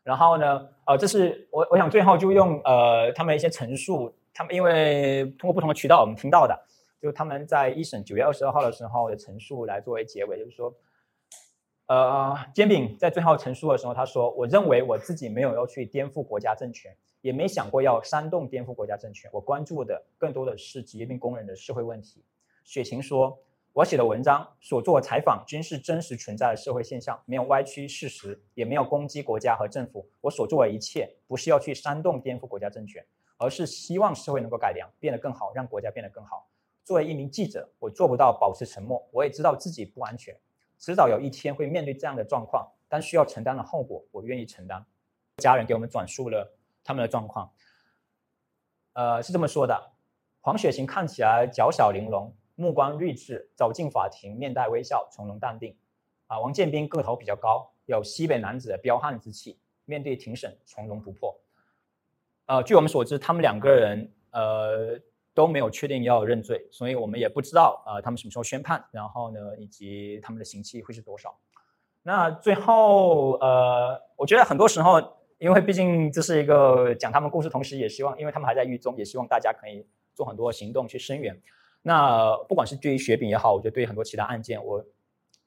[0.05, 6.57] 然后呢，呃，这是我我想最后就用呃他们一些陈述，他们因为通过不同的渠道我们听到的，
[7.03, 10.73] 就他们在一审九月二十二号的时候的陈述来作为结尾，就是说，
[11.87, 22.23] 呃，煎饼在最后陈述的时候他说，我认为我自己没有要去颠覆国家政权，也没想过要煽动颠覆国家政权，我关注的更多的是职业病工人的社会问题。
[22.63, 23.37] 雪晴说。
[23.79, 30.05] 我写的文章所做的采访均是真实存在的社会现象，没有歪曲事实，也没有攻击国家和政府。
[30.21, 33.07] 我所做的一切不是要去煽动颠覆国家政权，
[33.37, 36.49] 而是希望社会能够改良，变得更好，让国家变得更好。
[36.83, 40.37] 作为一名记者，我做不到保持沉默，我也知道自己不安全，
[40.81, 44.85] 迟早有一天会面对这样的状况，但需要承担的后果，我愿意承担。
[45.37, 46.53] 家人给我们转述了
[46.83, 47.53] 他们的状况，
[48.95, 49.93] 呃，是这么说的：
[50.41, 52.35] 黄雪晴看起来娇小玲珑。
[52.59, 55.77] 目光睿智，走进法庭，面带微笑，从容淡定。
[56.27, 61.41] 啊，王建斌个头比较高，有西北男子的彪悍之气，面对庭审从容不迫。
[62.47, 64.99] 呃，据我们所知，他们两个人呃
[65.35, 71.39] 都没有确定要认罪，所以我们也不知道呃他们什么时候宣判，然后呢，以及他们的刑期会是多少。
[72.03, 75.01] 那最后呃，我觉得很多时候，
[75.39, 81.41] 因为毕竟这是一个讲他们故事，同时也希望，因为他们还在狱中，也希望大家可以做很多行动去声援。
[81.83, 84.85] 那不管是对于雪饼也好，我觉得对于很多其他案件，我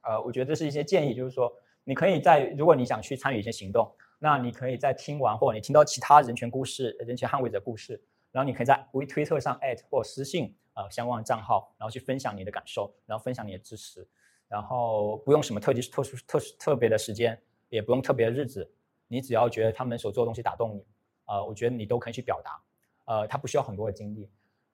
[0.02, 1.52] 呃，我觉得这是一些建议，就是说
[1.84, 3.92] 你可以在如果你想去参与一些行动。
[4.24, 8.00] 那你可以在听完，或者你听到其他人权故事、人权捍卫者故事，
[8.32, 14.08] 然后你可以在微推特上艾特或私信呃相关的账号，然后去分享你的感受，然后分享你的支持，
[14.48, 17.36] 然后不用什么特地特殊特特别的时间，
[17.70, 18.72] 也不用特别的日子，
[19.08, 20.86] 你只要觉得他们所做的东西打动你，
[21.26, 22.62] 呃，我觉得你都可以去表达，
[23.06, 24.30] 呃，他不需要很多的精力，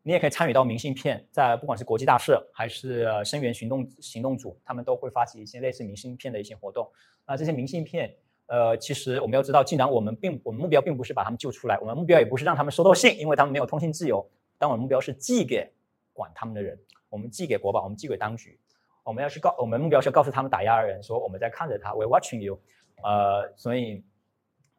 [0.08, 6.90] 你也可以参与到明信片，在不管是国际大社还是声援行动行动组，他们都会发起一些类似明信片的一些活动，
[7.26, 8.16] 那这些明信片。
[8.46, 14.26] 呃，其实我们要知道，既然我们并我们目标并不是把他们救出来，我们目标也不是让他们收到信，因为他们没有通信自由。
[14.58, 15.70] 但我们目标是寄给
[16.14, 16.80] 管他们的人，
[17.10, 18.58] 我们寄给国宝，我们寄给当局。
[19.04, 22.58] 我们要去告，我们目标是告诉他们打压的人说，我们在看着他，we're watching you。
[23.04, 24.02] 呃，所以，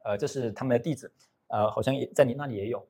[0.04, 1.12] 呃，这是他们的地址，
[1.48, 2.82] 呃，好像也在你那里也有，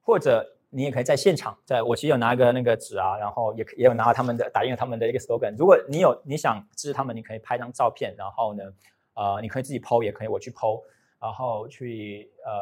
[0.00, 5.54] 或者你也可以在现场，在我其实有拿一个那个纸啊，然后也也有拿他们的打印他们的一个 slogan。
[5.58, 8.64] 如果你有你想支持他们，你可以拍张照片，然后呢？
[9.14, 10.80] 呃，你可以自己剖，也可以我去剖，
[11.20, 12.52] 然后去呃，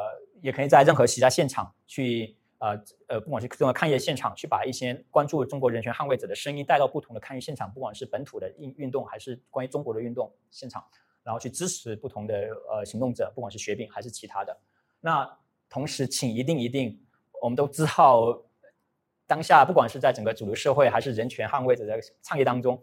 [0.40, 2.70] 也可以在任何其他现场去呃
[3.06, 10.82] 呃，不管是这个抗议现场，去把一些关注中国人权捍卫者的声音带到不同的抗议现场，不管是本土的运运动，还是关于中国的运动现场，
[11.22, 12.34] 然后去支持不同的
[12.70, 14.58] 呃行动者，不管是雪饼还是其他的。
[15.00, 15.30] 那
[15.68, 16.98] 同时，请一定一定，
[17.42, 18.40] 我们都知道，
[19.26, 22.80] 当下不管是在整个主流社会，还是人权捍卫者的倡议当中。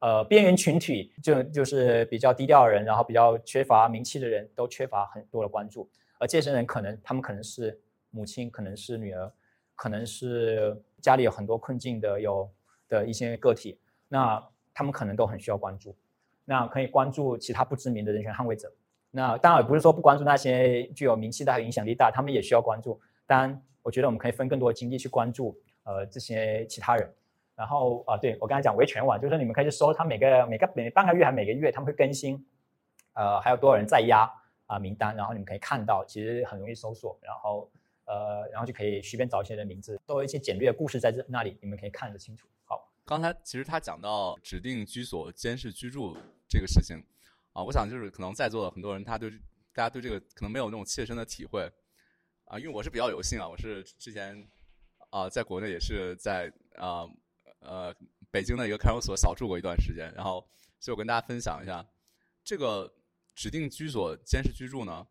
[0.00, 5.90] 呃，边缘群体就就是比较低调的人，然后比较缺乏名气的人，都缺乏很多的关注。
[6.18, 7.80] 而这些人可能，他们可能是
[8.10, 9.32] 母亲，可能是女儿，
[9.74, 12.48] 可能是家里有很多困境的有
[12.88, 13.76] 的一些个体，
[14.06, 14.40] 那
[14.72, 15.96] 他们可能都很需要关注。
[16.44, 18.72] 那可以关注其他不知名的人权捍卫者。
[19.10, 23.00] 那当然不是说不关注那些具有名气大、影响力大，他们也需要关注。
[23.26, 27.10] 当然，我觉得我们可以分更多精力去关注呃这些其他人。
[27.56, 32.46] 然后啊，对我刚才讲维权网，就是你们可以去搜，他每个每个每半个月还每个月他们会更新，
[33.14, 34.30] 呃，还有多少人在押
[34.66, 37.70] 啊名单，然后你们可以看到，其实很容易搜索，然后
[38.04, 42.46] 呃，然后就可以随便找一些人名字，都有一些简略的故事在这那里，你们可以看得清楚。
[42.66, 46.14] 好，刚才其实他讲到指定居所监视居住
[46.46, 47.02] 这个事情
[47.54, 49.30] 啊，我想就是可能在座的很多人，他对
[49.74, 51.68] 大家对这个可能没有那种切身的体会
[52.48, 54.48] 啊，因为我是比较有幸啊，我是之前
[55.10, 57.06] 啊在国内也是在啊。
[57.60, 57.92] 呃，
[58.30, 60.48] 北京的一个看守所小住过一段时间，然后，
[60.78, 61.84] 所以我跟大家分享一下，
[62.44, 62.94] 这个
[63.34, 65.04] 指定居所监视居住呢，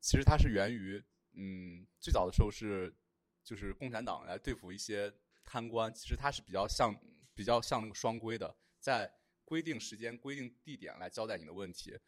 [0.00, 2.94] 其实它是源于，嗯，最早的时候是，
[3.42, 5.12] 就是共产党来对付一些
[5.44, 6.94] 贪官，其实它是比较像，
[7.34, 9.12] 比较像那个双规的，在
[9.44, 11.98] 规定时间、规定地点来交代你的问题。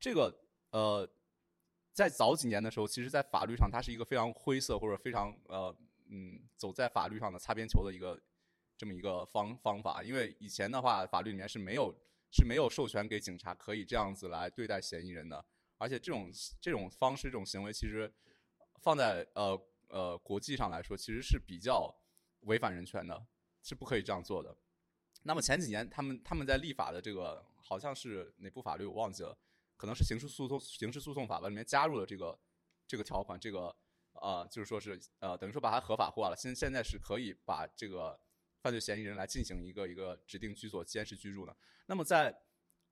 [0.00, 0.36] 这个，
[0.70, 1.08] 呃，
[1.96, 5.74] 在早几年的时候，其实在法律上它是一个非常灰色或者非常，呃，
[6.10, 8.20] 嗯，走在法律上的擦边球的一个。
[8.78, 11.90] 这么一个方方法，因为以前的话，法律里面是没有
[12.30, 15.42] 是没有授权给警察可以这样子来对待嫌疑人的，
[15.78, 18.12] 而且这种这种方式、这种行为，其实
[18.82, 19.58] 放在呃
[19.88, 21.90] 呃国际上来说，其实是比较
[22.40, 23.26] 违反人权的，
[23.62, 24.54] 是不可以这样做的。
[25.22, 29.34] 那么前几年，他们他们在立法的这个好像是哪部法律我忘记了，
[29.76, 32.38] 可能是刑事诉讼刑事诉讼法吧，里面加入了这个
[32.86, 33.74] 这个条款，这个
[34.12, 38.18] 呃就是说是呃等于说把它合法化了，现现在是可以把这个。
[38.62, 41.56] 犯罪嫌疑人来进行一个一个指定居所监视居住的。
[41.86, 42.36] 那么在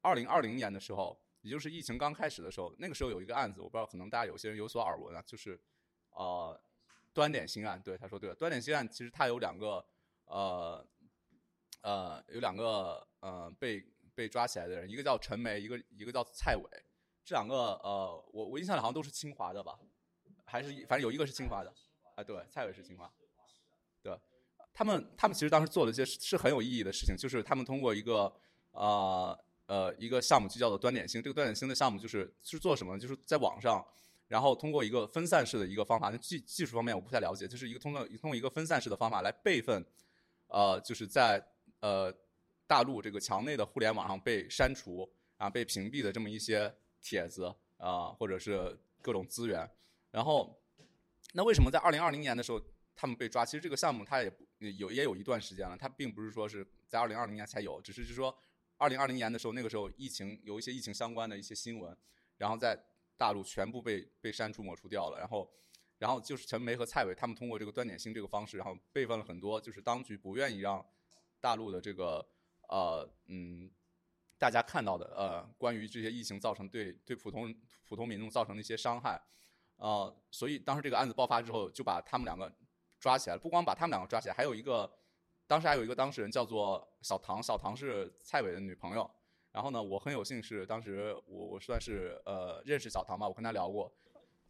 [0.02, 5.60] 二零二零年的时候，也就是疫情刚开始的时候，那个时候有一个案子，我不知道可能大家有些人有所耳闻啊，就是
[6.10, 6.62] 呃
[7.12, 7.82] 端点星案。
[7.82, 9.84] 对，他说对了，端点星案其实它有两个
[10.26, 10.86] 呃
[11.82, 13.84] 呃有两个呃被
[14.14, 16.62] 被抓起来的人，一个叫陈梅，一个一个叫蔡伟。
[17.24, 19.78] 这两个呃我我印象里好像都是清华的吧，
[20.44, 21.72] 还是反正有一个是清华的
[22.14, 23.10] 啊，对，蔡伟是清华。
[24.02, 24.14] 对
[24.74, 28.30] 他们他们其实当时做了一些是很有意义的事情，就是他们通过一个
[28.72, 32.98] 呃呃一个项目就叫做端点星，这个端点星的项目就是是做什么呢？
[32.98, 33.82] 就是在网上，
[34.28, 39.82] 然后通过一个分散式的一个方法，那技技术方面我不太了解，就是一个通过通过一个分散式的方法来备份，
[40.48, 41.42] 呃，就是在
[41.80, 42.12] 呃
[42.66, 49.68] 大陆这个墙内的互联网上被删除啊被屏蔽的这么一些帖子啊或者是各种资源，
[50.10, 50.60] 然后
[51.32, 52.60] 那为什么在二零二零年的时候
[52.96, 53.44] 他们被抓？
[53.44, 54.32] 其实这个项目它也。
[54.78, 58.34] 有也有一段时间了，它并不是说是在二零二零年才有，只是是说
[58.78, 61.94] 二零二零年的时候，那个时候疫情有一些疫情相关的一些新闻，
[62.38, 62.78] 然后在
[63.18, 65.50] 大陆全部被被删除抹除掉了，然后。
[65.98, 70.84] 然后就是陈梅和蔡伟他们通过这个端点星这个方式，然后备份了很多，就是当局不愿意让
[71.40, 72.26] 大陆的这个
[72.74, 73.70] 呃嗯
[74.36, 79.20] 大家看到的呃关于这些疫情造成对对普通普通民众造成的一些伤害，
[79.76, 82.52] 呃，所以当时这个案子爆发之后，就把他们两个
[82.98, 83.40] 抓起来了。
[83.40, 84.90] 不光把他们两个抓起来，还有一个
[85.46, 89.08] 当时还有一个当事人叫做小唐，小唐是蔡伟的女朋友。
[89.52, 93.92] 然后呢，我很有幸是当时我我算是呃认识小唐吧，我跟他聊过。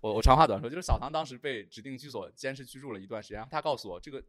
[0.00, 4.24] 我我长话短说，就是小唐当时被指定居所监视居住了一段时间，他告诉我，这个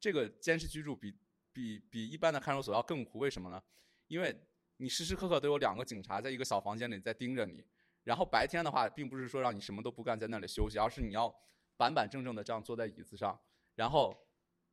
[0.00, 1.16] 这个监视居住比
[1.52, 3.62] 比比一般的看守所要更苦，为什么呢？
[4.06, 4.34] 因为
[4.76, 7.64] 你时时刻刻都有两个警察在一个小房间里在盯着你，
[8.04, 11.34] 然后白天的话，并不是说让你什么都不干在那里休息，而是你要
[11.76, 13.38] 板板正正的这样坐在椅子上，
[13.74, 14.16] 然后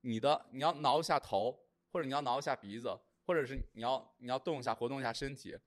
[0.01, 1.57] 你的你要挠一下头，
[1.91, 2.89] 或者你要挠一下鼻子，
[3.25, 5.57] 或者是你要你要动一下活动一下身体，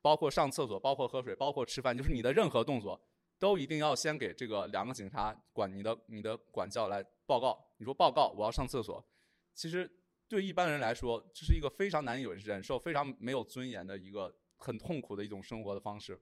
[0.00, 3.00] 包括上厕所，包括喝水，包括吃饭，就是你的任何动作。
[3.36, 7.62] 都一定要先给这个两个警察管你的你的管教来报告。
[7.76, 9.04] 你说报告，我要上厕所。
[9.52, 9.90] 其实
[10.28, 16.20] 对一般人来说，这是一个非常难以忍受、非常没有尊严的一个很痛苦的一种生活的方式。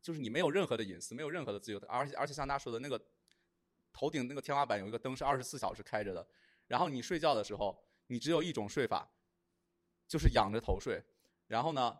[0.00, 3.00] 就是你没有任何的隐私，没有任何的自由，而且而且像他说的那个
[3.92, 6.26] 头顶那个天花板有一个灯是二十四小时开着的，
[6.66, 7.76] 然后你睡觉的时候，
[8.06, 9.10] 你只有一种睡法，
[10.06, 11.02] 就是仰着头睡。
[11.48, 11.98] 然后呢，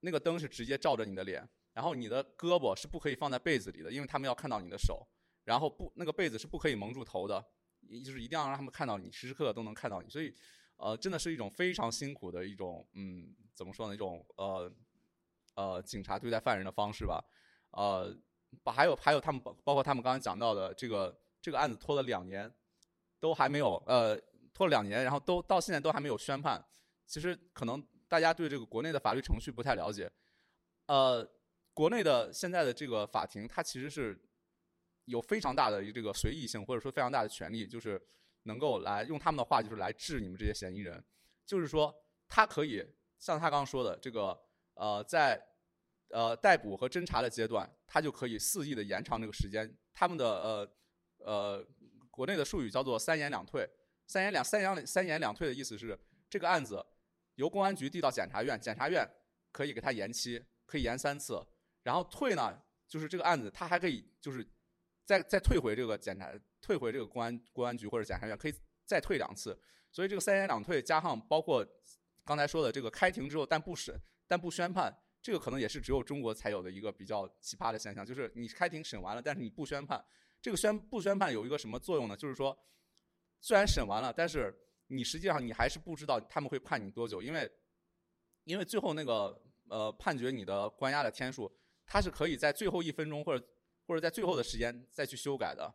[0.00, 1.48] 那个灯是直接照着你的脸。
[1.72, 5.06] 然后你的胳膊是不可以放在被子里的，因为他们要看到你的手。
[5.44, 7.42] 然后不，那个被子是不可以蒙住头的，
[7.98, 10.08] 就是一定要让他们看到你，时时刻刻都能看到你。
[10.08, 10.32] 所以，
[10.76, 13.94] 呃，真的是一种非常辛苦的一种，嗯，怎么说呢？
[13.94, 14.72] 一种呃
[15.54, 17.20] 呃，警察对待犯人的方式吧。
[17.72, 18.16] 呃，
[18.62, 22.52] 把还有还有他们包括他们刚才讲到的这个这个案子拖了两年，
[23.18, 24.16] 都还没有呃
[24.54, 26.64] 拖了两年，然后都到现在都还没有宣判。
[27.06, 30.10] 其实可能大家对这个国内的法律程序不太了解，
[30.86, 31.28] 呃。
[31.72, 34.20] 国内的现在的这个法庭，它其实是
[35.10, 38.00] 有非常大的这个随意性，或者说非常大的权利，就是
[38.44, 41.02] 能够来用他们的话，就是来治你们这些嫌疑人。
[41.44, 41.94] 就是说，
[42.28, 42.86] 他可以
[43.18, 44.40] 像他刚刚说的，这个
[44.74, 45.40] 呃，在
[46.10, 49.76] 呃逮捕和侦查的阶段，他就可以肆意的延长这个时间。
[49.92, 50.72] 他们的呃
[51.18, 51.66] 呃
[52.10, 53.68] 国内的术语叫做“三言两退”。
[54.06, 56.84] 三言两三言三言两退的意思是，这个案子
[57.34, 59.08] 由公安局递到检察院，检察院
[59.52, 61.40] 可以给他延期，可以延三次。
[61.82, 64.44] 然后退呢，就是这个案子，他还可以就是
[65.10, 68.54] 再再退回这个检察，退回这个公安公安局或者检察院，可以
[68.84, 69.58] 再退两次。
[69.90, 71.66] 所以这个三言两退加上包括
[72.24, 80.00] 刚才说的这个开庭之后但不审但不宣判，这个可能也是只有中国才有的一个比较奇葩的现象，就是你开庭审完了，但是你不宣判。
[80.40, 82.16] 这个宣不宣判有一个什么作用呢？
[82.16, 82.56] 就是说，
[83.40, 84.56] 虽然审完了，但是
[84.86, 87.50] 你实际上你还是不知道他们会判你多久，因为
[88.44, 91.52] 因为最后那个呃判决你的关押的天数。
[91.92, 93.44] 它是可以在最后一分钟或者
[93.90, 95.74] 或者在最后的时间再去修改的，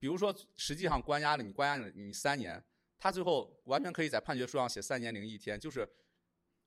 [0.00, 2.60] 比如说实际上关押了你关押了你三年，
[2.98, 5.88] 他最后完全可以在判决书上写三年零一天，就是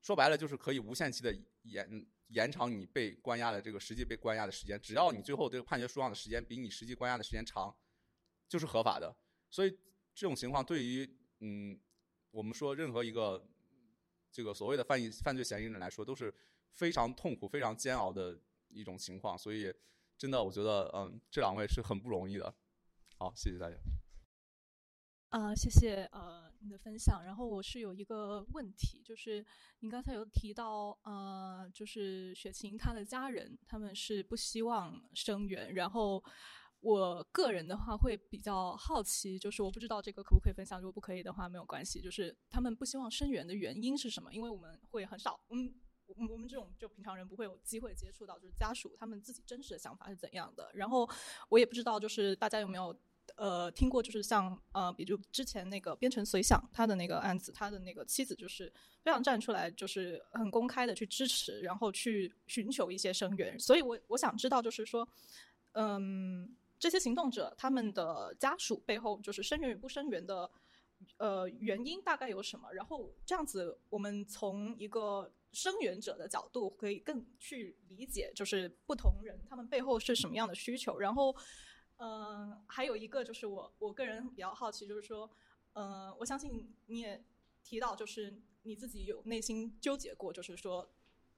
[0.01, 7.75] 说白了就是可以无限期的延延长你被关押的这个实际被关押的时间，只要你最后这个判决书上的时间比你实际关押的时间长，
[8.47, 9.13] 就是合法的。
[9.49, 9.77] 所以
[10.15, 11.05] 这种情况对于
[11.39, 11.77] 嗯
[12.29, 13.45] 我们说任何一个
[14.31, 16.33] 这个所谓的犯犯罪嫌疑人来说都是
[16.69, 18.39] 非常痛苦、非常煎熬的。
[18.73, 19.69] 一种情况，所以
[20.21, 22.53] 真的，我觉得，嗯，这两位是很不容易的。
[23.17, 23.75] 好，谢谢大家。
[25.29, 27.23] 啊，谢谢呃你的分享。
[27.25, 29.43] 然后我是有一个问题，就是
[29.79, 35.73] 您刚才有提到，呃，就是雪晴她的家人他们是不希望生源。
[35.73, 36.23] 然后
[36.81, 41.99] 我个人的话会比较好奇，就是我不知道这个可不可以分享，如果不可以的话没有关系。
[41.99, 44.31] 就是他们不希望生源的原因是什么？
[44.31, 45.80] 因为我们会很少，嗯。
[46.29, 50.69] 我们这种就平常人不会有机会接触到，就是家属他们自己真实的想法是怎样的。
[50.73, 51.09] 然后
[51.49, 52.95] 我也不知道，就是大家有没有
[53.35, 58.71] 呃听过，就是像呃，比如之前那个边城随想他的那个案子，他的那个妻子就是
[59.03, 63.57] 非常站出来，就是很公开的去支持，然后去寻求一些声援。
[63.59, 65.07] 所以我我想知道，就是说，
[65.73, 70.49] 嗯，这些行动者他们的家属背后，就是声援与不声援的
[71.17, 72.71] 呃原因大概有什么？
[72.73, 80.97] 然后这样子，我们从一个声援者的角度可以更去理解，就是不同人他们背后是什么样的需求。
[80.99, 81.35] 然后，
[81.97, 85.29] 嗯，还有一个就是我我个人比较好奇，就是说，
[85.73, 87.23] 嗯，我相信你也
[87.63, 90.89] 提到，就是你自己有内心纠结过，就是说，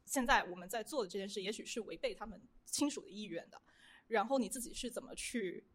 [0.06, 3.61] 现在我们在做的这件事，也许是违背他们亲属的意愿的。
[4.07, 5.65] 然后你自己是怎么去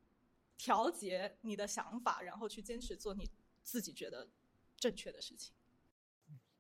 [0.57, 3.29] 调节你的想法，然后去坚持做你
[3.63, 4.29] 自己觉得
[4.77, 5.53] 正确的事情？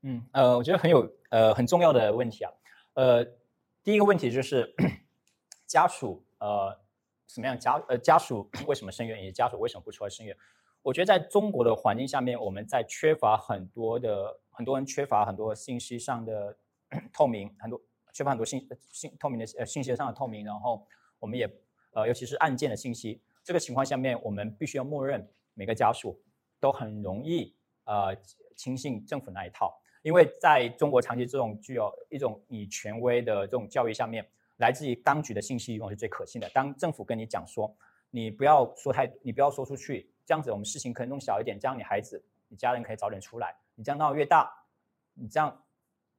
[0.02, 2.52] 嗯，呃，我觉得很有呃很重要的问题啊，
[2.94, 3.24] 呃，
[3.82, 4.74] 第一个问题就是，
[5.66, 6.78] 家属呃
[7.26, 10.36] 什么样家呃家属为什么声援，以及家属为什么不出来声援？
[10.82, 16.56] 我觉得在中国的环境下面，我们在缺乏很多的很多人缺乏很多信息上的
[17.12, 17.80] 透明，很多
[18.12, 20.86] 缺乏很多信信透明的呃信息上的透明，然后
[21.18, 21.50] 我们也
[21.92, 26.22] 呃尤其是案件的信息，这个情况下面，我们必须要默认每个家属
[26.60, 27.54] 都很容易
[27.84, 28.16] 呃
[28.56, 34.26] 轻信政府那一套，因为在中国长期这种具有一种以权威的这种教育下面，
[34.56, 36.48] 来自于当局的信息永远是最可信的。
[36.48, 37.70] 当政府跟你讲说，
[38.08, 40.10] 你不要说太，你不要说出去。
[40.24, 43.54] 这样子，我们事情可以弄小一点，这样你孩子、你家人可以早点出来。
[43.74, 44.50] 你这样闹越大，
[45.12, 45.54] 你这样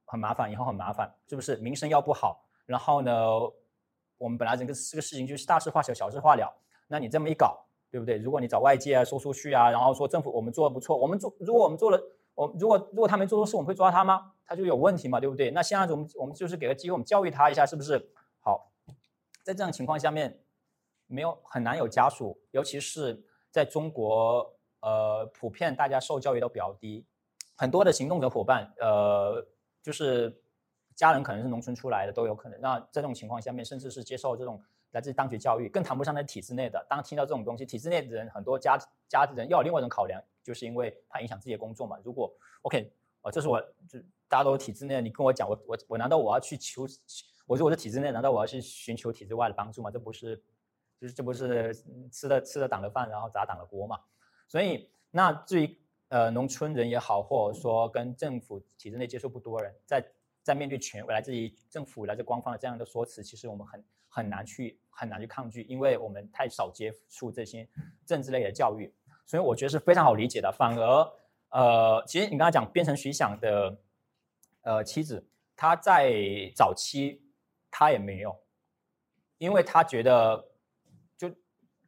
[0.04, 1.56] 很麻烦，以后很麻烦，是不是？
[1.56, 3.12] 名声要不好，然后呢，
[4.18, 6.48] 我们本来整个这个事情就是大事化小，小事化了。
[6.86, 7.58] 那你这么一搞，
[7.90, 8.18] 对不对？
[8.18, 12.00] 如果你找外界啊说出去啊，然后说政府我们做的不错，我们做，如果我们做了，
[12.40, 14.32] 我如果如果他没做错事，我们会抓他吗？
[14.46, 15.50] 他就有问题嘛，对不对？
[15.50, 18.10] 那现在我们我们就是给个机会，我们教育他一下，是不是？
[18.40, 18.72] 好，
[19.42, 20.40] 在这样情况下面，
[21.06, 23.24] 没有很难有家属，尤其是。
[23.52, 27.04] 在中国，呃，普遍大家受教育都比较低，
[27.56, 29.44] 很多的行动者伙伴，呃，
[29.82, 30.40] 就是
[30.94, 32.60] 家人可能是农村出来的都有可能。
[32.60, 34.62] 那在这种情况下面，甚至是接受这种
[34.92, 36.86] 来自当局教育，更谈不上在体制内的。
[36.88, 38.78] 当听到这种东西，体制内的人很多家
[39.10, 41.98] 家的人要有另外一种考量，就是因为它影响自己的工作嘛。
[42.04, 42.32] 如果
[42.62, 42.92] OK，
[43.22, 46.86] 哦，这是我就大家都体制内，你跟我讲，我我我难道我要去求？
[47.46, 49.90] 我说我是体制内，难道我要去寻求体制外的帮助吗？
[49.90, 50.42] 这不是。
[51.00, 51.74] 就是这不是
[52.12, 53.98] 吃的吃的党的饭，然后砸党的锅嘛？
[54.46, 60.06] 所以那至于呃农村人也好，或者说跟政府体制内接触不多人，在
[60.42, 67.66] 在面对权威来自于政府来自官方的这样的说辞，其实我们很很难去很难去抗拒，因为我们太少接触这些
[68.04, 68.92] 政治类的教育，
[69.30, 70.50] 所以我觉得是非常好理解的。
[70.50, 71.12] 反而
[71.50, 73.78] 呃，其实你刚才讲变成徐想的
[74.62, 75.24] 呃妻子，
[75.54, 76.12] 她在
[76.56, 77.22] 早期
[77.70, 78.36] 她也没有，
[79.38, 80.48] 因为她觉得。
[81.16, 81.30] 就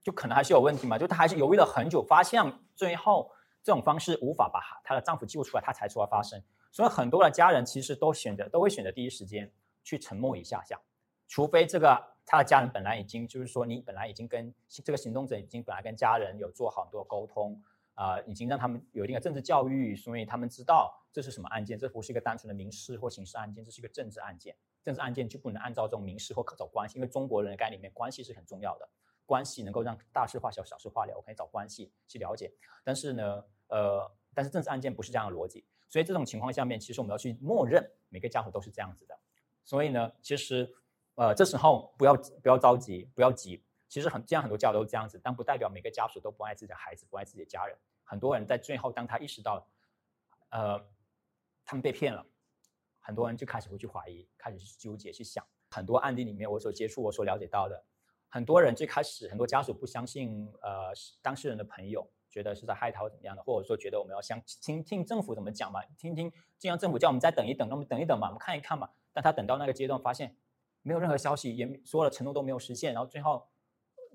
[0.02, 0.98] 就可能还是有问题嘛？
[0.98, 2.44] 就她还是犹豫了很久，发现
[2.76, 3.32] 最后
[3.62, 6.40] 这种方式无法把她的丈夫救出来，她才出来发声。
[6.70, 9.50] 所以很多的家人其实都选择都会选择第一时间
[9.82, 10.78] 去沉默一下下，
[11.26, 17.60] 除非这个他的家人本来已经就是说你本来已经跟这个行动者已经本来跟家人有做好多沟通
[17.94, 24.56] 啊，已经让他们有一定的政治教育，所以他们知道这是什么案件，这不是一个单纯的民事或刑事案件，这是一个政治案件。
[24.82, 28.88] 政治案件就不能按照这种民事或可走关系，因为中国人的概念里面关系是很重要的。
[29.24, 31.14] 关系能够让大事化小，小事化了。
[31.16, 39.16] 我可以找关系去了解，但是呢，呃，但是政治案件不是这样的逻辑，所以这种情况下面，其实我们要去默认每个家属都是这样子的。
[39.64, 40.74] 所以呢，其实，
[41.14, 43.64] 呃，这时候不要不要着急，不要急。
[43.88, 47.76] 其实很这样很多家都这样子，但不代表每个家属都不爱自己的孩子，不爱自己的家人。
[48.04, 49.66] 很多人在最后，当他意识到，
[50.48, 50.78] 呃，
[51.64, 52.24] 他们被骗了，
[53.00, 55.46] 很多人就开始会去怀疑，开始去纠结，去想。
[55.70, 57.84] 很多案例里面，我所接触、我所了解到的。
[58.30, 60.90] 很多人最开始，很多家属不相信，呃，
[61.20, 68.88] 当事人的朋友觉得是在害他或怎么样的，或者说觉得我们要相听听政府怎么讲嘛，听听，既然政府叫我们再等一等，那么等一等嘛，我们看一看嘛。
[69.12, 70.34] 但他等到那个阶段，发现
[70.82, 73.46] 没有任何消息，也所有的承诺都没有实现，然后最后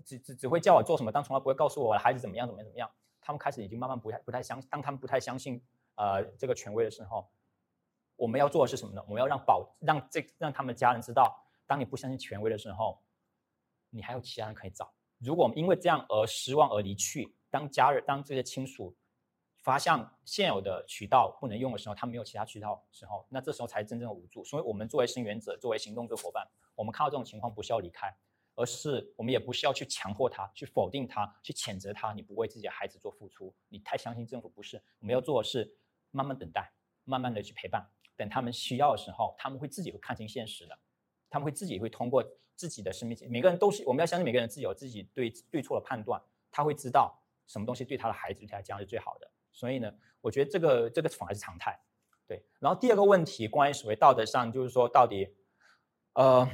[0.05, 2.89] 只只只会叫我做什么，但从来不会告诉我的孩子怎么样怎么样怎么样。
[3.21, 5.61] 他们开始已经慢慢不太不太相，当他们不太相信
[5.95, 7.27] 呃这个权威的时候，
[8.15, 9.03] 我们要做的是什么呢？
[9.07, 12.99] 我们要让保让这让他们家人知道，当你不相信权威的时候。
[13.89, 14.93] 你还有其他人可以找。
[15.17, 18.93] 如果因为这样而失望而离去，当家人、当这些亲属
[19.67, 24.41] 发现现有的渠道不能用的时候，他没有其他渠道时候，那这时候才真正的无助。
[24.45, 28.15] 所以，我们作为声援者、作为行动者伙伴，我们看到这种情况，不需要离开，
[28.55, 32.13] 而是我们也不需要去强迫他、去否定他、去谴责他。
[32.13, 34.81] 你不为自己的孩子做付出，你太相信政府，不是？
[34.99, 35.75] 我们要做的是
[36.11, 36.71] 慢慢等待，
[37.03, 37.85] 慢慢的去陪伴，
[38.15, 40.79] 等他们需要的时候，他们会自己会看清现实的，
[41.29, 42.23] 他们会自己会通过。
[42.57, 46.19] 自己的生命，每个人都是我们要相信每个人自己有自己对对错的判断，
[46.49, 47.15] 他会知道
[47.45, 49.29] 什么东西对他的孩子对他家是最好的。
[49.57, 51.79] 所以呢，我觉得这个这个反而是常态。
[52.27, 55.27] 对，然后第二个问题关于所谓道德上，就是说到底，
[56.13, 56.47] 呃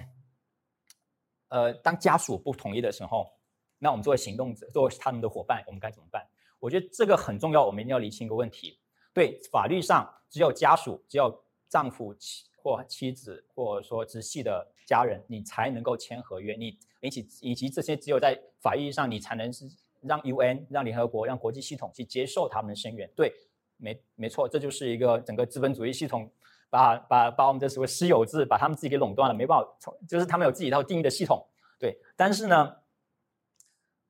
[1.50, 3.30] 呃，当家属不同意的时候，
[3.78, 6.26] 那我们作为行动者，作为他们的伙伴，我们该怎么办？
[6.60, 8.80] 我觉得这个很重要，我们一定要理清一个问题。
[9.14, 14.70] 对，法律上只有家属，只有丈夫妻或妻子，或者说直系的。
[14.86, 19.66] 家人，你才能够签合约，你以及以及这些只有在法律上，你才能是
[20.04, 23.10] 让 UN、让联合国、让国际系统去接受他们的声援。
[23.16, 23.34] 对，
[23.78, 26.32] 没没错，这就是一个整个资本主义系统
[26.70, 31.46] 把把把我们的所谓私有制把他们自己给垄断了，没办法从就是他们有自己一套定义的系统。
[31.80, 32.78] 对，但是呢，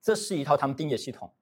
[0.02, 1.34] 这是一套他们定义的系统，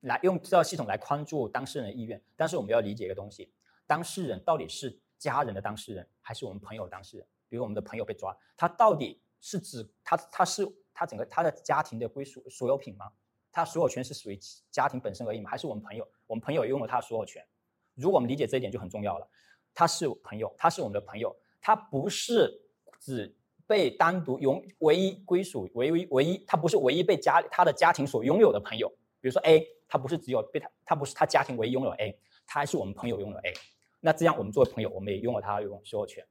[0.00, 2.22] 来用这套系统来框住当事人的意愿。
[2.36, 3.52] 但是我们要理解一个东西，
[3.86, 7.26] 当事人到底是家人的当事人，还是我们朋友的当事人？
[7.48, 13.10] 比如我们的朋友被抓，他到底是指他他是他整个他的家庭的归属所有品吗？
[13.52, 14.38] 他所有权是属于
[14.70, 15.50] 家庭本身而已吗？
[15.50, 16.08] 还是我们朋友？
[16.26, 17.44] 我们朋友拥有他的所有权？
[17.94, 19.28] 如果我们理解这一点就很重要了。
[19.74, 22.62] 他是朋友，他是我们的朋友，他不是
[23.00, 28.88] 只被单独拥唯一归属唯一唯一，他不是唯一被家他的家庭所拥有的朋友。
[29.20, 32.16] 比如说 A，他不是只有被他他不是他家庭唯一拥有 A，
[32.46, 33.52] 他还是我们朋友拥有 A。
[34.00, 36.24] 那这样我们作为朋友，我们也拥有他的所有权。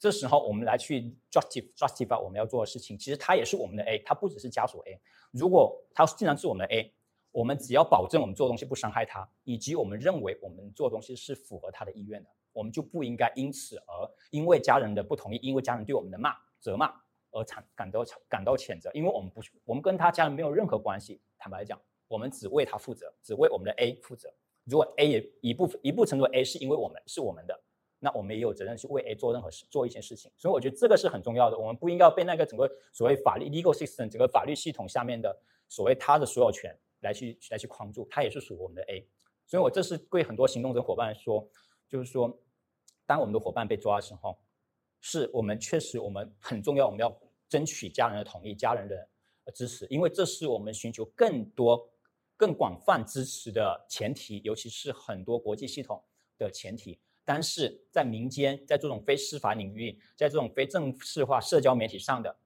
[0.00, 4.98] 这时候我们来去 justify justify 我们要做的事情，其实它也是我们的 A，它不只是家属 A。
[5.30, 6.90] 如果它既然是我们的 A，
[7.30, 16.90] 我们只要保证我们做东西不伤害它，以及我们认为我们做东西是符合他的意愿的，我们就不应该因此而因为家人的不同意，因为家人对我们的骂责骂
[17.30, 21.20] 而产感到感到谴责，因为我们不我们跟他家人没有任何关系。
[21.36, 21.78] 坦白讲，
[22.08, 24.32] 我们只为他负责，只为我们的 A 负责。
[24.64, 27.60] 如果 A 也一部分一部分程度 A 是因为我们是我们的。
[28.02, 31.58] 那我们也有责任去为 A 做任何事，做一些事情，所以我觉得这个是很重要的。
[31.58, 39.06] 我们不应该被那个整个所谓法律 legal system 整个法律系统下面的所谓他的所有权来去来去框住，他也是属于我们的 A。
[39.46, 41.46] 所以我这是对很多行动者伙伴说，
[41.88, 42.34] 就是说，
[43.04, 44.38] 当我们的伙伴被抓的时候，
[45.00, 47.14] 是我们确实我们很重要，我们要
[47.48, 49.08] 争取家人的同意、家人的
[49.52, 51.90] 支持，因为这是我们寻求更多、
[52.36, 56.02] 更广泛支持的前提，尤其是很多国际系统
[56.38, 56.98] 的前提。
[57.24, 62.36] 但是在民间，在这种非司法领域，在这种非正式化社交媒体上的，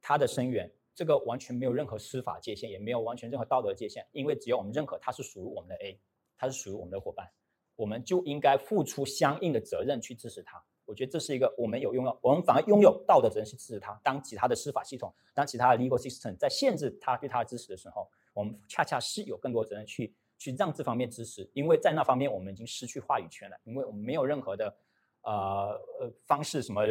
[0.00, 6.00] 它的声援，这个完全没有任何司法界限，也没有完全任何道德界限，因为只有我们认可它是属于我们的 A，
[6.36, 7.30] 它是属于我们的伙伴，
[7.74, 10.64] 我们就应该付出相应的责任去支持他。
[10.86, 14.00] 我觉得这是一个我们有拥有，我们反而拥有道德责任去支持他。
[14.04, 20.14] 当其他的司法系统，当其他的 legal system 在限制他对他的支持的时候，我们恰恰是有更多责任去。
[20.38, 24.76] 去让这方面支持，因为在那方面我们已经失去话语权了，因为我们没有任何的
[25.22, 26.86] 呃呃方式什么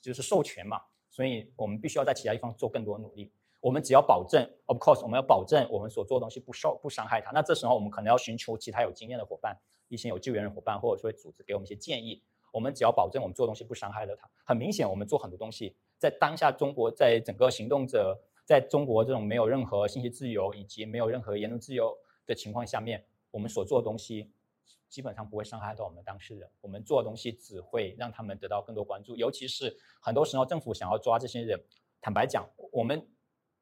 [0.00, 0.80] 就是授权嘛，
[1.10, 3.30] 所以我们必须要在其他地方做更多努力。
[3.60, 7.32] 我们只要保证，of course，我们要保证我们所做的东西不受不伤害他。
[7.32, 12.22] 那这时候我们可能要寻求其他有经验的伙伴，一些有救援的伙伴，或者说组织给我们一些建议。
[12.52, 14.30] 我们只要保证我们做东西不伤害了他。
[14.44, 21.98] 很明显，我们做很多东西，在当下中国，在整个行动者在中国这种没有任何信息自由以及没有任何言论自由。
[22.28, 24.30] 的情况下面，我们所做的东西
[24.88, 26.48] 基本上不会伤害到我们当事人。
[26.60, 29.16] 我们做的东西只会让他们得到更多关注。
[29.16, 31.58] 尤其是很多时候，政府想要抓这些人，
[32.02, 33.08] 坦白讲，我们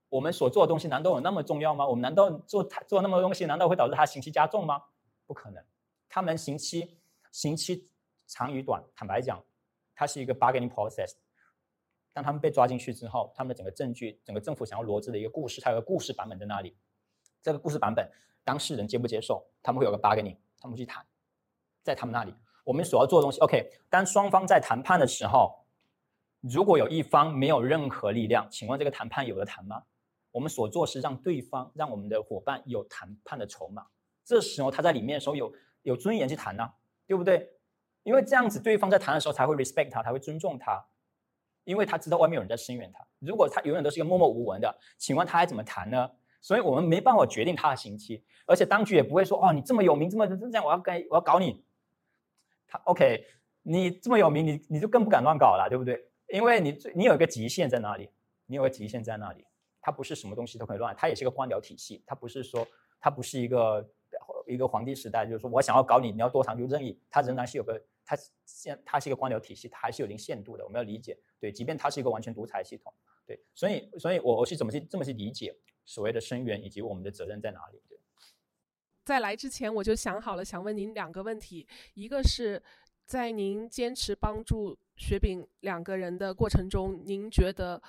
[0.09, 1.86] 我们所做的东西难道有那么重要吗？
[1.86, 4.82] 我们难道做做那么多东西，难道会导致他刑期加重吗？
[5.26, 5.64] 不可能。
[6.09, 6.98] 他们刑期
[7.30, 7.88] 刑期
[8.26, 9.40] 长与短，坦白讲，
[9.94, 11.12] 它是一个 bargaining process。
[12.12, 16.76] 当他们被抓进去之后，他们的整个证据，整个政府想要罗织的一个故事，它有个故事版本在那里。
[17.43, 18.10] 这个故事版本。
[18.47, 21.05] 当事人接不接受，他们会有个 bargaining，他们去谈，
[21.82, 22.32] 在他们那里，
[22.62, 23.73] 我们所要做的东西，OK。
[23.90, 25.66] 当双方在谈判的时候，
[26.43, 29.82] 如果有一方没有任何力量，请问这个谈判有的谈吗？
[30.31, 33.85] 我们所做是让对方，让我们的伙伴有谈判的筹码。
[34.24, 35.52] 这时候他在里面的时候有
[35.82, 36.70] 有尊严去谈呢，
[37.05, 37.51] 对不对？
[38.05, 40.86] 因为这样子对方在谈的时候才会 respect 他，才会尊重他，
[41.64, 43.05] 因为他知道外面有人在声援他。
[43.18, 46.09] 如果他永远都是一个默默无闻的，请问他还怎么谈呢？
[46.41, 51.65] 所以我们没办法决定他的刑期，而且当局也不会说哦，你这么有名，这么这这样，我要跟我要搞你。
[52.69, 53.25] 他 OK，
[53.63, 56.11] 你这么有名，你你就更不敢乱搞了，对不对？
[56.29, 58.11] 因为你你有一个极限在哪里？
[58.47, 59.45] 你有个极限在那里？
[59.81, 62.67] 它不是什么东西都可以乱，它也是个官僚体系，它不是说
[63.01, 63.89] 它不是一个
[64.47, 71.17] 一个皇帝时代，就是说我想要搞你，你要多长就任意，它仍然是有个它现它是一个官僚体系，它还是有一定限度的，我们要理解。
[71.39, 72.93] 对，即便它是一个完全独裁系统，
[73.25, 75.55] 对，所以所以我我是怎么去这么去理解？
[75.87, 77.81] 所谓的声援以及我们的责任在哪里？
[77.89, 77.97] 对，
[79.05, 81.67] 在来之前我就想好了，想问您两个问题。
[81.95, 82.63] 一个是
[83.07, 87.81] 在您坚持帮助雪饼两个人的过程中，您觉得，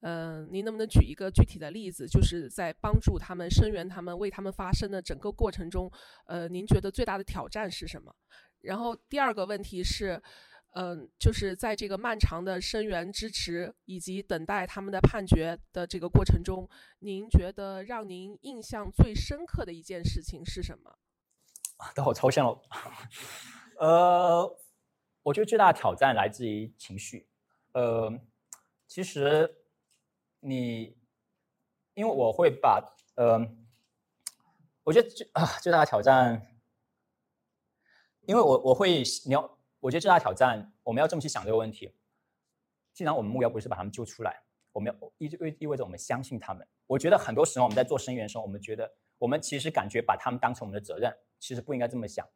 [0.00, 2.06] 嗯，您能不能举一个具体的例子？
[2.06, 5.90] 就是在帮助他们、声援他们、为他们发声的整个过程中，
[6.26, 8.14] 呃，您觉得最大的挑战是什么？
[8.60, 10.20] 然后第二个问题是。
[10.76, 16.68] 嗯，就是在这个漫长的声援、支持以及等待他们的判决的这个过程中，
[16.98, 20.98] 您觉得让您印象最深刻的一件事情是什么？
[21.94, 22.60] 都好抽象哦。
[23.78, 24.58] 呃，
[25.22, 27.28] 我觉得最大的挑战来自于情绪。
[27.72, 28.12] 呃，
[28.88, 29.62] 其实
[30.40, 30.98] 你，
[31.94, 33.38] 因为我会把，呃，
[34.82, 36.58] 我觉得最啊最大的挑战，
[38.22, 39.53] 因为我我会你要。
[39.84, 41.92] 我觉得最大挑战，我们要这么去想这个问题。
[42.94, 44.42] 既然我们目标不是把他们救出来，
[44.72, 46.66] 我们要意意意味着我们相信他们。
[46.86, 52.26] 我觉得很多时候我们在做生援的时候，我们觉得我们其实感觉把他们当成我们的责任，其实不应该这么想。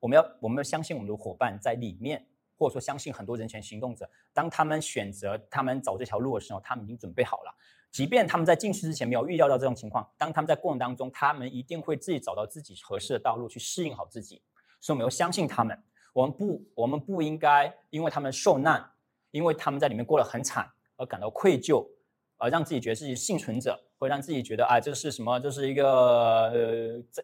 [0.00, 2.28] 我们要我们要相信我们的伙伴在里面
[2.58, 7.56] 或者说相信很多人权行动者，当他们选择他们走这条路的时候，他们已经准备好了。
[7.90, 14.42] 即便他们在进去之前没有预料到这种情况，当他们在过程当中，他们一定会自己找到自己合适的道路去适应好自己。
[14.78, 15.82] 所以我们要相信他们，
[16.18, 18.84] 我们不，我们不应该因为他们受难，
[19.30, 21.86] 因为他们在里面过得很惨而感到愧疚，
[22.38, 25.38] 而让自己觉得自己幸存者，或让自己觉得啊，这是什么？
[25.38, 27.22] 这是一个呃灾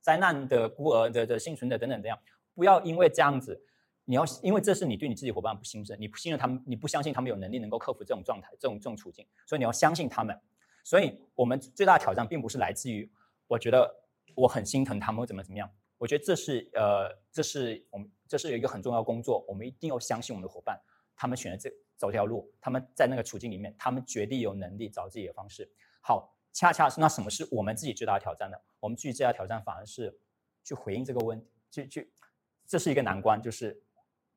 [0.00, 2.18] 灾难的孤儿的的幸存者等等这样。
[2.52, 3.64] 不要因为这样子。
[4.06, 10.36] 你要因为这是你对你自己伙伴不信任，你不信任他们，你不相信他们有能力能够克服这种状态、这种这种处境，所以你要相信他们。
[10.82, 13.08] 所以我们最大的挑战并不是来自于
[13.46, 13.88] 我觉得
[14.34, 15.70] 我很心疼他们怎么怎么样，
[16.00, 20.80] 我觉得这是呃，这是我们这是有一个很重要工作，我们一定要相信我们的伙伴，
[21.14, 25.70] 他们选择这走这条路，他们在那个处境里面，他们绝对有能力找自己的方式。
[26.00, 28.56] 好，恰恰是那什么是我们自己最大的挑战呢？
[28.80, 30.18] 我们自己最大的挑战反而是
[30.64, 32.12] 去回应这个问题，去去，
[32.66, 33.82] 这是一个难关，就是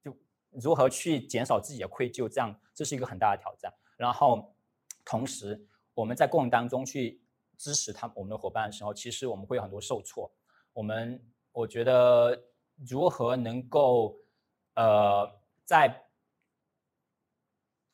[0.03, 0.13] 就。
[0.51, 2.27] 如何去减少自己的愧疚？
[2.27, 3.73] 这样这是一个很大的挑战。
[3.95, 4.53] 然后，
[5.05, 7.23] 同时我们在过程当中去
[7.57, 10.29] 支持他我们的伙伴的时候，其实我们会有很多受挫。
[10.73, 11.23] 我们
[11.53, 12.43] 我觉得
[12.85, 14.19] 如何能够
[14.75, 16.03] 呃在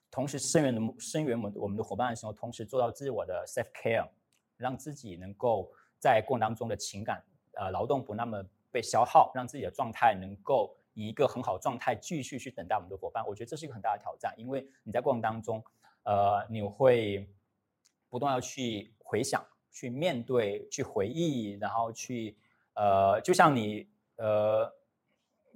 [0.10, 4.10] 同时声援的声援我们我们的伙伴的时候，同时做到自我的 self care，
[4.58, 7.24] 让自己能够在过程当中的情感
[7.54, 10.76] 呃劳动不那么被消耗，让自己的状态能够。
[10.96, 15.64] 以一个很好状态继续去等待我们的伙伴，我觉得这是一个很大的挑战，因为你在过程当中，
[16.04, 17.30] 呃，你会
[18.10, 19.42] 不断要去回想、
[19.72, 22.38] 去面对、去回忆，然后去
[22.80, 23.86] 呃，就像你
[24.16, 24.74] 呃，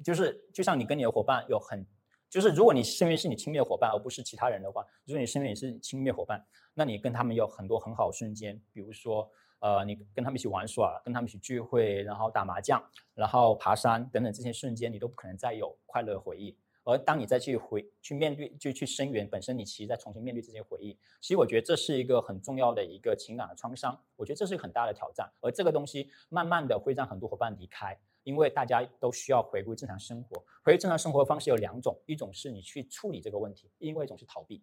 [0.04, 1.86] 就是就像你跟你的伙伴有很，
[2.30, 9.32] 就是如果你身边是你亲密的伙伴，而不是其他人的话，如果你身边也是亲密伙伴，那你跟他们有很多很好的瞬间，比如说。
[9.64, 12.84] 呃，你跟他们一起玩耍，跟他们一起聚会，然后打麻将，
[13.16, 16.58] 然后爬山等等这些瞬间，你都不可能再有快乐回忆。
[16.84, 23.98] 而当你再去回去面对，就去声援，本身你其实再重新面对这些回忆，其实我觉得这是一个很重要的一个情感的创伤。
[24.16, 25.32] 我觉得这是很大的挑战。
[25.40, 30.38] 而这个东西慢慢的会让很多伙伴离开，因为大家都需要回归正常生活。
[30.64, 34.62] 回归正常生活的方式有两种，一种是你去处理这个问题，另外一种是逃避。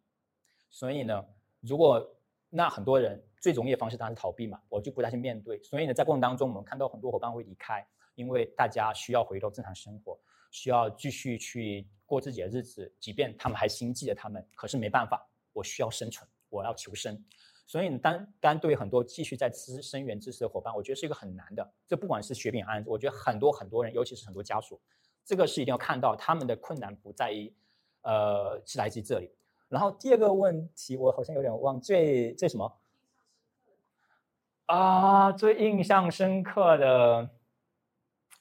[0.68, 1.24] 所以呢，
[1.60, 2.16] 如果
[2.50, 5.62] 那很多人最容易的方式当然是逃避嘛，我就不再去面对。
[5.62, 10.18] 所以呢，在过程当中，我们看到很多伙伴会离开，因为大家需要回到正常生活，
[10.50, 12.92] 需要继续去过自己的日子。
[12.98, 17.24] 即便他们还心记着他们，可是没办法，我需要生存，我要求生。
[17.66, 21.72] 所以，单单对很多继续在支生源支持的伙伴，我觉得是一个很难的。
[21.86, 24.80] 这不管是雪饼案，我觉得很多很多人，尤其是很多家属，
[25.24, 27.54] 这个是一定要看到他们的困难不在于，
[28.02, 29.30] 呃，是来自于这里。
[29.68, 32.80] 然后第二个问题，我好像有点忘，最最什么
[34.66, 35.30] 啊？
[35.30, 37.30] 最印象深刻的，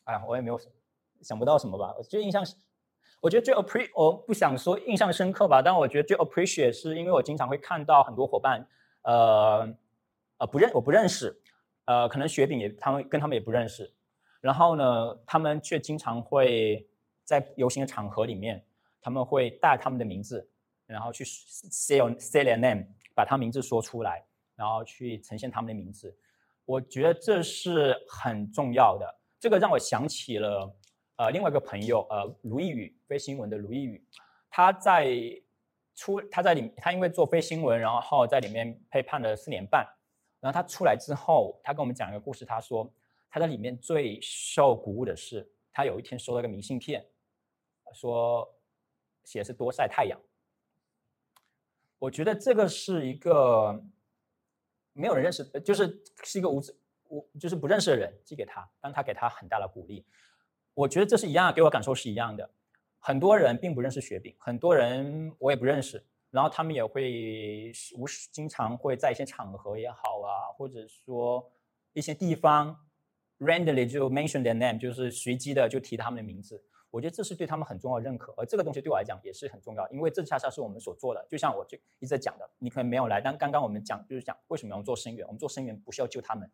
[0.06, 0.72] 哎呀，我也没有什么
[1.22, 1.94] 想不到什么吧。
[1.98, 2.56] 我就印象是，
[3.22, 8.68] 我觉得最 appreciate，我不想说印象深刻吧，但我觉得最 appreciate 是因为我经常会看到很多伙伴，
[9.04, 9.68] 呃
[10.38, 11.42] 呃不认我不认识，
[11.86, 13.94] 呃可能雪饼也他们跟他们也不认识，
[14.42, 16.88] 然后呢，他们却经常会
[17.24, 18.66] 在游行的场合里面，
[19.02, 20.50] 他们会带他们的名字。
[20.90, 22.84] 然后去 say say their name，
[23.14, 24.26] 把他名字说出来，
[24.56, 26.18] 然后去呈现他们的名字。
[26.66, 29.06] 我觉得这是很重要的。
[29.40, 30.68] 这个让我想起了
[31.20, 34.02] 呃另外一个朋友呃卢易宇飞新闻的卢易宇，
[34.50, 35.14] 他在
[35.94, 39.86] 出他在里他因为做飞新闻，然后在里面被判了四年半。
[40.40, 42.46] 然后他出来之后，他跟我们讲一个故事。
[42.46, 42.90] 他说
[43.30, 47.06] 他在里面最受鼓舞的是，他有一天收到一个明信片，
[47.94, 48.50] 说
[49.26, 50.18] 写的是多晒太阳。
[51.98, 53.84] 我觉得这个是一个
[54.94, 56.74] 没有人认识，就是是一个无知、
[57.10, 60.06] 无就是不认识的人寄给他，但他给他很大的鼓励。
[60.74, 62.50] 我觉得这是一样，给我感受是一样的。
[63.00, 71.52] 很多人并不认识雪饼，很多人我也不认识，然后他们也会无时经常会在一些场合也好啊，或者说
[71.94, 72.78] 一些地方
[73.40, 76.64] randomly 就 mention their name，就是随机的就提他们的名字。
[76.92, 81.24] 我觉得这是对他们很重要的认可，而这个东西对我来讲也是很重要，因为这恰恰是我们所做的。
[81.30, 85.26] 就像我就一直在讲的，你可能没有来，但刚刚我们讲就是讲为什么要做声援。
[85.28, 86.50] 我们做声援不是要救他们，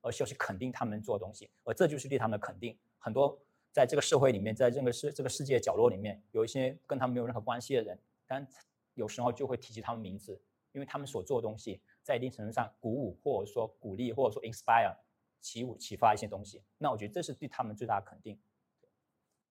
[0.00, 2.78] 而是要去肯定他们做的东西，而这就是对他们的肯定。
[2.98, 3.36] 很多
[3.72, 8.46] 在这个社会里面，在这个世这个世界角落里面，有一些跟他们没有任何关系的人，但
[8.94, 10.40] 有时候就会提及他们名字，
[10.72, 14.94] 因为他们所做的东西在一定程度上鼓舞，或者说鼓励，或者说 inspire
[15.40, 16.62] 启舞启发一些东西。
[16.78, 18.38] 那我觉得这是对他们最大的肯定。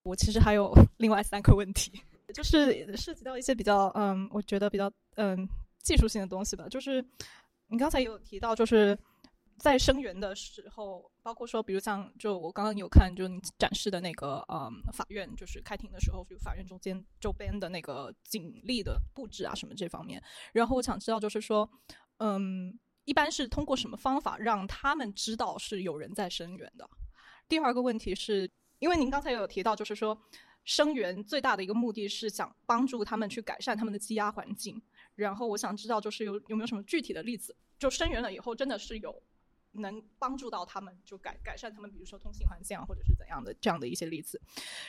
[0.04, 1.91] 我其实还有另外三个问题，
[2.34, 5.48] 就是涉及到一些比较嗯，我觉得比较嗯
[5.82, 6.68] 技术性的东西吧。
[6.70, 7.04] 就是
[7.68, 8.98] 你刚才有提到，就是
[9.60, 20.23] 在声援的时候，包括说，比如像就我刚刚有看，就你展示的那个，嗯，法院就是开庭的时候，就法院中间周边的那个警力的布置啊，什么这方面。
[20.53, 21.69] 然后我想知道，就是说，
[22.19, 26.90] 嗯，一般是通过什么方法让他们知道是有人在声援的？
[27.48, 28.49] 第二个问题是，
[28.80, 30.18] 因为您刚才有提到，就是说，
[30.64, 34.81] 声援最大的一个目的是想帮助他们去改善他们的羁押环境。
[35.15, 39.22] 然后我想知道，就是有有没有什么具体的例子，就声援了以后，真的是有。
[39.80, 44.40] 能帮助到他们，就改改善他们，比如说通信环境啊，或者是怎样的这样的一些例子。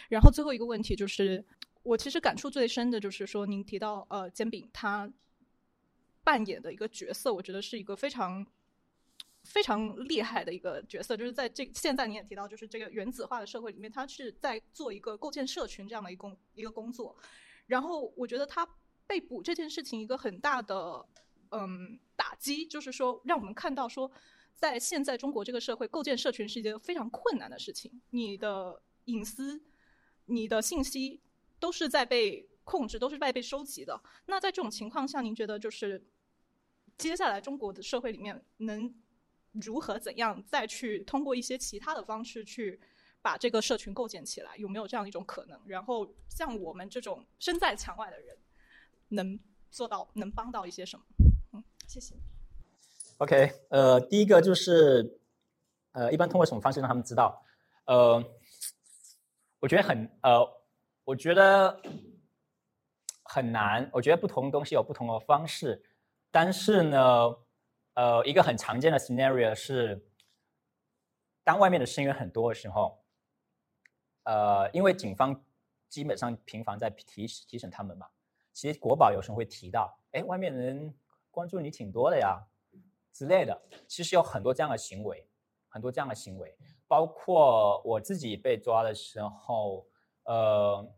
[0.09, 1.45] 然后最后一个问题就是，
[1.83, 5.11] 我其实感触最深的就是说，您提到呃，煎饼他
[6.23, 8.47] 扮演的一个角色，我觉得是一个非常
[9.45, 17.17] 非常厉害的一个角色，就是在这现在你也提到，就是这个原子化的社会里面，他是在做一个构建社群这样的一工一个工作。
[17.67, 18.69] 然后我觉得他
[19.07, 21.07] 被捕这件事情一个很大的
[21.51, 24.11] 嗯打击，就是说让我们看到说。
[24.55, 28.01] 在现在中国这个社会，构建社群是一件非常困难的事情。
[28.11, 29.63] 你的隐私、
[30.27, 31.21] 你的信息
[31.59, 34.01] 都是在被控制，都是在被收集的。
[34.27, 36.05] 那在这种情况下，您觉得就是
[36.99, 38.95] 接下来中国的社会里面能
[39.53, 42.79] 如何怎样再去通过一些其他的方式去
[43.23, 44.57] 把这个社群构建起来？
[44.57, 45.61] 有没有这样一种可能？
[45.67, 48.37] 然后像我们这种身在墙外的人，
[49.09, 49.41] 能
[49.71, 51.05] 做到能帮到一些什么？
[51.53, 52.15] 嗯，谢谢。
[53.21, 55.21] OK，呃，第一个就是，
[55.93, 57.45] 呃，一般通过什么方式让他们知道？
[57.85, 58.25] 呃，
[59.59, 60.41] 我觉得很，呃，
[61.05, 61.83] 我觉得
[63.25, 63.91] 很难。
[63.93, 65.85] 我觉得不同东西有不同的方式，
[66.31, 67.37] 但是呢，
[67.93, 70.03] 呃，一个很常见的 scenario 是，
[71.45, 73.05] 当外面的声音很多的时候，
[74.25, 75.45] 呃，因为警方
[75.91, 78.07] 基本上频繁在提提审他们嘛，
[78.55, 80.95] 其实国宝有时候会提到，哎，外面人
[81.31, 82.47] 关注你挺多的呀。
[83.13, 85.27] 之类的，其实有很多这样的行为，
[85.69, 86.57] 很多这样的行为，
[86.87, 89.87] 包括我自己被抓的时候，
[90.25, 90.89] 呃，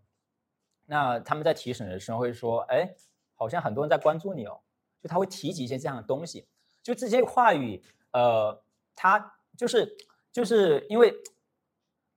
[0.87, 2.95] 那他们在提审的时候会说，哎，
[3.35, 4.61] 好像很多人在关注你哦，
[5.01, 6.47] 就他会提及一些这样的东西，
[6.83, 7.83] 就这些话语，
[8.13, 8.63] 呃，
[8.95, 9.97] 他就是
[10.31, 11.13] 就是因为，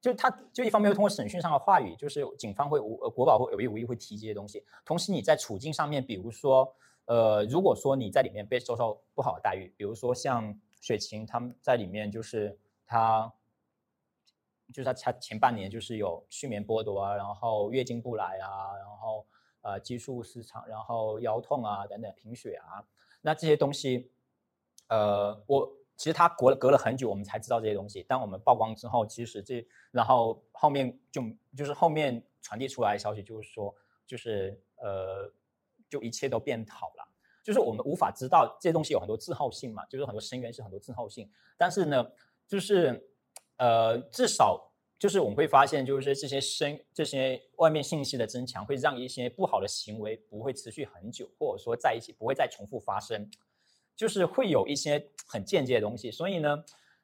[0.02, 6.76] 就他就一方面会通过审讯上的话语，就是警方会无国保会有意无意会提这些东西，同时你在处境上面，比如说。
[7.06, 13.32] 呃，如果说你在里面被受到不好的待遇，比如说像雪晴他们在里面，就是他，
[14.74, 19.28] 就是他他前半年就是有睡眠剥夺啊，然后月经不来啊，然后
[19.62, 22.84] 呃激素失常，然后腰痛啊等等贫血啊，
[23.22, 24.10] 那这些东西，
[24.88, 28.02] 呃，我其实他隔了隔了很久，我们才知道这些东西。
[28.02, 31.22] 当我们曝光之后，其实这然后后面就
[31.56, 33.76] 就是后面传递出来的消息就是说，
[34.08, 35.32] 就是呃。
[35.90, 37.08] 就一切都变好了，
[37.44, 41.30] 就是我们无法知道这些东西有很多滞后性嘛，就是很多声源是很多滞后性。
[41.58, 42.12] 但是呢，
[42.48, 43.08] 就是
[43.58, 53.30] 呃，至少就是我们会发现，就是这些声这些外面信息的增强，会让一些不好的行为不会持续很久，或者说在一起不会再重复发生，
[53.96, 56.10] 就是会有一些很间接的东西。
[56.12, 56.64] 所以呢，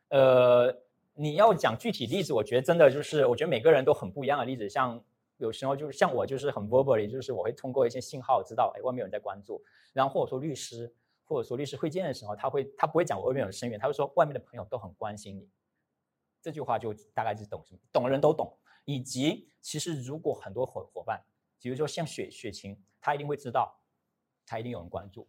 [0.10, 0.76] 呃，
[1.14, 5.04] 你要讲具体例子，我觉得真的就是，我觉得每个人都很不一样的例子，像。
[5.42, 9.60] 有时候就是像我，就是很 verbally，就是我会通过一些信号知道，哎，外面有人在关注。
[9.92, 10.94] 然后或者说律师，
[11.24, 15.50] 或者说律师会见的时候，他会他不会讲我外面有声援，他会说外面的朋友都很关心你。
[16.44, 18.56] 这句话就大概是懂什么，懂的人都懂。
[18.86, 21.24] 以及其实如果很多伙伙伴，
[21.60, 23.82] 比如说像雪雪晴，他一定会知道，
[24.46, 25.28] 他一定有人关注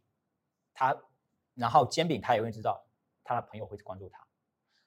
[0.75, 0.95] 他。
[1.55, 2.87] 然后煎饼他也会知道，
[3.25, 4.27] 他的朋友会关注他。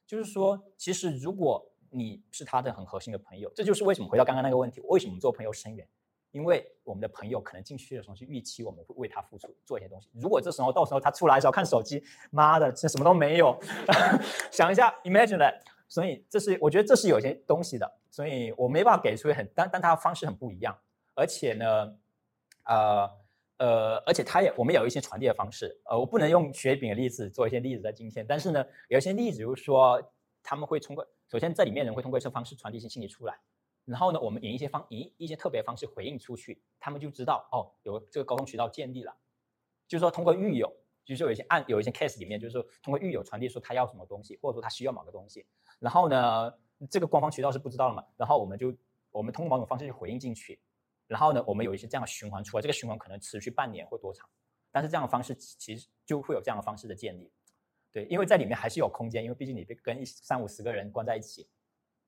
[0.05, 5.87] 就是说，其实如果你是他的很核心的朋友，这就是为什么回到刚刚那个问题，为什么做朋友深远？
[6.31, 10.09] 因为我们的朋友可能进去的时候是预期我们会为他付出做一些东西。
[10.13, 13.57] 如果这时候到时候他出来的时候看手机，妈的，这什么都没有。
[14.51, 15.61] 想一下，imagine that。
[15.87, 20.77] 所以这是我觉得这是有些东西的，所以我没办法给出很，但但他方式很不一样，
[21.13, 21.95] 而且呢，
[22.65, 23.09] 呃
[23.57, 30.03] 呃，而且他也我们有一些传递的方式，呃，我不能用雪饼的例子做一些例子在今天，但是呢，有一些例子，比如说
[30.43, 31.07] 他们会通过。
[31.27, 33.39] 首先，这里面人会通过一些方式传递一些信息出来，
[33.83, 39.15] 然后呢，我们以一些方以一些特别方式回应出去，他们就知道哦，有这个沟通渠道建立了。
[39.87, 40.71] 就是说，通过狱友，
[41.03, 45.45] 就是有一些案有一些 case 里面，就是说通过狱友传递说他要什么东西，或者说他需要某个东西，
[45.79, 46.51] 然后呢，
[46.89, 48.75] 这个官方渠道是不知道的嘛，然后我们就
[49.11, 50.59] 我们通过某种方式去回应进去，
[51.07, 54.27] 然后呢，我们有一些这样的循环出来，这个循环可能持续半年或多长，
[54.71, 57.31] 但是这样的方式其实就会有这样的方式的建立。
[57.95, 61.47] 对，因为在里面还是有空间，因为毕竟你被跟一三五十个人关在一起，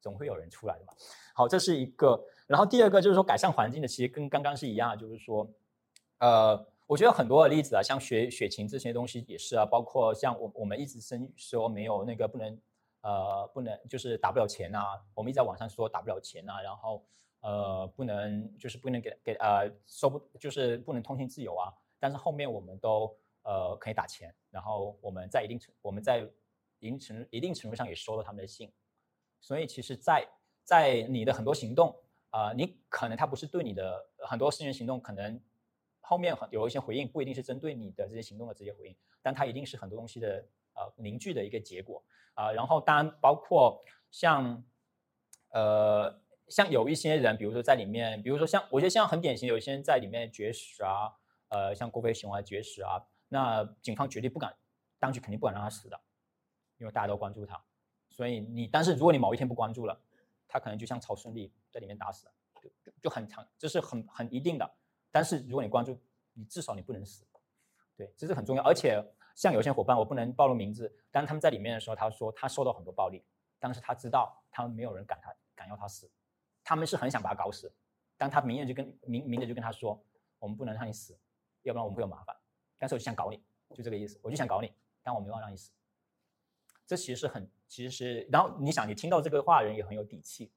[0.02, 0.92] 总会有人出来的嘛。
[1.34, 2.22] 好，这是一个。
[2.46, 5.50] 然后第二个就是说改善环境的，其实跟刚刚是一样，就是说，
[6.18, 12.60] 呃，我觉得很多的例子啊，像雪雪琴这些东西也是啊，包括像我我们一直生说没有那个不能
[13.00, 17.02] 呃不能就是打不了钱啊，我们一直在网上说打不了钱啊，然后
[17.40, 23.16] 呃不能就是不能给给呃收不就是不能通信自由啊，但是后面我们都
[23.48, 26.20] 呃可以打钱，然后我们在一定程我们在
[26.80, 28.70] 一定程一定程度上也收了他们的信，
[29.40, 30.28] 所以其实，在
[30.64, 31.96] 在你的很多行动
[32.30, 35.42] 啊、你可能他不是对你的很多私人行动可能。
[36.10, 40.42] 后面很有一些回应，不一定是针对你的这些行动的直接回应，但它一定是很多东西的
[40.74, 42.02] 呃凝聚的一个结果
[42.34, 44.64] 啊、然后当然包括像
[45.50, 46.18] 呃
[46.48, 51.12] 像有一些人，比如说在里面，比如说像我觉得像很典型，有一些人在里面绝食啊，
[51.50, 54.56] 呃像郭飞雄啊绝食啊，那警方绝对不敢，
[55.00, 56.00] 当局肯定不敢让他死的，
[56.78, 57.62] 因为大家都关注他，
[58.10, 60.00] 所以你但是如果你某一天不关注了，
[60.48, 62.34] 他可能就像曹顺利在里面打死了，
[62.84, 64.70] 就就很长，这是很很一定的。
[65.12, 66.00] 但是如果你关注，
[66.34, 67.26] 你至少你不能死，
[67.96, 68.64] 对，这是很重要。
[68.64, 69.04] 而且
[69.36, 73.26] 像有些伙伴，我不能暴露名字，但他们在里面的时候，他说他受到很多暴力，
[73.60, 76.10] 但是他知道他们没有人敢他敢要他死，
[76.64, 77.74] 他们是很想把他搞死，
[78.16, 80.02] 但他明眼就跟明明着就跟他说，
[80.40, 81.20] 我们不能让你死，
[81.64, 82.36] 要不然我们会有麻烦。
[82.78, 83.42] 但是我就想搞你，
[83.76, 84.72] 就这个意思，我就想搞你，
[85.02, 85.72] 但我没有让你死。
[86.86, 90.52] 这其实是很，其实是，然后你想，你听到这个话的人也很有底气。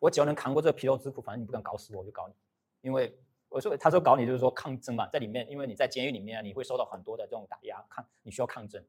[0.00, 2.34] 我只要能扛过这皮肉之苦，反正你不敢搞死我，我就搞你，
[2.80, 3.18] 因为。
[3.52, 8.80] 我说，他说搞你就是说抗争嘛，在里面，因为你在监狱里面，你会受到很多的这种打压，抗你需要抗争，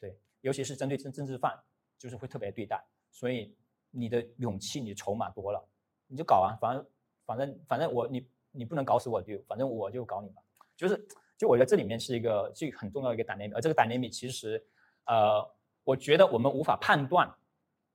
[0.00, 1.56] 对，尤其是针对政政治犯，
[1.96, 3.54] 就是会特别对待，所以
[3.92, 5.64] 你的勇气、你的筹码多了，
[6.08, 6.86] 你就搞啊，反正
[7.24, 10.42] 反正反正我你你不能搞死我就，反正我就搞你吧，
[10.76, 11.06] 就是
[11.40, 14.62] 就我觉得这里面是一个这个很重要的一个 dynamic，而这个 dynamic 其实
[15.06, 15.42] 呃，
[15.84, 17.34] 我觉得我们无法判断，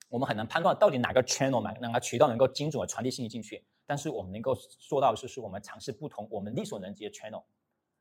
[0.10, 3.64] 我们很难判断到底哪个 channel 哪哪个渠道能够精准的传递信息进去。
[3.86, 7.44] 但是我们能够做到的是，是我们尝试不同我们力所能及的 channel，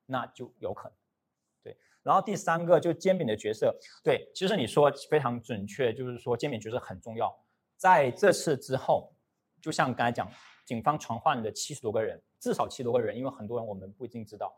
[0.06, 0.96] 那就有可能。
[1.62, 7.30] 对，然后第三个就煎饼的角色，对，其实你说非常准确，就是说煎饼角色很重要。
[7.76, 9.12] 在这次之后，
[9.60, 10.26] 就像刚才讲，
[10.64, 14.50] 警方传唤的七十多个人，至少七十多个人，因为很多人我们不一定知道。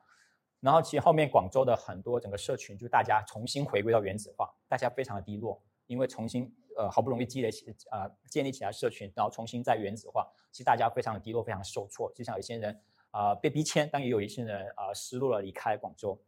[0.60, 6.54] 然后其实后面广州的很多整个社群，就大家重新回归到原子化，大家非常的低落，因为重新。
[6.78, 12.12] 呃，好不容易积累起呃，建立起来社群，然后重新再原子化，其实大家非常的低落，非常受挫。
[12.14, 12.78] 就像有些人
[13.12, 16.20] 啊被逼迁，但也有一些人啊失落了，离开广州。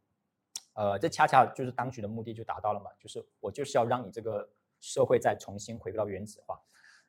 [0.72, 4.48] 呃，这恰恰就是当局的目的就达到了嘛，就是我就是要让你这个
[4.80, 6.58] 社会再重新回归到原子化。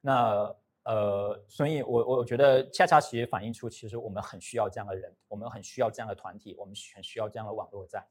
[0.02, 8.08] 那呃，所以我我觉得恰恰其实反映出，其实我们很需要这样的人，我们很需要这样的团体，我们很需要这样的网络在。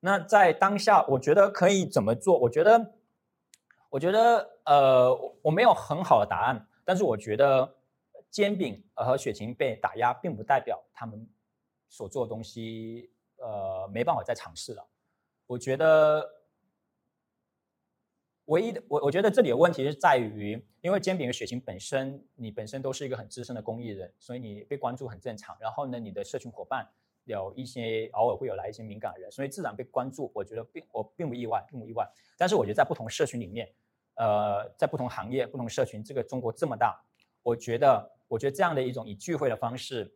[0.00, 2.38] 那在当下，我觉得可以怎么做？
[2.38, 2.94] 我觉得。
[3.90, 7.76] 我觉得，呃，我没有很好的答案，但是我觉得
[8.28, 11.24] 煎饼和雪晴被打压，并不代表他们
[11.88, 14.84] 所做的东西，呃，没办法再尝试了。
[15.46, 16.28] 我觉得
[18.46, 25.56] 唯一的，我我觉得这里的问题是在于，因为煎饼和雪晴本身，你本身都是一个很资深的公益人，所以你被关注很正常。
[25.60, 26.88] 然后呢，你的社群伙伴
[27.24, 30.30] 有一些偶尔会有来一些敏感人，所以自然被关注。
[30.34, 32.08] 我觉得并我并不意外，并不意外。
[32.36, 33.68] 但是我觉得在不同社群里面。
[34.16, 37.04] 呃，在不同行业、不同社群，这个中国这么大，
[37.42, 40.14] 我觉得，我觉得这样的一种以聚会的方式，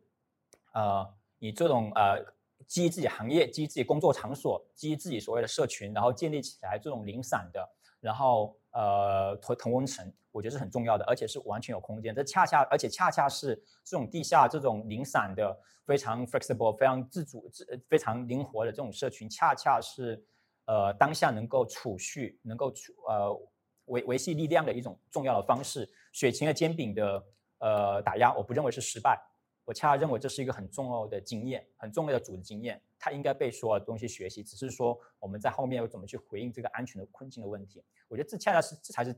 [0.71, 1.05] 呃，
[1.39, 2.25] 以这种呃
[2.65, 7.69] 基于自己行业、基于自己工作场所、基于自己所谓的社群，然后建立起来这种零散的，
[7.99, 12.13] 然后呃同同温层，我觉得是很重要的，而且是完全有空间。
[12.13, 20.23] 这恰恰，而且恰恰是这种地下这种零散的、非常 flexible、非常自主、自非常灵活的这种社群，恰恰是
[20.65, 23.49] 呃当下能够储蓄、能够储呃。
[23.89, 27.25] 维维系力量的一种重要的方式，雪晴的煎饼的
[27.57, 29.19] 呃打压，我不认为是失败，
[29.65, 34.43] 我恰恰认为这是一个很重要的经验，很重要的组织经验，它应该被所有东西学习。
[34.43, 39.15] 只是说我们在后面要怎么去回应这个安全的困境的问题，我觉得这恰恰是这才是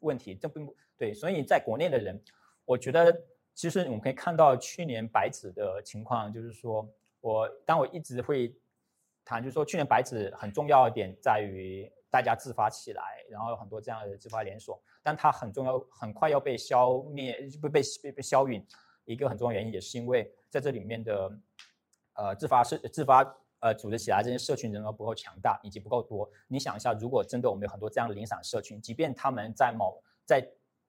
[0.00, 1.14] 问题，这并不对。
[1.14, 2.22] 所以在国内的人，
[2.64, 3.12] 我觉得
[3.54, 6.88] 其实我们可以看到去年白纸的情况，就是说
[7.20, 8.54] 我当我一直会
[9.24, 11.90] 谈，就是说去年白纸很重要的点在于。
[12.12, 18.62] 大家自发起来，然后有很多这样的自发连锁，但它很重要，很快要被消灭，不被被被消陨。
[19.06, 21.32] 一个很重要原因也是因为在这里面的，
[22.14, 23.22] 呃，自发社自发
[23.60, 26.30] 呃组织起来这些社群人额不够强大，以及不够多。
[26.48, 30.46] 你想一下，如果真的我们有很多这样的零散社群，即便他们在某在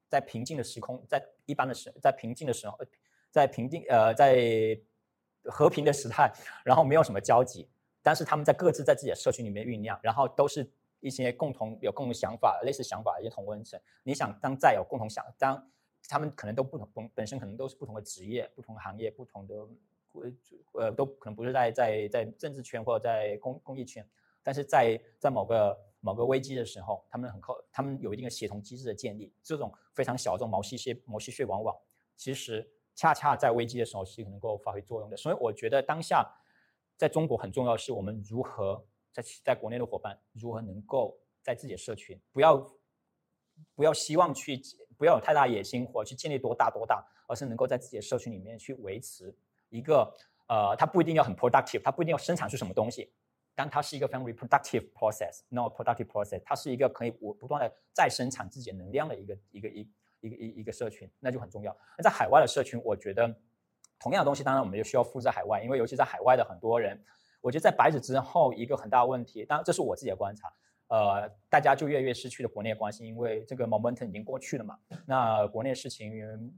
[0.09, 2.77] 在平静的时空，在一般的时在平静的时候，
[3.29, 4.79] 在平静呃在
[5.45, 6.31] 和平的时态，
[6.63, 7.69] 然后没有什么交集，
[8.01, 10.71] 但是他们在各自在自己的社群里面酝酿，然后都是。
[11.05, 15.69] 一些共同有共同想法、类似想法的一些同温层，你想当再有共同想，当
[16.07, 19.53] 他们可能都不同，本本身可能都是不同的职业、不同行业、不同的
[20.73, 24.07] 呃，都可能不是在在在政治圈或者在公公益圈，
[24.43, 31.75] 但是在在某个某个危机的时候，他们很靠，他们有一定的协同机制的建立，这种非常小这种毛细血毛细血管网，
[32.15, 35.17] 其实恰恰在危机的时候是能够发挥作用的。
[35.17, 36.23] 所以我觉得当下
[36.97, 42.57] 在中国很重要的是我们如何在在国内的伙伴如何能够在自己的社群不要
[43.75, 44.61] 不要希望去
[44.97, 49.35] 不要有太大野心或去建立多大多大，而是能够在自己的社群里面去维持。
[49.73, 50.15] 一个
[50.47, 53.11] 呃，它不一定要很 productive，它不一定要生产出什么东西，
[53.55, 59.89] 但它是一个非常 reproductive process，not productive process，它是一个可以不不断的再生产自己能量的一个一个一
[60.19, 61.75] 一个一一个社群，那就很重要。
[61.97, 63.27] 那在海外的社群，我觉得
[63.99, 67.03] 同样的东西，当然我们就需要复制海外，因为尤其在海外的很多人，
[67.41, 70.53] 我觉得在白纸之后一个很大的问题，当然这是我自己的观察，
[70.93, 74.77] 呃，大家就越越失去了国内的关系，因为这个 momentum 已经过去了嘛。
[75.07, 76.13] 那国内的事情，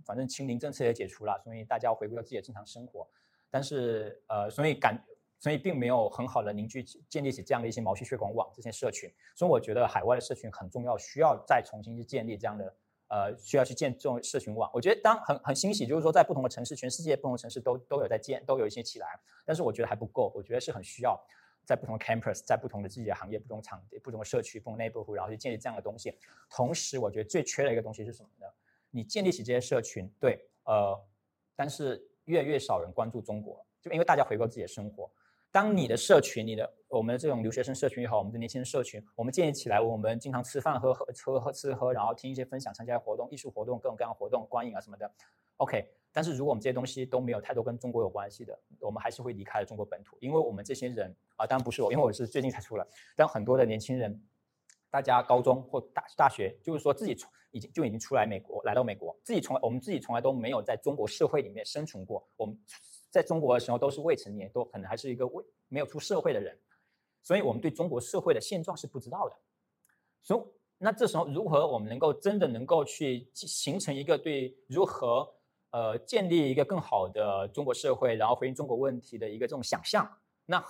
[0.05, 3.07] 反正清零政策也解除了，所以大家回归到自己的正常生活。
[3.49, 5.01] 但是，呃，所以感，
[5.39, 9.09] 所以并没有很好的凝聚、建立起这样的一些毛细血管网这些社群。
[9.37, 12.75] 所以我觉得海外的社群很重要，需要再重新去建立这样的，
[13.07, 14.69] 呃，需要去建这种社群网。
[14.73, 19.07] 我觉得当很很欣喜，就是说在不同的城市，全世界不同的城市都都有在建，都有一些起来。
[19.45, 21.17] 但是我觉得还不够，我觉得是很需要
[21.65, 26.17] 在不同的 campus，在不同的自己的行业、不同场地、不同的社区、不同 neighborhood，然后去建立这样的东西。
[26.49, 28.45] 同时，我觉得最缺的一个东西是什么呢？
[28.91, 30.97] 你建立起这些社群，对，呃，
[31.55, 32.07] 但是。
[32.25, 35.07] 越来越少人关注中国，就因为大家回归自己的生活。
[35.51, 45.07] 当你的社群，你的我们的这种留学生社群也好，我们的年轻人社群，我们建立起来，我们经常吃饭、喝喝、喝喝吃喝，然后听一些分享、参加活动、艺术活动、各种各样活动、观影啊什么的。
[45.57, 52.87] OK，但是如果我们这些东西都没有太多跟中国有关系的，我们还是会离开了中国本土，因为我们这些人啊，当然不是我，因为我是最近才出来，
[53.17, 54.23] 但很多的年轻人，
[54.89, 57.29] 大家高中或大大学，就是说自己从。
[57.51, 62.27] 已经就已经出来美国，来到美国，自己从来我们自己从来都没有在中国社会里面生存过。
[62.35, 62.53] 我们
[63.09, 66.59] 在中国的时候都是未成年，都可能还是一个未没有出社会的人，
[67.23, 69.35] 所以我们对中国社会的现状是不知道的。
[70.21, 70.41] 所以
[70.79, 75.34] 那这时候如何我们能够真的能够去形成一个对如何
[75.75, 80.09] 呃建立一个更好的中国社会，然后回应中国问题的一个这种想象？
[80.45, 80.63] 那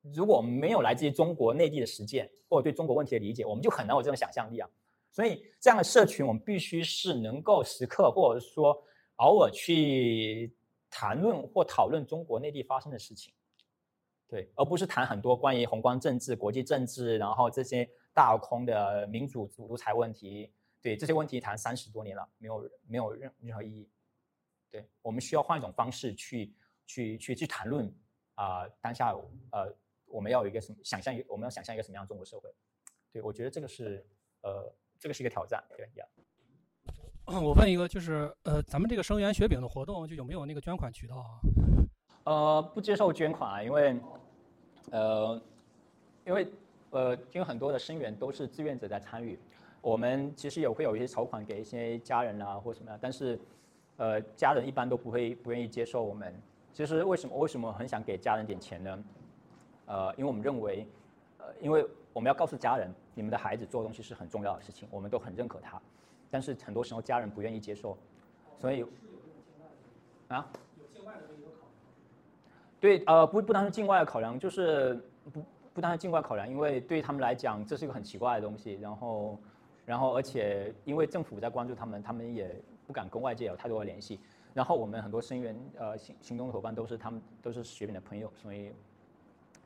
[0.00, 4.66] 如果没有来自于中国内地的实践，或者对中国问题的理解，我们就很难有这种想象力啊。
[5.12, 8.82] 所以，这样的社群，我们必须是能够时刻，或者说
[9.16, 10.50] 偶尔去
[10.88, 13.34] 谈论或讨论中国内地发生的事情，
[14.26, 20.50] 对，而不是谈很多关于宏观政治、国际政治，然后这些大空的民主独裁问题，
[20.80, 23.86] 对这些问题谈三十多年了，没有没有任任何意义。
[24.70, 26.54] 对我们需要换一种方式去
[26.86, 27.92] 去去去谈论
[28.34, 29.12] 啊，当下
[29.52, 29.74] 呃，
[30.06, 31.14] 我们要有一个什么想象？
[31.14, 32.48] 一我们要想象一个什么样的中国社会？
[33.12, 34.06] 对我觉得这个是
[34.42, 34.72] 呃。
[35.02, 36.06] 这个是一个挑战，对呀。
[37.24, 41.40] 我问一个，就是呃，咱们这个生源雪饼的活动，就有没有那个捐款渠道啊？
[42.24, 43.98] 呃，不接受捐款啊，因为
[44.90, 45.40] 呃，
[46.26, 46.46] 因为
[46.90, 49.38] 呃，因为很多的生源都是志愿者在参与。
[49.80, 53.40] 我们其实也会有一些筹款给一些家人啊，或什么样，但是
[54.00, 56.34] 呃，家人一般都不会不愿意接受我们。
[56.72, 59.04] 其实为什么为什么很想给家人点钱呢？
[59.84, 60.86] 呃，因为我们认为，
[61.36, 62.90] 呃，因为我们要告诉家人。
[63.12, 65.78] 你们的孩子做东西是很重要的事情，我们都很认可他，
[66.30, 67.98] 但是很多时候家人不愿意接受，
[68.56, 68.82] 所以
[70.28, 70.48] 啊，
[70.78, 71.20] 有境外的
[72.80, 74.94] 对，呃，不不单是境外的考量，就是
[75.30, 75.44] 不
[75.74, 79.38] 不单是境外考量，因为对他们来讲这是一个很奇怪的东西，然后
[79.84, 82.56] 然后而且因为政府在关注他们，他们也
[82.90, 84.18] 不敢跟外界有太多的联系，
[84.52, 88.72] 然后我们很多声援呃行行动的伙伴都是他们都是雪饼的朋友，所以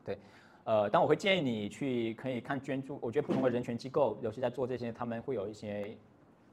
[0.04, 0.18] 对。
[0.64, 5.96] 呃，但我会建议你去可以看捐助，我觉得不同的人权机构，尤其在做这些，他们会有一些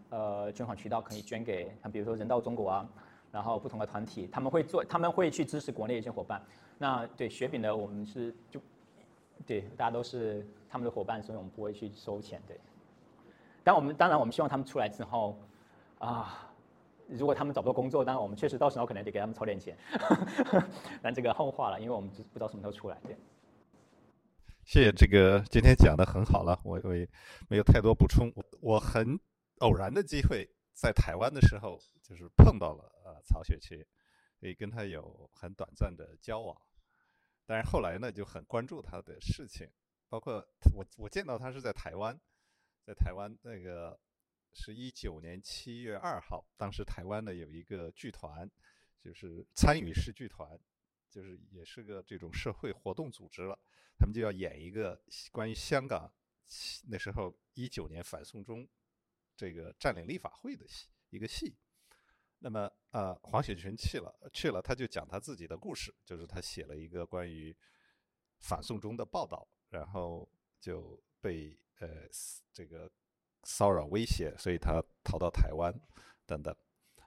[0.10, 2.90] 呃捐款渠道可以捐给，像比如说人道中国啊，
[3.34, 6.42] 然后不同的团体，他们会做，他们会去支持国内一些伙伴。
[6.78, 8.62] 那对雪饼的，我们是就
[9.46, 12.58] 对大家都是他们的伙伴，所以我们不会去收钱，对。
[13.64, 15.38] 但我们当然我们希望他们出来之后
[16.00, 16.51] 啊，
[17.12, 19.78] 如果他们找不到工作，当然我们确实到时候可能得给他们筹点钱，
[21.04, 23.16] 但这个后话了，因为我们不知道什么时候出来，对。
[24.64, 27.08] 谢谢这个今天讲的很好了，我我也
[27.50, 28.32] 没有太多补充。
[28.62, 29.20] 我很
[29.60, 33.84] 偶然的机会在台湾的时候，就是碰到了呃曹雪芹，
[34.40, 36.56] 可以跟他有很短暂的交往。
[37.46, 39.68] 但是后来呢，就很关注他的事情，
[40.08, 40.36] 包括
[40.74, 42.18] 我我见到他是在台湾，
[42.86, 44.00] 在台湾那个
[44.54, 48.50] 是一九年七月二号，当时台湾呢有一个剧团，
[49.00, 50.60] 就是参与式剧团，
[51.10, 53.58] 就是也是个这种社会活动组织了。
[53.98, 55.02] 他们就要演一个
[55.32, 56.12] 关于香港
[56.88, 58.68] 那时候一九年反送中
[59.36, 61.56] 这个占领立法会的戏，一个戏。
[62.40, 67.56] 那么呃，黄雪群去了去了，他就讲他自己的故事，就是他写了一个关于
[68.40, 70.28] 反送中的报道，然后
[70.60, 72.10] 就被呃
[72.52, 72.92] 这个
[73.44, 75.74] 骚扰威胁，所以他逃到台湾
[76.26, 76.56] 等等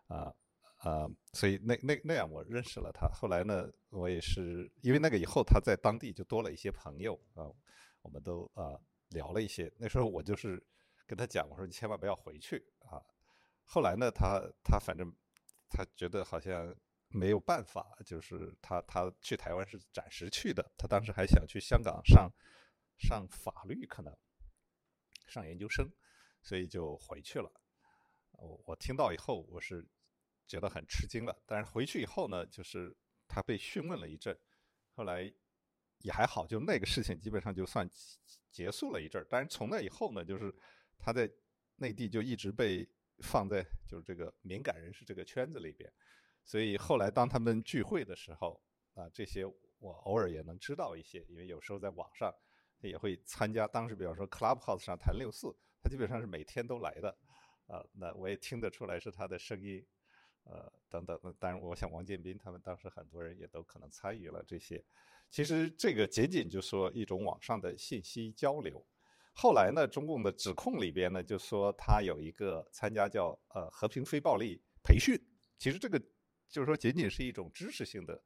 [0.09, 0.35] 啊
[0.79, 3.09] 啊，所以那那那样我认识了他。
[3.09, 7.47] 后来呢，我也是因为那个以后他在当地就多了一些朋友啊，
[8.03, 8.79] 我们都啊
[9.11, 9.73] 聊了一些。
[9.79, 10.65] 那时候我就是
[11.07, 13.03] 跟他讲，我说你千万不要回去啊。
[13.65, 15.15] 后来呢，他他反正。
[15.77, 16.73] 他觉得好像
[17.09, 22.31] 没有办法，就是他他去台湾是暂时去的，他当时还想去香港上
[22.97, 24.17] 上法律，可能
[25.27, 25.91] 上研究生，
[26.45, 27.51] 所以就回去了。
[28.31, 29.85] 我我听到以后，我是
[30.47, 31.37] 觉得很吃惊了。
[31.45, 32.97] 但是回去以后呢，就是
[33.27, 34.39] 他被讯问了一阵，
[34.93, 35.23] 后来
[35.99, 37.91] 也还好，就那个事情基本上就算
[38.53, 39.27] 结束了一阵。
[39.29, 40.55] 但是从那以后呢，就是
[40.97, 41.29] 他在
[41.75, 42.89] 内地就一直被。
[43.21, 45.89] 放在就是这个敏感人士这个圈子里边，
[46.45, 48.61] 所以后来当他们聚会的时候
[48.95, 49.47] 啊，这些
[49.79, 52.35] 我偶尔也能知道一些，因为有时候在网上
[52.81, 53.69] 也会参加。
[53.69, 55.47] 当时比方说 Clubhouse 上谈六四，
[55.85, 57.15] 他基本上是每天都来的，
[57.67, 59.85] 啊，那我也听得出来是他的声音，
[60.45, 61.21] 呃，等等。
[61.39, 64.83] 当然，我想王建斌他们当时很多人也都可能参与了这些。
[65.29, 68.83] 其实这个仅仅就说一种网上的信息交流。
[69.35, 75.21] 后来呢，中共的指控里边呢，就说他有一个参加叫呃和平非暴力培训。
[75.59, 76.01] 其实这个
[76.49, 78.19] 就是说仅仅是一种知识性的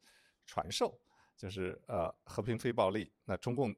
[0.47, 0.97] 传授，
[1.37, 3.13] 就是呃和平非暴力。
[3.25, 3.75] 那中共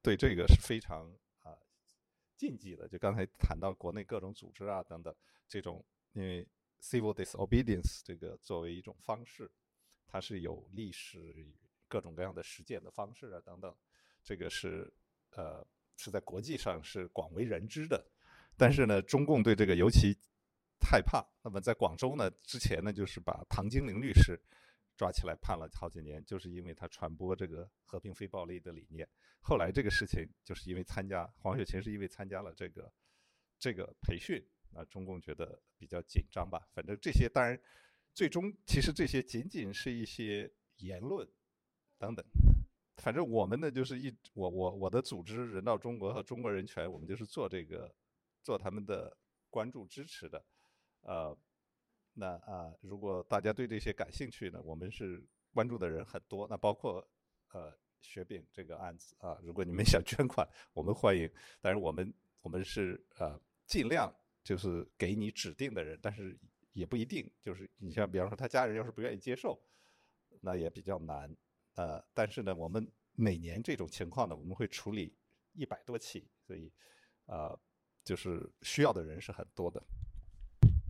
[0.00, 1.12] 对这个是非常
[2.40, 2.88] 禁忌的。
[2.88, 5.14] 就刚才谈到国内各种组织啊等等
[5.46, 6.46] 这种，因为
[6.80, 9.50] civil disobedience 这个作为一种方式，
[10.06, 11.46] 它是有历史
[11.86, 13.76] 各种各样的实践的方式啊等等，
[14.22, 14.90] 这个是
[15.32, 15.66] 呃。
[16.02, 18.02] 是在国际上是广为人知的，
[18.56, 20.16] 但是呢，中共对这个尤其
[20.80, 21.22] 害怕。
[21.44, 24.40] 那么在广州呢，之前呢，就是把唐金玲律师
[25.00, 29.08] 抓起来判了好几年，就是因为他传播这个和平非暴力的理念。
[29.40, 32.92] 后来这个事情就是因为参加黄雪琴是因为参加了这个
[33.58, 36.68] 这个培训，啊，中共觉得比较紧张吧。
[36.74, 37.58] 反正这些当然
[38.12, 41.26] 最终其实这些仅仅是一些言论
[41.96, 42.22] 等等。
[42.98, 47.90] 反正我们呢，就是一我我我的组织人道中国和中国人权，我们就是做这个，
[48.42, 49.16] 做他们的
[49.48, 50.44] 关注支持的，
[51.00, 51.34] 呃，
[52.20, 57.02] 那啊，如果大家对这些感兴趣呢，我们是关注的人很多，那包括
[57.52, 61.26] 呃雪饼这个案子啊，如果你们想捐款，我们欢迎，
[61.62, 64.14] 但是我们我们是呃尽量
[64.44, 66.38] 就是给你指定的人，但是
[66.74, 69.58] 也不一定，就是你像比方说他家人要是不愿意接受，
[70.42, 71.34] 那也比较难。
[71.76, 75.16] 呃，但是呢，我们每年这种情况呢，我们会处理
[75.54, 76.70] 一百多起，所以，
[77.24, 77.58] 呃，
[78.04, 79.82] 就是需要的人是很多的。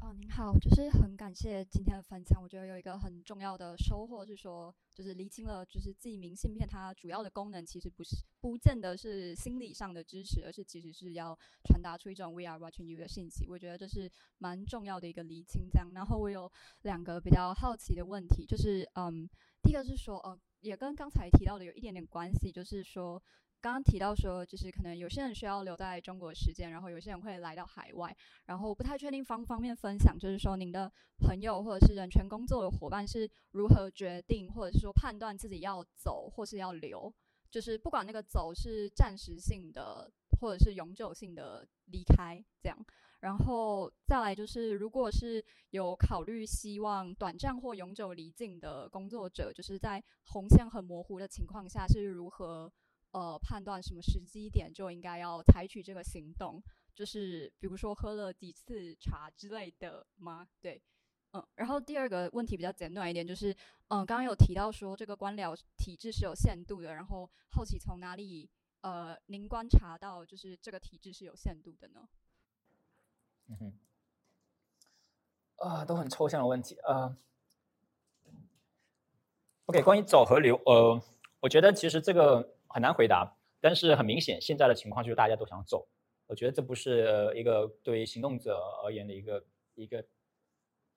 [0.03, 2.43] 哦，您好，就是很感谢今天的分享。
[2.43, 13.47] 我觉得有一个很重要的收获是说，就是厘清了，就是记明信片它主要的功能其实不是不见得是心理上的支持，而是其实是要传达出一种 “we are watching you” 的信息。
[13.47, 15.69] 我觉得这是蛮重要的一个厘清。
[15.71, 16.51] 这样，然后我有
[16.83, 19.29] 两个比较好奇的问题，就是嗯，
[19.63, 20.39] 第一个是说，呃。
[20.61, 23.23] 也跟刚才提到的有一点点关系，就是说，
[23.61, 28.17] 刚刚提到说，就是可能有些人需要留在中国时间，然后有些人会来到海外，
[28.47, 37.13] 然后不太确定方不方便分享，就是说您的朋友或者是人权工作的伙伴是如何决定，或者是说判断自己要走或是要留，
[37.51, 40.11] 就是不管那个走是暂时性的
[40.41, 42.79] 或者是永久性的离开这样。
[43.21, 52.73] 然后再来就是，如果是有考虑希望短暂或永久离境的工作者，就是在红线很模糊的情况下，是如何
[53.13, 56.63] 呃判断什么时机点就应该要采取这个行动？
[56.95, 60.47] 就是比如说喝了几次茶之类的吗？
[60.61, 60.83] 对，
[61.33, 61.47] 嗯。
[61.55, 63.53] 然后第二个问题比较简短一点，就是
[63.89, 68.51] 嗯，刚刚有提到说这个官僚体制是有限度的，然后好奇从哪里
[68.83, 72.09] 呃您观察到就是这个体制是有限度的呢？
[73.49, 73.73] 嗯哼，
[75.57, 77.17] 啊，都很抽象的问题啊。
[79.67, 81.01] OK，关于走和留，呃，
[81.41, 83.37] 我觉得其实这个很难回答。
[83.61, 85.87] 但是很明显，现在的情况就是大家都想走。
[86.27, 89.45] 我觉得这不是一个对于行动者而言的一个
[89.75, 90.05] 一个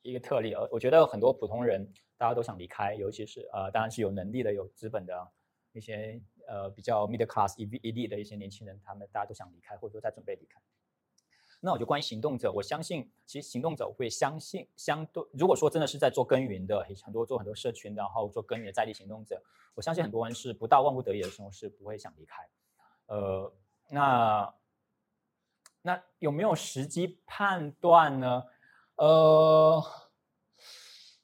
[0.02, 0.54] 一个特例。
[0.54, 5.32] 而，我觉得很多普通人大家都想离开，尤其是呃，当然是有能力的、有资本的
[5.74, 10.62] 一些呃比较 middle class E、B E D 的一些年轻人，他们大家都想离开，或者说在准备离开。
[11.66, 19.42] 那我就关于行动者，我相信其实行动者会相信相对，如果说真的是在做耕耘的，很多做很多社群，然后做耕耘的在地行动者，
[19.74, 22.46] 我相信很多人是不到万不得已的时候是不会想离开。
[23.06, 23.54] 呃，
[23.92, 24.54] 那
[25.84, 28.44] 那有没有时机判断呢？
[28.98, 29.82] 呃，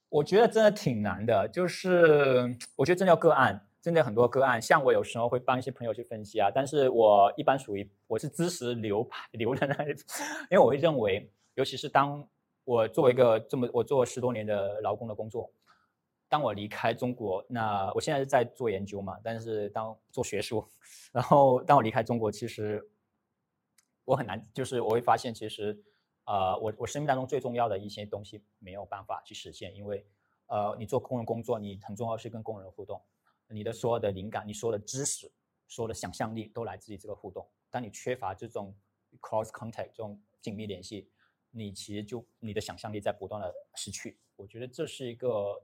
[0.08, 4.62] 我觉得真的挺难的，就是我觉得真的要个案，真的很多个案。
[4.62, 10.06] 像我有时候会帮一些朋友去分析啊，但是我一般属于我是知识流派流的那一种，
[10.52, 12.28] 因为我会认为，尤其是当
[12.64, 15.52] 我作为一个这么我做十多年的劳工的工作，
[16.28, 20.68] 当我离开中国，那我现在是在做研究嘛，但是当做学术，
[21.12, 22.90] 然后当我离开中国，其实
[24.06, 25.84] 我很难，就是我会发现其实。
[26.26, 30.06] 呃，我我生命当中最重要的一些东西没有办法去实现，因为，
[30.46, 33.02] 呃，你做工人工作，你很重要是跟工人互动，
[33.50, 35.32] 你的所有的灵感，你所有的知识，
[35.68, 37.48] 所有的想象力都来自于这个互动。
[37.70, 38.76] 当你缺乏这种
[39.20, 41.10] cross contact 这种紧密联系，
[41.52, 44.20] 你其实就你的想象力在不断的失去。
[44.36, 45.64] 我觉得这是一个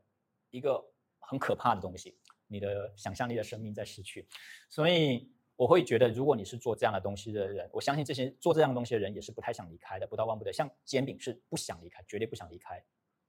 [0.49, 0.83] 一个
[1.19, 2.17] 很可怕的东西，
[2.47, 4.27] 你的想象力的生命在失去，
[4.69, 5.31] 所以。
[5.57, 10.51] 我会觉得，如果你是做这样的东西的人，我相信这些做这样的东西的人也是不太想离开的，不到万不得。
[10.51, 12.83] 像煎饼是不想离开，绝对不想离开，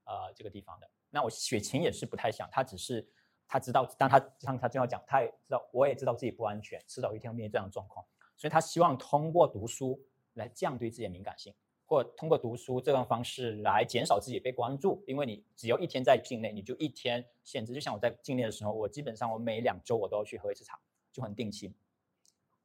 [0.07, 0.91] 呃，这个地方的。
[1.09, 3.09] 那我雪晴也是不太想，他只是
[3.49, 8.05] 他知道，但他像他这样讲，他也知道，我也知道自己不安全，迟早一天要面对这样的状况，
[8.37, 10.01] 所以他希望通过读书
[10.35, 11.55] 来降低自己的敏感性，
[11.85, 15.03] 或通过读书这种方式来减少自己被关注。
[15.07, 17.73] 因为你只要一天在境内，你就一天限制。
[17.73, 20.79] 就像我在境内的时候，我基本上我每两周我都要去喝一次茶，
[21.13, 21.73] 就很定期。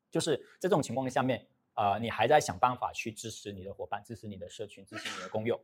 [0.10, 5.58] 就是在这种情况下面，呃，你还在想办法去支持你的伙伴、支持你的社群、支持你的工友，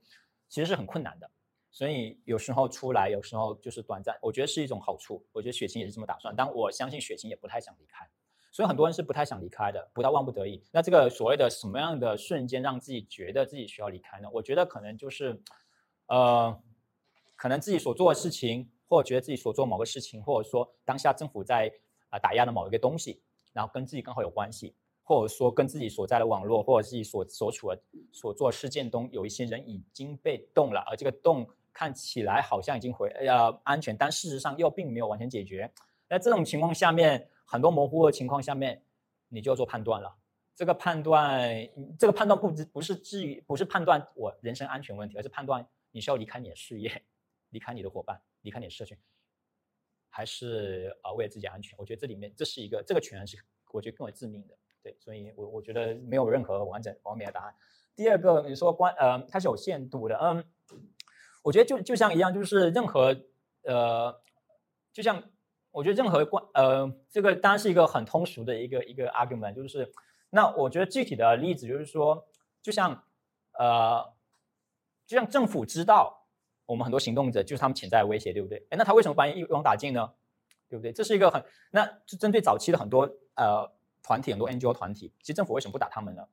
[0.48, 1.30] 其实是很困难的。
[1.78, 5.24] 所以有时候出来，有时候就是短暂，我觉得是一种好处。
[5.32, 8.04] 我觉得雪晴也是这么打算，但我相信雪晴也不太想离开。
[8.52, 10.64] 所以很多人是不太想离开的，不到万不得已。
[10.72, 14.28] 那这个所谓的什么样的瞬间让自己觉得自己需要离开呢？
[14.34, 15.40] 我觉得可能就是，
[16.08, 16.60] 呃，
[17.36, 21.72] 可能自己所做的事情，或者觉得自己所做某个事情，或者说当下政府在
[22.10, 23.22] 啊打压的某一个东西。
[23.54, 27.80] 然后跟自己刚好有关系，或者说跟自己所在的网络或者自己所所处的
[28.12, 31.48] 所做事件中有一些人已经被动了，而这个动
[31.78, 35.72] 看起来好像已经回呃安全，但事实上又并没有完全解决。
[36.10, 38.82] 那这种情况下面，很多模糊的情况下面，
[39.28, 40.18] 你就要做判断了。
[40.56, 41.48] 这个判断，
[42.00, 46.90] 这个判断不不是至于不是判断我人身安全问题，而是判断你需要离开你的事业，
[47.50, 48.98] 离开你的伙伴，离开你的社群。
[50.10, 53.38] 还是啊，为了自己安全，我觉得这里面这是一个这个权是
[53.72, 57.54] 我觉得更为致命的，对，所以我我觉得没有任何完整完美的答案。
[57.96, 60.44] 第二个，你说关呃，它是有限度的，嗯，
[61.48, 63.16] 我觉得就就像一样，就是任何
[63.64, 64.22] 呃，
[64.92, 65.24] 就像
[65.72, 69.92] 我觉得任何关呃，这个当然是一个很通俗的一个一个 argument，就是
[70.30, 72.28] 那我觉得具体的例子就是说，
[72.62, 73.04] 就像
[73.54, 74.14] 呃，
[75.06, 76.16] 就像政府知道。
[76.68, 78.58] 我们很多行动者就是他们潜在威胁，对不对？
[78.70, 80.12] 哎，那他为什么把你一网打尽呢？
[80.68, 80.92] 对不对？
[80.92, 81.42] 这是一个很，
[81.72, 83.72] 那就针对早期的很多呃
[84.04, 86.28] 团体，很多 NGO 团体，其实政府为什么不打他们呢？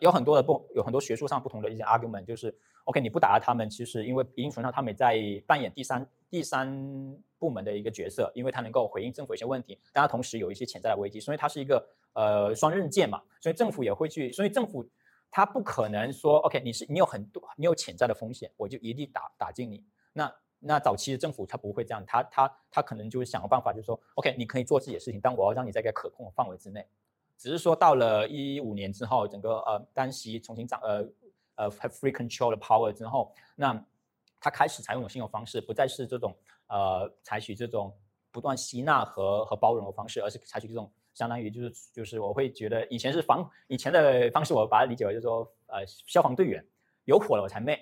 [0.00, 2.54] 有很多的不有很多学术上不同的一些 argument，就是
[2.84, 5.16] OK，你不打他们，其实因为一定程度上他们在
[5.46, 6.66] 扮演第三第三
[7.38, 14.88] 部门的一个角色，因为他能够回应政府一些问题，但他同时有一些潜在的危机，所以它是一个呃双刃剑嘛，所以政府也会去，所以政府。
[15.34, 19.82] 他不可能说，OK，你是你有很多你有潜在的风险，我就一定打打进你。
[20.12, 26.86] 那那早期的政府他不会这样，他他他可能就是想个办法，就是说，OK，你可以做自己的事情，但我要让你在一个可控的范围之内。
[27.42, 31.04] 只是说到了一五年之后，整个呃单席重新掌呃
[31.56, 33.84] 呃 have free control 的 power 之后，那
[34.38, 36.32] 他开始采用新的方式，不再是这种
[36.68, 37.92] 呃采取这种
[38.30, 40.88] 不断吸纳和和包容的方式，而是采取这种。
[41.14, 46.64] 相当于就是就是我会觉得以前是防以前的方式，我把它理解为就是说呃消防队员
[47.06, 47.76] 有火了我才灭，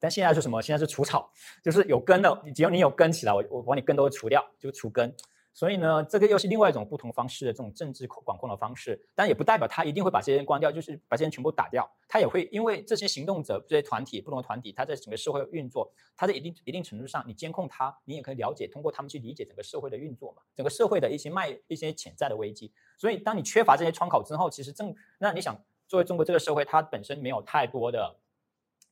[0.00, 0.60] 但现在是什么？
[0.60, 1.30] 现在是除草，
[1.62, 5.14] 就是有根的，只要你有根起来，我我把你根都除掉，就除根。
[5.54, 11.88] 所以呢，这个又是另外一种不同方式的这种政治管控的方式，但也不代表他一定会把这些人关掉，就是把这些人全部打掉。
[12.08, 22.72] 他也会因为这些行动者、这些团体、不同的团体，他在整个社会运作，他在一定一定程度上，你监控他，你也可以了解，通过他们去理解整个社会的运作嘛，整个社会的一些脉、一些潜在的危机。
[22.98, 25.56] 所以，当你缺乏这些窗口之后，其实正那你想，
[25.86, 28.16] 作为中国这个社会，它本身没有太多的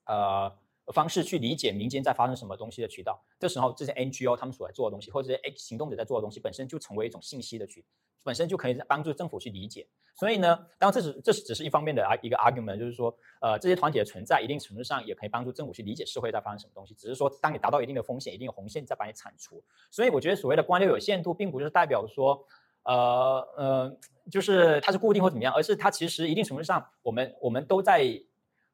[0.07, 0.53] 呃。
[0.87, 7.85] 方式去理解民间在发生什么东西的渠道，这时候这些 NGO 他们所在做的东西，或者这些行动者在做的东西，本身就成为一种信息的渠，
[8.25, 9.87] 本身就可以帮助政府去理解。
[10.15, 16.95] 所以呢，当然这是这是只是一方面的一个 argument，就是说，呃，这些团体的存在，一定程度上也可以帮助政府去理解社会在发生什么东西。
[16.95, 19.63] 只是说，当你达到一定的风险、一定的红线，再把你铲除。
[19.91, 22.45] 所以我觉得所谓的官僚有限度，并不就是代表说，
[22.83, 23.99] 呃呃，
[24.31, 28.05] 就是它是固定或怎么样，而是它其实一定程度上，我们我们都在，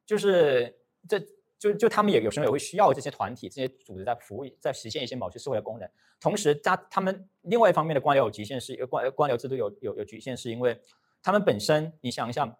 [0.05, 0.77] 就是
[1.07, 1.23] 这。
[1.59, 5.87] 就就他们也有时候也会需要这些团体、这些组织在服务、在实现一些某些社会的功能。
[6.19, 10.81] 同时，他他们另外一方面的官僚有局限，是官官僚制度有有有局限，是因为
[11.21, 12.57] 他们本身，你想一下，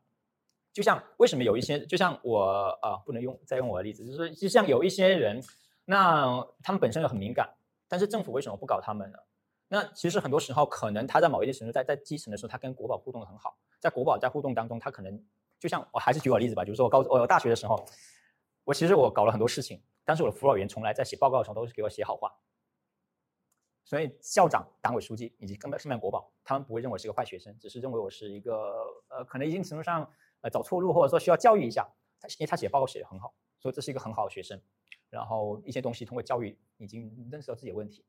[0.73, 5.41] 就像为什么有一些，就像我啊，不能用再用我的例子，就是就像有一些人，
[5.85, 7.49] 那他们本身又很敏感，
[7.88, 9.17] 但是政府为什么不搞他们呢？
[9.69, 15.23] 那其实很多时候，可能他在某一些程度，在在基层的时候，他跟国宝互动的很好，在国宝在互动当中，他可能
[15.59, 17.85] 就像我还是举我例子吧，比如说我高我大学的时候，
[18.70, 22.32] 我其实我搞了很多事情，但是我的辅导员从来在写报告的时候都是给我写好话，
[23.84, 30.08] 所以校长、党委书记以及根本上面国宝，他们不会认为我是一个坏学生，只是认为我是一个呃，可能一定程度上
[30.41, 31.90] 呃走错路，或者说需要教育一下。
[32.20, 34.62] 他因为他写报告写的很好，所以这是一个很好的学生。
[35.10, 38.06] 然后一些东西通过教育已经认识到自己的问题。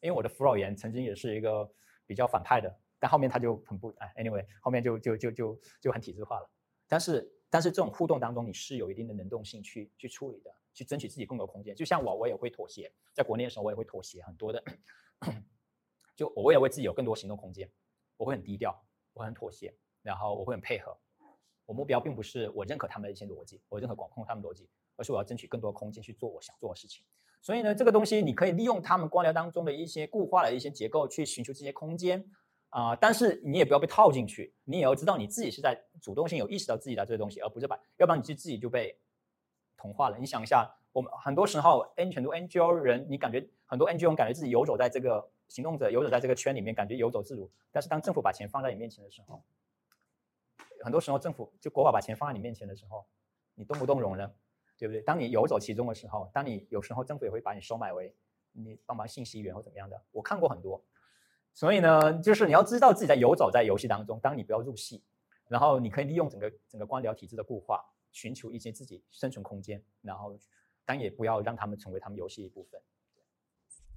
[0.00, 1.70] 因为我的辅导员曾经也是一个
[2.06, 6.50] 比较反派的，但后面他就很不哎，anyway，后面就就就就就很体制化了。
[6.88, 11.76] 但是但是这种互动当中，你是有一定的能动性去去处理的，去争取自己更多空间。
[11.76, 14.64] 就像我，我也会妥协，在国内的时候我也会妥协很多的，
[16.16, 17.70] 就我也为自己有更多行动空间，
[18.16, 18.74] 我会很低调，
[19.12, 20.96] 我很妥协，然后我会很配合。
[21.66, 24.66] 我目标并不是我认可他们的一些逻辑，我认可管控他们逻辑，
[24.96, 27.04] 而是我要争取更多空间去做我想做的事情。
[27.42, 32.24] 所以呢，这个东西你可以利用他们官僚当中的一些固化的一些结构去寻求这些空间
[32.72, 38.98] 啊，但是你也不要被套进去，你也要知道你自己是在主动性有意识到自己的这个东西，而不是把，要不然你就自己就被
[39.76, 40.16] 同化了。
[40.16, 49.44] 你想一下，我们很多时候 N 很多 NGO 人，你感觉很多 NGO 感觉自己游走在这个行动者游走在这个圈里面，感觉游走自如，但是当政府把钱放在你面前的时候，
[50.82, 53.04] 很多时候政府就国宝把钱放在你面前的时候，
[53.54, 54.32] 你动不动容呢？
[54.78, 55.02] 对不对？
[55.02, 58.16] 当你游走其中的时候，当你有时候政府也会把你收买为
[58.52, 60.82] 你帮忙信息源或怎么样的，我看过很多。
[61.54, 65.02] 所以呢，就是你要知道自己在游走在游戏当中，当你不要入戏，
[65.48, 70.36] 然后你可以利用整个整个官僚体制的固化，寻求一些自己生存空间，然后
[70.84, 72.80] 但也不要让他们成为他们游戏一部分。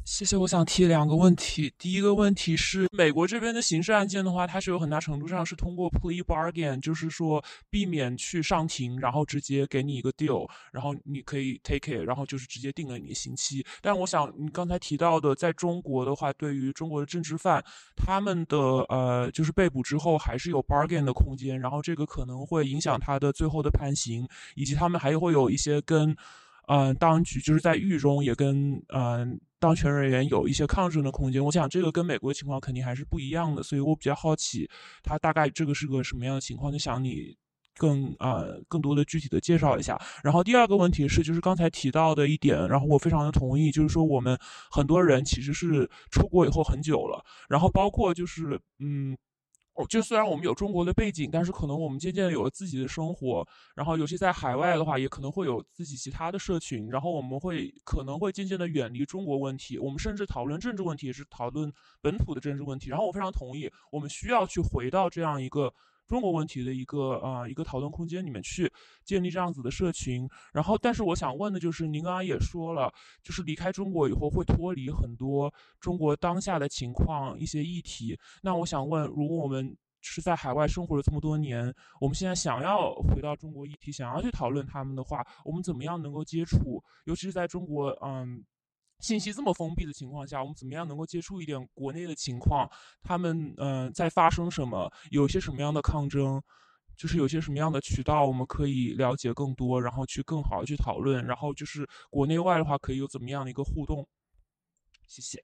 [0.05, 1.73] 谢谢，我想提两个问题。
[1.79, 13.65] 第一个问题是，美国这边的刑事案件的话，它是有很大程度上是通过 plea bargain，就是说避免去上庭，然后直接给你一个 deal，然后你可以 take it，然后就是直接定了你的刑期。
[13.81, 17.63] 但我想你刚才提到的，在中国的话，对于中国的政治犯，
[17.97, 26.15] 他们的呃就是被捕之后还是有 bargain 的空间，然后这个可能会影响他的最后的判刑，以及他们还会有一些跟。
[26.67, 31.43] 嗯，当局就是在狱中也跟嗯当权人员有一些抗争的空间。
[31.43, 34.69] 我想这个跟美国的情况肯定还是不一样的，所以我比较好奇，
[35.01, 36.71] 他大概这个是个什么样的情况？
[36.71, 37.35] 就想你
[37.75, 39.99] 更啊更多的具体的介绍一下。
[40.23, 44.37] 然后第二个问题是，就是刚才提到的一点，然后我非常的同意，就是说我们
[44.69, 49.17] 很多人其实是出国以后很久了，然后包括就是嗯。
[49.75, 53.45] 哦，就虽然我们有中国的背景，但是可能我们渐渐有了自己的生活，
[53.75, 59.77] 然后尤其在海外的话，也可能会有自己其他的社群，然后我们会可能会渐渐的远离中国问题。
[59.77, 61.71] 我们甚至讨论政治问题，也是讨论
[62.01, 62.89] 本土的政治问题。
[62.89, 65.73] 然后我非常同意，我们需要去回到这样一个。
[66.07, 68.71] 中国问题的一个啊一个讨论空间里面去
[69.03, 78.17] 建立这样子的社群，然后但是我想问的就是，您刚刚也说了，就是离开中国以后会脱离很多中国当下的情况一些议题。
[78.41, 86.83] 那我想问，如果我们是在海外生活了这么多年，我们现在想要回到中国议题，想要去讨论他们的话，我们怎么样能够接触？
[87.05, 88.43] 尤其是在中国，嗯。
[89.05, 92.67] 信息这么封闭的情况下，我们怎么样能够接触一点国内的情况？
[93.03, 94.91] 他们嗯在发生什么？
[95.11, 96.41] 有些什么样的抗争？
[96.97, 101.23] 就是有些什么样的渠道我们可以了解更多，然后去更好的去讨论。
[101.23, 104.07] 然后就是国内外的话，可以有怎么样的一个互动？
[105.05, 105.43] 谢谢。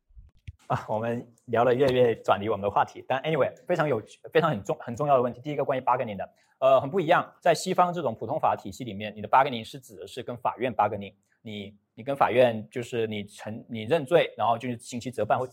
[0.65, 4.01] 啊，我们聊了越来越转离我们的话题，但 anyway 非常有
[4.33, 5.39] 非常很重很重要的问题。
[5.41, 6.27] 第一个关于 bugging 的，
[6.59, 7.31] 呃，很不一样。
[7.41, 11.77] 在西方这种普通法体系里面，你的 bugging 是指的是跟法院 bugging 你。
[11.93, 15.45] 你跟法院就是你承你认罪，然后就是刑期责办或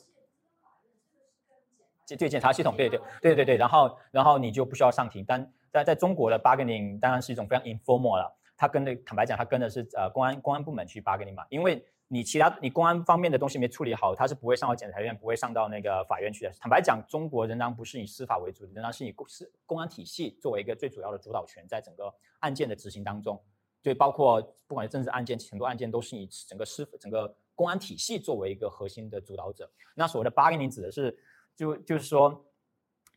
[2.06, 5.24] 对对检察系统，对对对对对，然后然后你就不需要上庭。
[5.26, 16.52] 但但在中国的 bargaining 当然是一种非常 informal 了，他跟的坦白讲，他跟的是呃公安公安部门去 bargaining 嘛，因为你其他你公安方面的东西没处理好，他是不会上到检察院，不会上到那个法院去的。
[16.60, 23.38] 坦白讲，中国仍然不是以司法为主，仍然是以公是公安体系作为一个最主要的主导权，在整个案件的执行当中。
[23.82, 29.70] 对，包括不管是政治案件，很多案件都是以整个司整个公安体系作为一个核心的主导者。
[29.94, 31.16] 那所谓的八零零指的是，
[31.56, 32.44] 就就是说，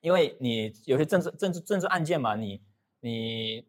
[0.02, 2.62] 因为你有些政治政治政治案件嘛，你
[3.00, 3.68] 你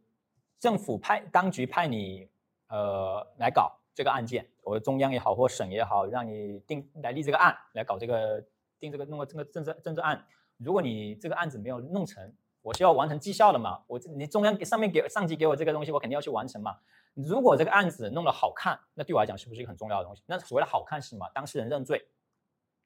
[0.61, 2.29] 政府派当局派你
[2.69, 8.45] 呃来搞这个案件，或者中央也好，或省也好，让你定来立这个案，来搞这个
[8.79, 10.25] 定这个弄个这个政治政治案。
[10.59, 12.33] 如果你这个案子没有弄成，
[12.63, 13.83] 我需要完成绩效的嘛？
[13.87, 16.77] 我你中央给上面给上级给我这个东西，我肯定要去完成嘛。
[17.15, 20.23] 如果这个案子弄得好看，那对我来讲是不是一个很重要的东西？
[20.27, 21.29] 那所谓的好看是什么？
[21.35, 21.99] 当事人认罪，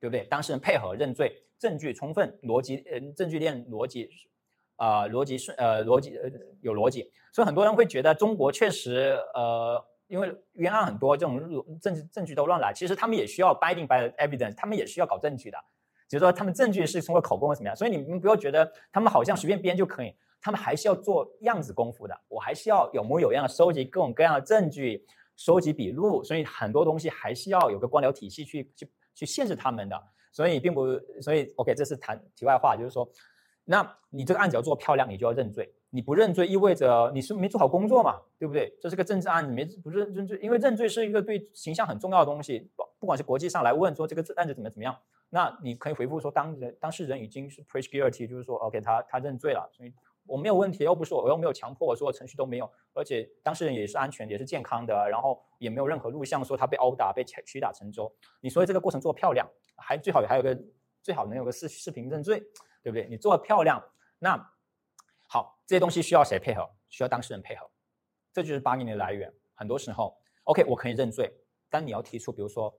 [0.01, 0.25] 对不对？
[0.25, 4.11] 当事人配合认罪，证据充分，逻辑呃证据链逻辑
[4.77, 6.31] 啊逻辑顺呃逻辑呃
[6.63, 7.13] 有逻辑。
[7.33, 15.59] 所以很多人会觉得中国确实呃因为冤案很多，这种证证据都乱来，其实他们也需要 binding by evidence，他们也需要搞证据的。
[16.09, 22.19] 只是说他们证据是通过口供或怎么样，所以你们不要觉得他们好像随便编就可以，他们还是要做样子功夫的。
[22.29, 25.05] 我还是要有模有样的收集各种各样的证据，
[25.37, 30.01] 收集笔录，所以很多东西还是要有个官僚体系去去去限制他们的。
[30.33, 30.87] 所以并不，
[31.23, 33.09] 所以 OK，这是谈题外话，就是说，
[33.65, 35.73] 那你这个案子要做漂亮，你就要认罪。
[35.89, 38.71] 你不认罪意味着你是没做好工作嘛，对不对？
[38.83, 42.71] 这是个政治案，你没不认认罪，因为认罪是一个对形象很重要的东西。
[42.77, 44.95] 不不管是国际上来问说这个案子怎么怎么样，
[45.29, 49.93] 那你可以回复说当人当事人已经是 p r e s c guilty，就是说 OK，他他认罪了，所以
[50.25, 58.11] 我没有问题，又不是我我又没有强迫，所有程序都没有，而且当事人也是安全也是健康的，然后也没有任何录像说他被殴打被屈打成招。
[58.41, 60.59] 你所以这个过程做漂亮，还最好还有个
[61.03, 62.41] 最好能有个视视频认罪，
[62.83, 63.07] 对不对？
[63.09, 63.83] 你做的漂亮，
[64.19, 64.53] 那。
[65.29, 66.71] 好，这些东西需要谁配合？
[66.89, 67.69] 需要当事人配合，
[68.33, 69.35] 这就是八年的来源。
[69.57, 71.35] 很多时候，OK，我可以认罪，
[71.69, 72.73] 但你要提出，比如说，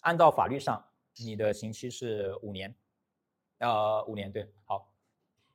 [0.00, 0.84] 按照法律上，
[1.24, 2.74] 你的刑期是五年，
[3.58, 4.52] 呃，五年对。
[4.64, 4.92] 好，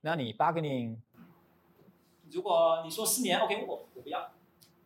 [0.01, 0.97] 那你 bargaining，
[2.31, 4.31] 如果你说四年，OK，我我不要，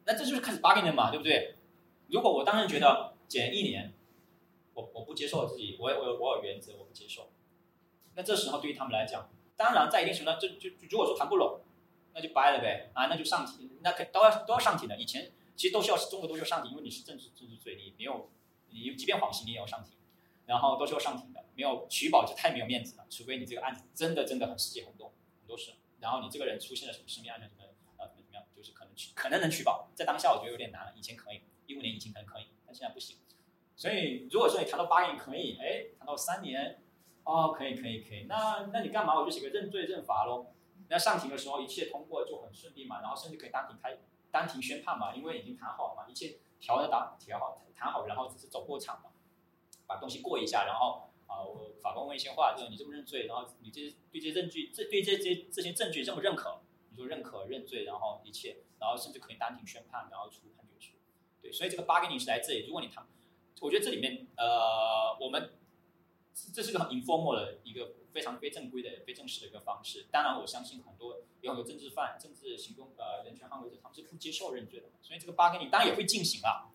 [0.05, 1.55] 那这就是开始 bargaining 嘛，对不对？
[2.07, 3.93] 如果我当然觉得减一年，
[4.73, 7.29] 我我不接受我自己，我我我有原则，我不接受。
[8.15, 11.61] 那这时候对于他们来讲，当然，在一定程度上，就就如果说谈不拢，
[12.13, 14.97] 那就掰了呗啊，那就上庭，那可都要都要上庭的。
[14.97, 18.29] 以前其实都需要中国都需要上庭，因为你是政治政治罪，你没有
[18.69, 19.93] 你即便缓刑你也要上庭，
[20.45, 21.43] 然后都是要上庭的。
[21.55, 27.63] 没有取保就太没有面子了，除非你这个案子真的真的很世界轰动，很多事，然后你这个人出现了什么生命安全什么
[27.97, 30.93] 啊怎么怎么样，就是可能取可能能取保，在当下我觉得有点难了。
[30.95, 33.17] 以前可以，一五年以前可能可以，但现在不行。
[33.75, 36.81] 所以如果说你谈到八年可以，哎，谈到三年。
[37.27, 39.19] 哦，可以可以可以，那那你干嘛？
[39.19, 40.53] 我就写个认罪认罚喽。
[40.89, 43.97] 那上庭的时候一切通过就很顺利嘛，然后甚至可以当庭开
[44.29, 49.09] 当庭宣判嘛，因为已经谈好了嘛，一切调的打调好谈好，然后只是走过场嘛，
[49.87, 53.81] 把东西过一下，然后啊，我法官问一些话，就是你这么认罪，然后你这
[54.11, 60.93] 对这些证据，这对这些这些证据这么认可，你就认可认罪，然后一切，然后甚至可以当庭宣判，然后出判决书。
[61.41, 62.67] 对，所以这个 bargaining 是来这里。
[62.67, 63.07] 如果你谈，
[63.61, 65.51] 我觉得这里面呃，我们。
[66.53, 70.07] 这是个很 informal 的一个非常非正规的、非正式的一个方式。
[70.11, 74.87] 当然，我相信很多有很多政治犯、政治行动呃人权捍卫者，他们是不接受认罪的。
[75.01, 76.67] 所以这个 bargaining 当然也会进行啊，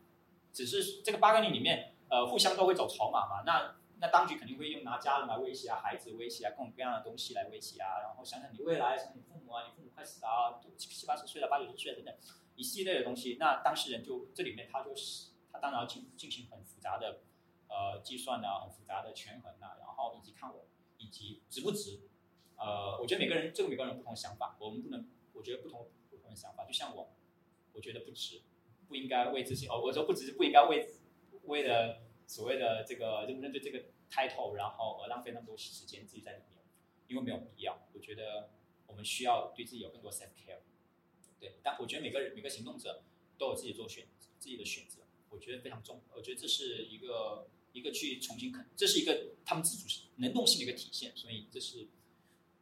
[0.51, 3.43] 只是这个 bargaining 里面呃互相都会走筹码嘛。
[3.47, 8.01] 那那当局肯定会用拿家人来威胁啊，孩子威胁啊，各种各样的东西来威胁啊。
[8.01, 12.15] 然后想想你未来，想你父母啊，你父母快死啊，七七八十岁了，八九十岁了等等
[12.57, 13.37] 一系列的东西。
[13.39, 17.21] 那当事人就这里面他就是他当然要进进行很复杂的。
[17.73, 20.67] 呃，计算呐很复杂的权衡呐，然后以及看我
[20.99, 22.01] 以及值不值，
[22.57, 27.13] 呃，我觉得每个人这个每个人不同的想法，我们不能，我觉得不同不同的想法，就像我，
[27.73, 28.43] 我觉得不值，
[28.89, 30.85] 不应该为自己哦，我说不值，不应该为
[31.45, 36.63] 为了所谓的这个认不认罪这个 title，然后而浪费那么多时间自己在里面，
[37.09, 37.87] 因为没有必要。
[37.93, 38.51] 我觉得
[38.87, 40.61] 我们需要对自己有更多 self care，
[41.39, 43.03] 对，但我觉得每个人每个行动者
[43.39, 44.07] 都有自己做选
[44.39, 47.49] 自己的选择，我觉得非常重，我觉得这是一个。
[47.73, 51.87] 一个去重新肯，这是一个他们自主性、能动性的一个体现，所以这是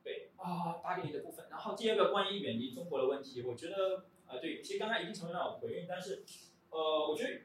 [0.05, 1.47] 对啊，八个亿的部分。
[1.49, 6.27] 然后第二个关于远离中国的问题，我觉得呃，对，其实刚刚一定程度上有回应，但是
[6.69, 7.41] 呃，我觉得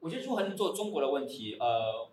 [0.00, 2.10] 我觉得如何能做中国的问题，呃，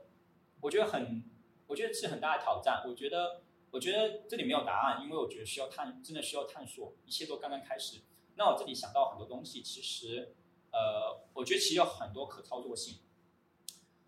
[0.62, 1.24] 我觉得很，
[1.68, 2.84] 我觉得是很大的挑战。
[2.88, 8.02] 我觉得我觉得这里没有答案，因为我觉得需要探，真的需要探索，一切都刚刚开始。
[8.36, 10.36] 那我这里想到很多东西，其实
[10.72, 13.00] 呃，我觉得其实有很多可操作性。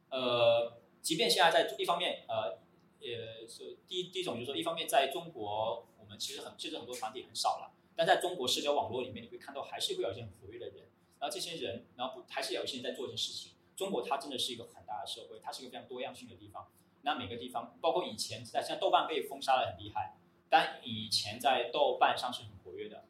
[0.09, 2.59] 呃，即便现在在一方面，呃，
[2.99, 10.89] 也是第一第一种就是说，一方面在中国，我们其实很其实很多团体很少了，但在中国社交网络里面，你会看到还是会有一些很活跃的人，
[11.19, 13.53] 然后这些人，然后不还是有一些人在做一些事情。
[13.77, 16.67] 中国它真的是一个很大的社会，它是一个非常多样性的地方。
[17.03, 20.17] 那每个地方，包括以前在像豆瓣被封杀的很厉害，
[20.49, 23.05] 但以前在豆瓣上是很活跃的，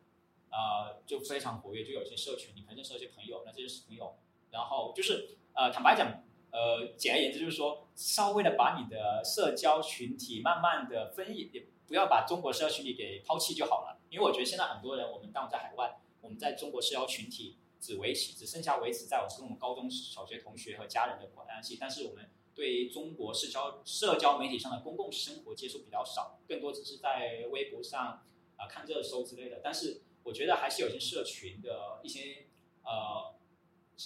[0.52, 4.18] 呃，就非常活跃，就有些社群，你可能认识一些朋友，那这些朋友，
[4.52, 6.24] 然后就是呃，坦白讲。
[6.50, 14.00] 呃，简而言之就是说，稍微的把你的社交群体慢慢的分异，也不要把中国社交群体给抛弃就好了。
[14.10, 17.58] 因为我觉得现在很多人，我们当在海外，我们在中国社交群体
[17.88, 28.26] 只维持，只剩下维持在我跟我们高中小学同学和家人的关系，但是我们对中国社交社交媒体上的公共生活接触比较少，更多只是在微博上
[28.58, 29.62] 啊看热搜之类的。
[29.64, 32.48] 但是我觉得还是有些社群的一些
[32.84, 33.34] 呃。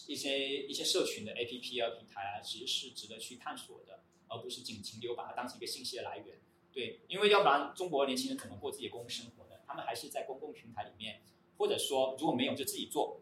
[0.08, 6.40] 一些一些社群的 A P P 啊平台啊，其实是值得去探索的，而不是仅停留把它当成一个信息的来源。
[6.72, 9.60] 对，因为要不然中国年轻人怎么过自己的公共生活的？
[9.68, 11.22] 他们还是在公共平台里面，
[11.58, 13.20] 或者说如果没有就自己做，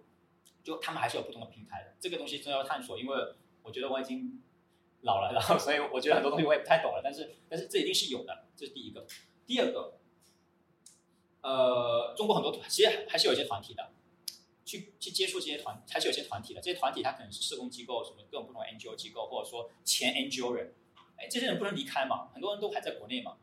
[0.69, 1.95] 就他们还是有不同的平台的。
[1.99, 3.15] 这个东西真的要探索，因为
[3.63, 4.39] 我觉得我已经
[5.01, 7.01] 老了，然后所以我觉得很多东西我也不太懂了。
[7.03, 9.07] 但是但是这一定是有的，这是第一个。
[9.47, 9.97] 第二个，
[11.41, 13.91] 呃，中国很多团其实还是有一些团体的，
[14.63, 16.61] 去去接触这些团，还是有些团体的。
[16.61, 20.75] 这些团体它可能是社工机构，什么各种不同 NGO 机构，或者说前 NGO 人。
[21.15, 23.37] 哎，这些人不能离开嘛，很多人都还在国内嘛。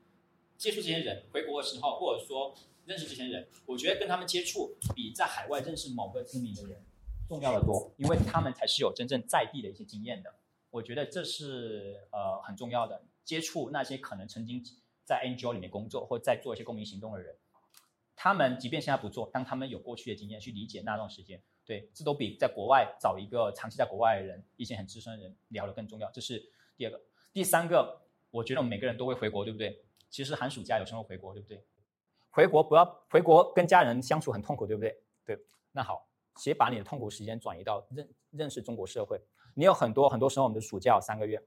[0.57, 2.55] 接触这些人，回国的时候，或者说
[2.87, 6.83] 认识这些人，我觉得跟他们接触比在海外认识某个知名的人
[7.29, 10.35] 重要的多，因为他们才是有真正在地的一些经验的。
[10.71, 13.03] 我觉得这是呃很重要的。
[13.25, 14.63] 接触那些可能曾经
[15.05, 17.37] 在 NGO 里面工作或在做一些公民行动的人，
[18.15, 26.09] 他们即便现在不做，当他们有过去的经验去理解那段时间，对，这都比在国外找一个长期在国外的人、一些很资深的人聊的更重要。
[26.13, 26.41] 这是
[26.77, 27.01] 第二个，
[27.33, 29.85] 第三个，我觉得我们每个人都会回国，对不对？
[30.09, 31.65] 其实寒暑假有时候回国，对不对？
[32.31, 34.97] 回国不要回国跟家人相处很痛苦，对不对？
[35.25, 35.37] 对，
[35.73, 36.07] 那好，
[36.37, 39.21] 先把你的痛苦时间转移到认认识中国社会。
[39.55, 41.43] 你有很多很多时候，我们的暑假有三个月，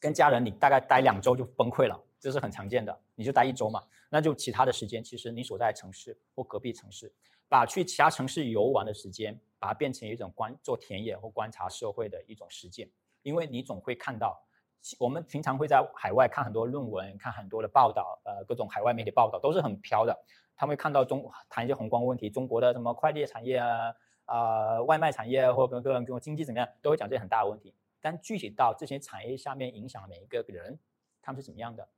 [0.00, 2.96] 跟家人你大概待两周就崩溃了，这是很常见的。
[3.14, 7.12] 你就待一周嘛，那就其他的时间，其实你所在城市或隔壁城市，
[7.48, 12.90] 把去其他城市游玩的时间，把它变成一种观做田野或观察社会的一种实践，
[13.22, 14.42] 因为你总会看到。
[14.98, 20.12] 我们平常会在海外看很多论文，看很多的报道，呃，各种海外媒体报道都是很飘的。
[20.56, 23.94] 他们会看到中谈一些宏观问题，中国的什么快递产业啊，
[24.32, 27.74] 啊，外卖产业或跟各种各种经济怎么样，都会讲这些很大的问题。
[28.00, 30.78] 但具体到这些产业下面影响每一个人，
[31.20, 31.88] 他们是怎么样的，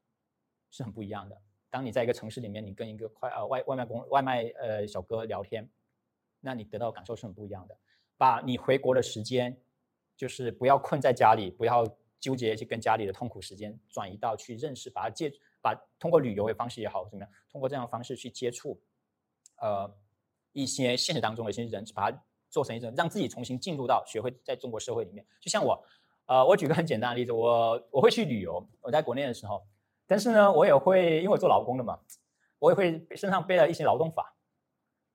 [0.70, 1.40] 是很不一样的。
[1.70, 5.70] 当你在一个城市里面，你跟一个快呃外外卖工外卖呃小哥聊天，
[6.40, 7.77] 那你得到感受是很不一样的。
[8.16, 9.56] 把你回国的时间，
[10.16, 11.85] 就是不要困在家里，不要。
[12.20, 15.31] 纠结去跟家里的痛苦时间转移到去认识，把它借
[15.61, 18.81] 把通过旅游的方式也好怎么样，通过这样的方式去接触，
[19.56, 19.94] 呃，
[20.55, 22.18] 一些现实当中的一些人，把它
[22.48, 25.22] 做成一种让自己重新进入到学会在中国社会里面。
[25.39, 25.85] 就像我，
[26.24, 29.62] 呃，我举个很简单的例子，我我会去旅游，我在国内的时候，
[30.06, 31.98] 但是呢，我也会因为我做劳工的嘛，
[32.59, 34.35] 我也会身上背了一些劳动法，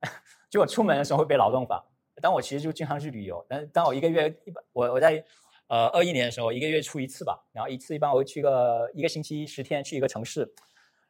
[0.52, 1.84] 就我出门的时候会背劳动法，
[2.22, 5.26] 但我其实就经常去旅游，但当我一个月一般我我在。
[5.72, 10.52] 呃，二一年的时候，一个月出一次吧，然后一次一般我会去个一个星期十天去一个城市，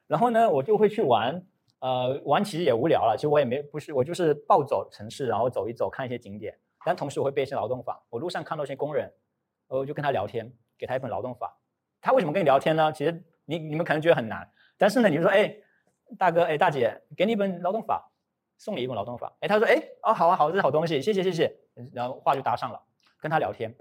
[0.06, 1.42] 然后呢，我就会去玩，
[1.80, 9.12] 呃，玩其实也无聊了，其实我也没不是我就是暴走城市，然后走一走，看一些景点，但同时我会背一些劳动法，我路上看到一些工人，
[9.68, 11.58] 我就跟他聊天，给他一本劳动法，
[12.02, 12.92] 他为什么跟你聊天呢？
[12.92, 15.56] 其实你你们可能觉得很难，但是呢，你就说，哎，
[16.18, 18.12] 大哥，哎，大姐，给你一本劳动法，
[18.58, 21.56] 送你一本劳动法，哎，他说，哎，哦，好啊，好，这是好东西，谢谢谢谢，
[21.94, 22.82] 然后话就搭上了，
[23.22, 23.74] 跟他聊天。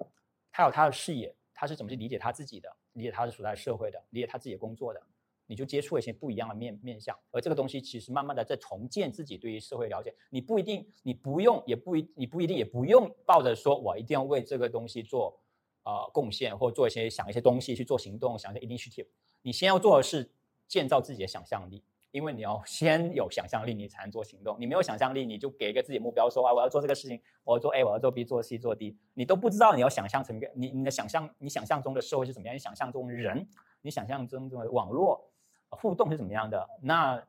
[0.53, 5.01] 他有他的视野，他是怎么去理解他自己的，理解他是处在社会的，理解他自己的工作的，
[5.49, 10.15] 你就接触一些不一样的面面相，而这个东西其实慢慢的在重建自己对于社会了解。
[10.31, 15.41] 你不一定，你不用，也不一，你不一定也不用抱着说我一定要为这个东西做
[15.83, 19.09] 呃贡献，或做一些想一些东西去做行动，想一些 initiative。
[19.43, 20.31] 你先要做的是
[20.69, 21.83] 建造自己的想象力。
[22.11, 24.57] 因为你要先有想象力，你才能做行动。
[24.59, 32.55] 你没有想象力，你就给一个自己目标，说啊，我要做这个事情，我要做 A，我要做 B，做 C，做 D，你都不知道你要想象成一个你你的想象，你想象中的社会是怎么样？
[32.55, 33.47] 你想象中的人，
[33.83, 35.28] 你想象中的网络
[35.71, 36.69] 互动是怎么样的？
[36.81, 37.23] 那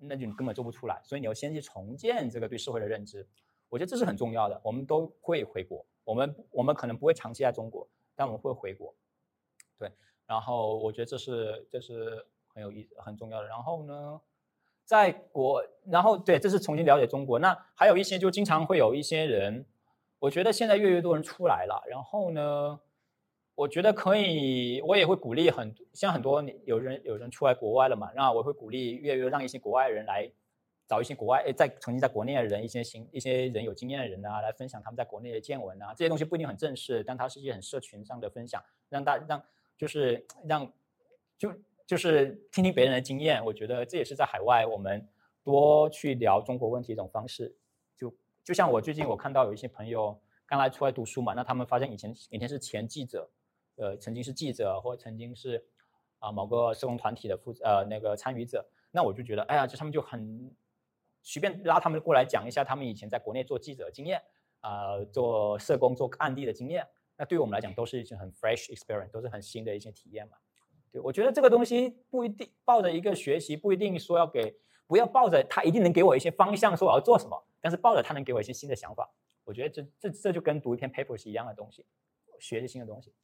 [0.00, 1.00] 那就你根本做不出来。
[1.04, 3.26] 所以你要先去重建这个对社会的认知。
[3.68, 4.60] 我觉得这是很重要的。
[4.64, 8.94] 我们都会回国，我们我们可能不会长期在中国，但我们会回国。
[9.78, 9.92] 对，
[10.26, 12.26] 然后我觉得这是这是。
[12.52, 13.46] 很有意思，很重要的。
[13.46, 14.20] 然后呢，
[14.84, 17.38] 在国，然后对，这是重新了解中国。
[17.38, 19.64] 那还有一些，就经常会有一些人，
[20.18, 21.80] 我觉得现在越来越多人出来了。
[21.88, 22.80] 然后呢，
[23.60, 28.10] 我觉得可以，我也会鼓励很像很多有人有人出来国外了嘛。
[28.16, 30.26] 那我会鼓励越来越让一些国外人来
[30.88, 35.92] 找一些国外诶在曾经在国内的人，一些行一些人有经验的人啊，来分享他们在国内的见闻啊。
[35.94, 39.42] 这些东西不一定很正式，但它是一些很社群上的分享，让大让
[39.76, 40.72] 就是让
[41.36, 41.52] 就。
[41.86, 45.04] 就是听听别人的经验，我觉得这也是在海外我们
[45.42, 47.52] 多去聊中国问题一种方式。
[47.96, 48.14] 就
[48.44, 50.16] 就像我最近我看到有一些朋友
[50.46, 53.28] 刚来出来读书嘛，那他们发现以前以前是前记者，
[53.80, 55.64] 呃，曾经是记者或曾经是
[56.18, 60.54] 啊某个社工团体的负呃那个参与者，那我就觉得哎呀，就他们就很
[61.22, 64.22] 随便拉他们过来讲一下他们以前在国内做记者经验
[64.60, 66.86] 啊，做社工做案例的经验，
[67.16, 70.36] 那对于我们来讲都是一些很 fresh experience，都是很新的一些体验嘛。
[70.92, 74.54] 对，我觉得这个东西不一定抱着一个学习，不一定说要给，
[74.86, 79.08] 不要抱着他一定能给我一些方向，说我要做什么，但是抱着他能给我一些新的想法，
[79.44, 81.86] 我觉得这这这就跟读一篇 paper 是一样的东西，
[82.38, 83.14] 学一些新的东西，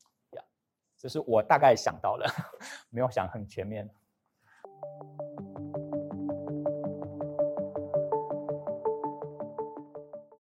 [0.99, 2.27] 这是我大概想到的，
[2.91, 3.89] 没有想很全面。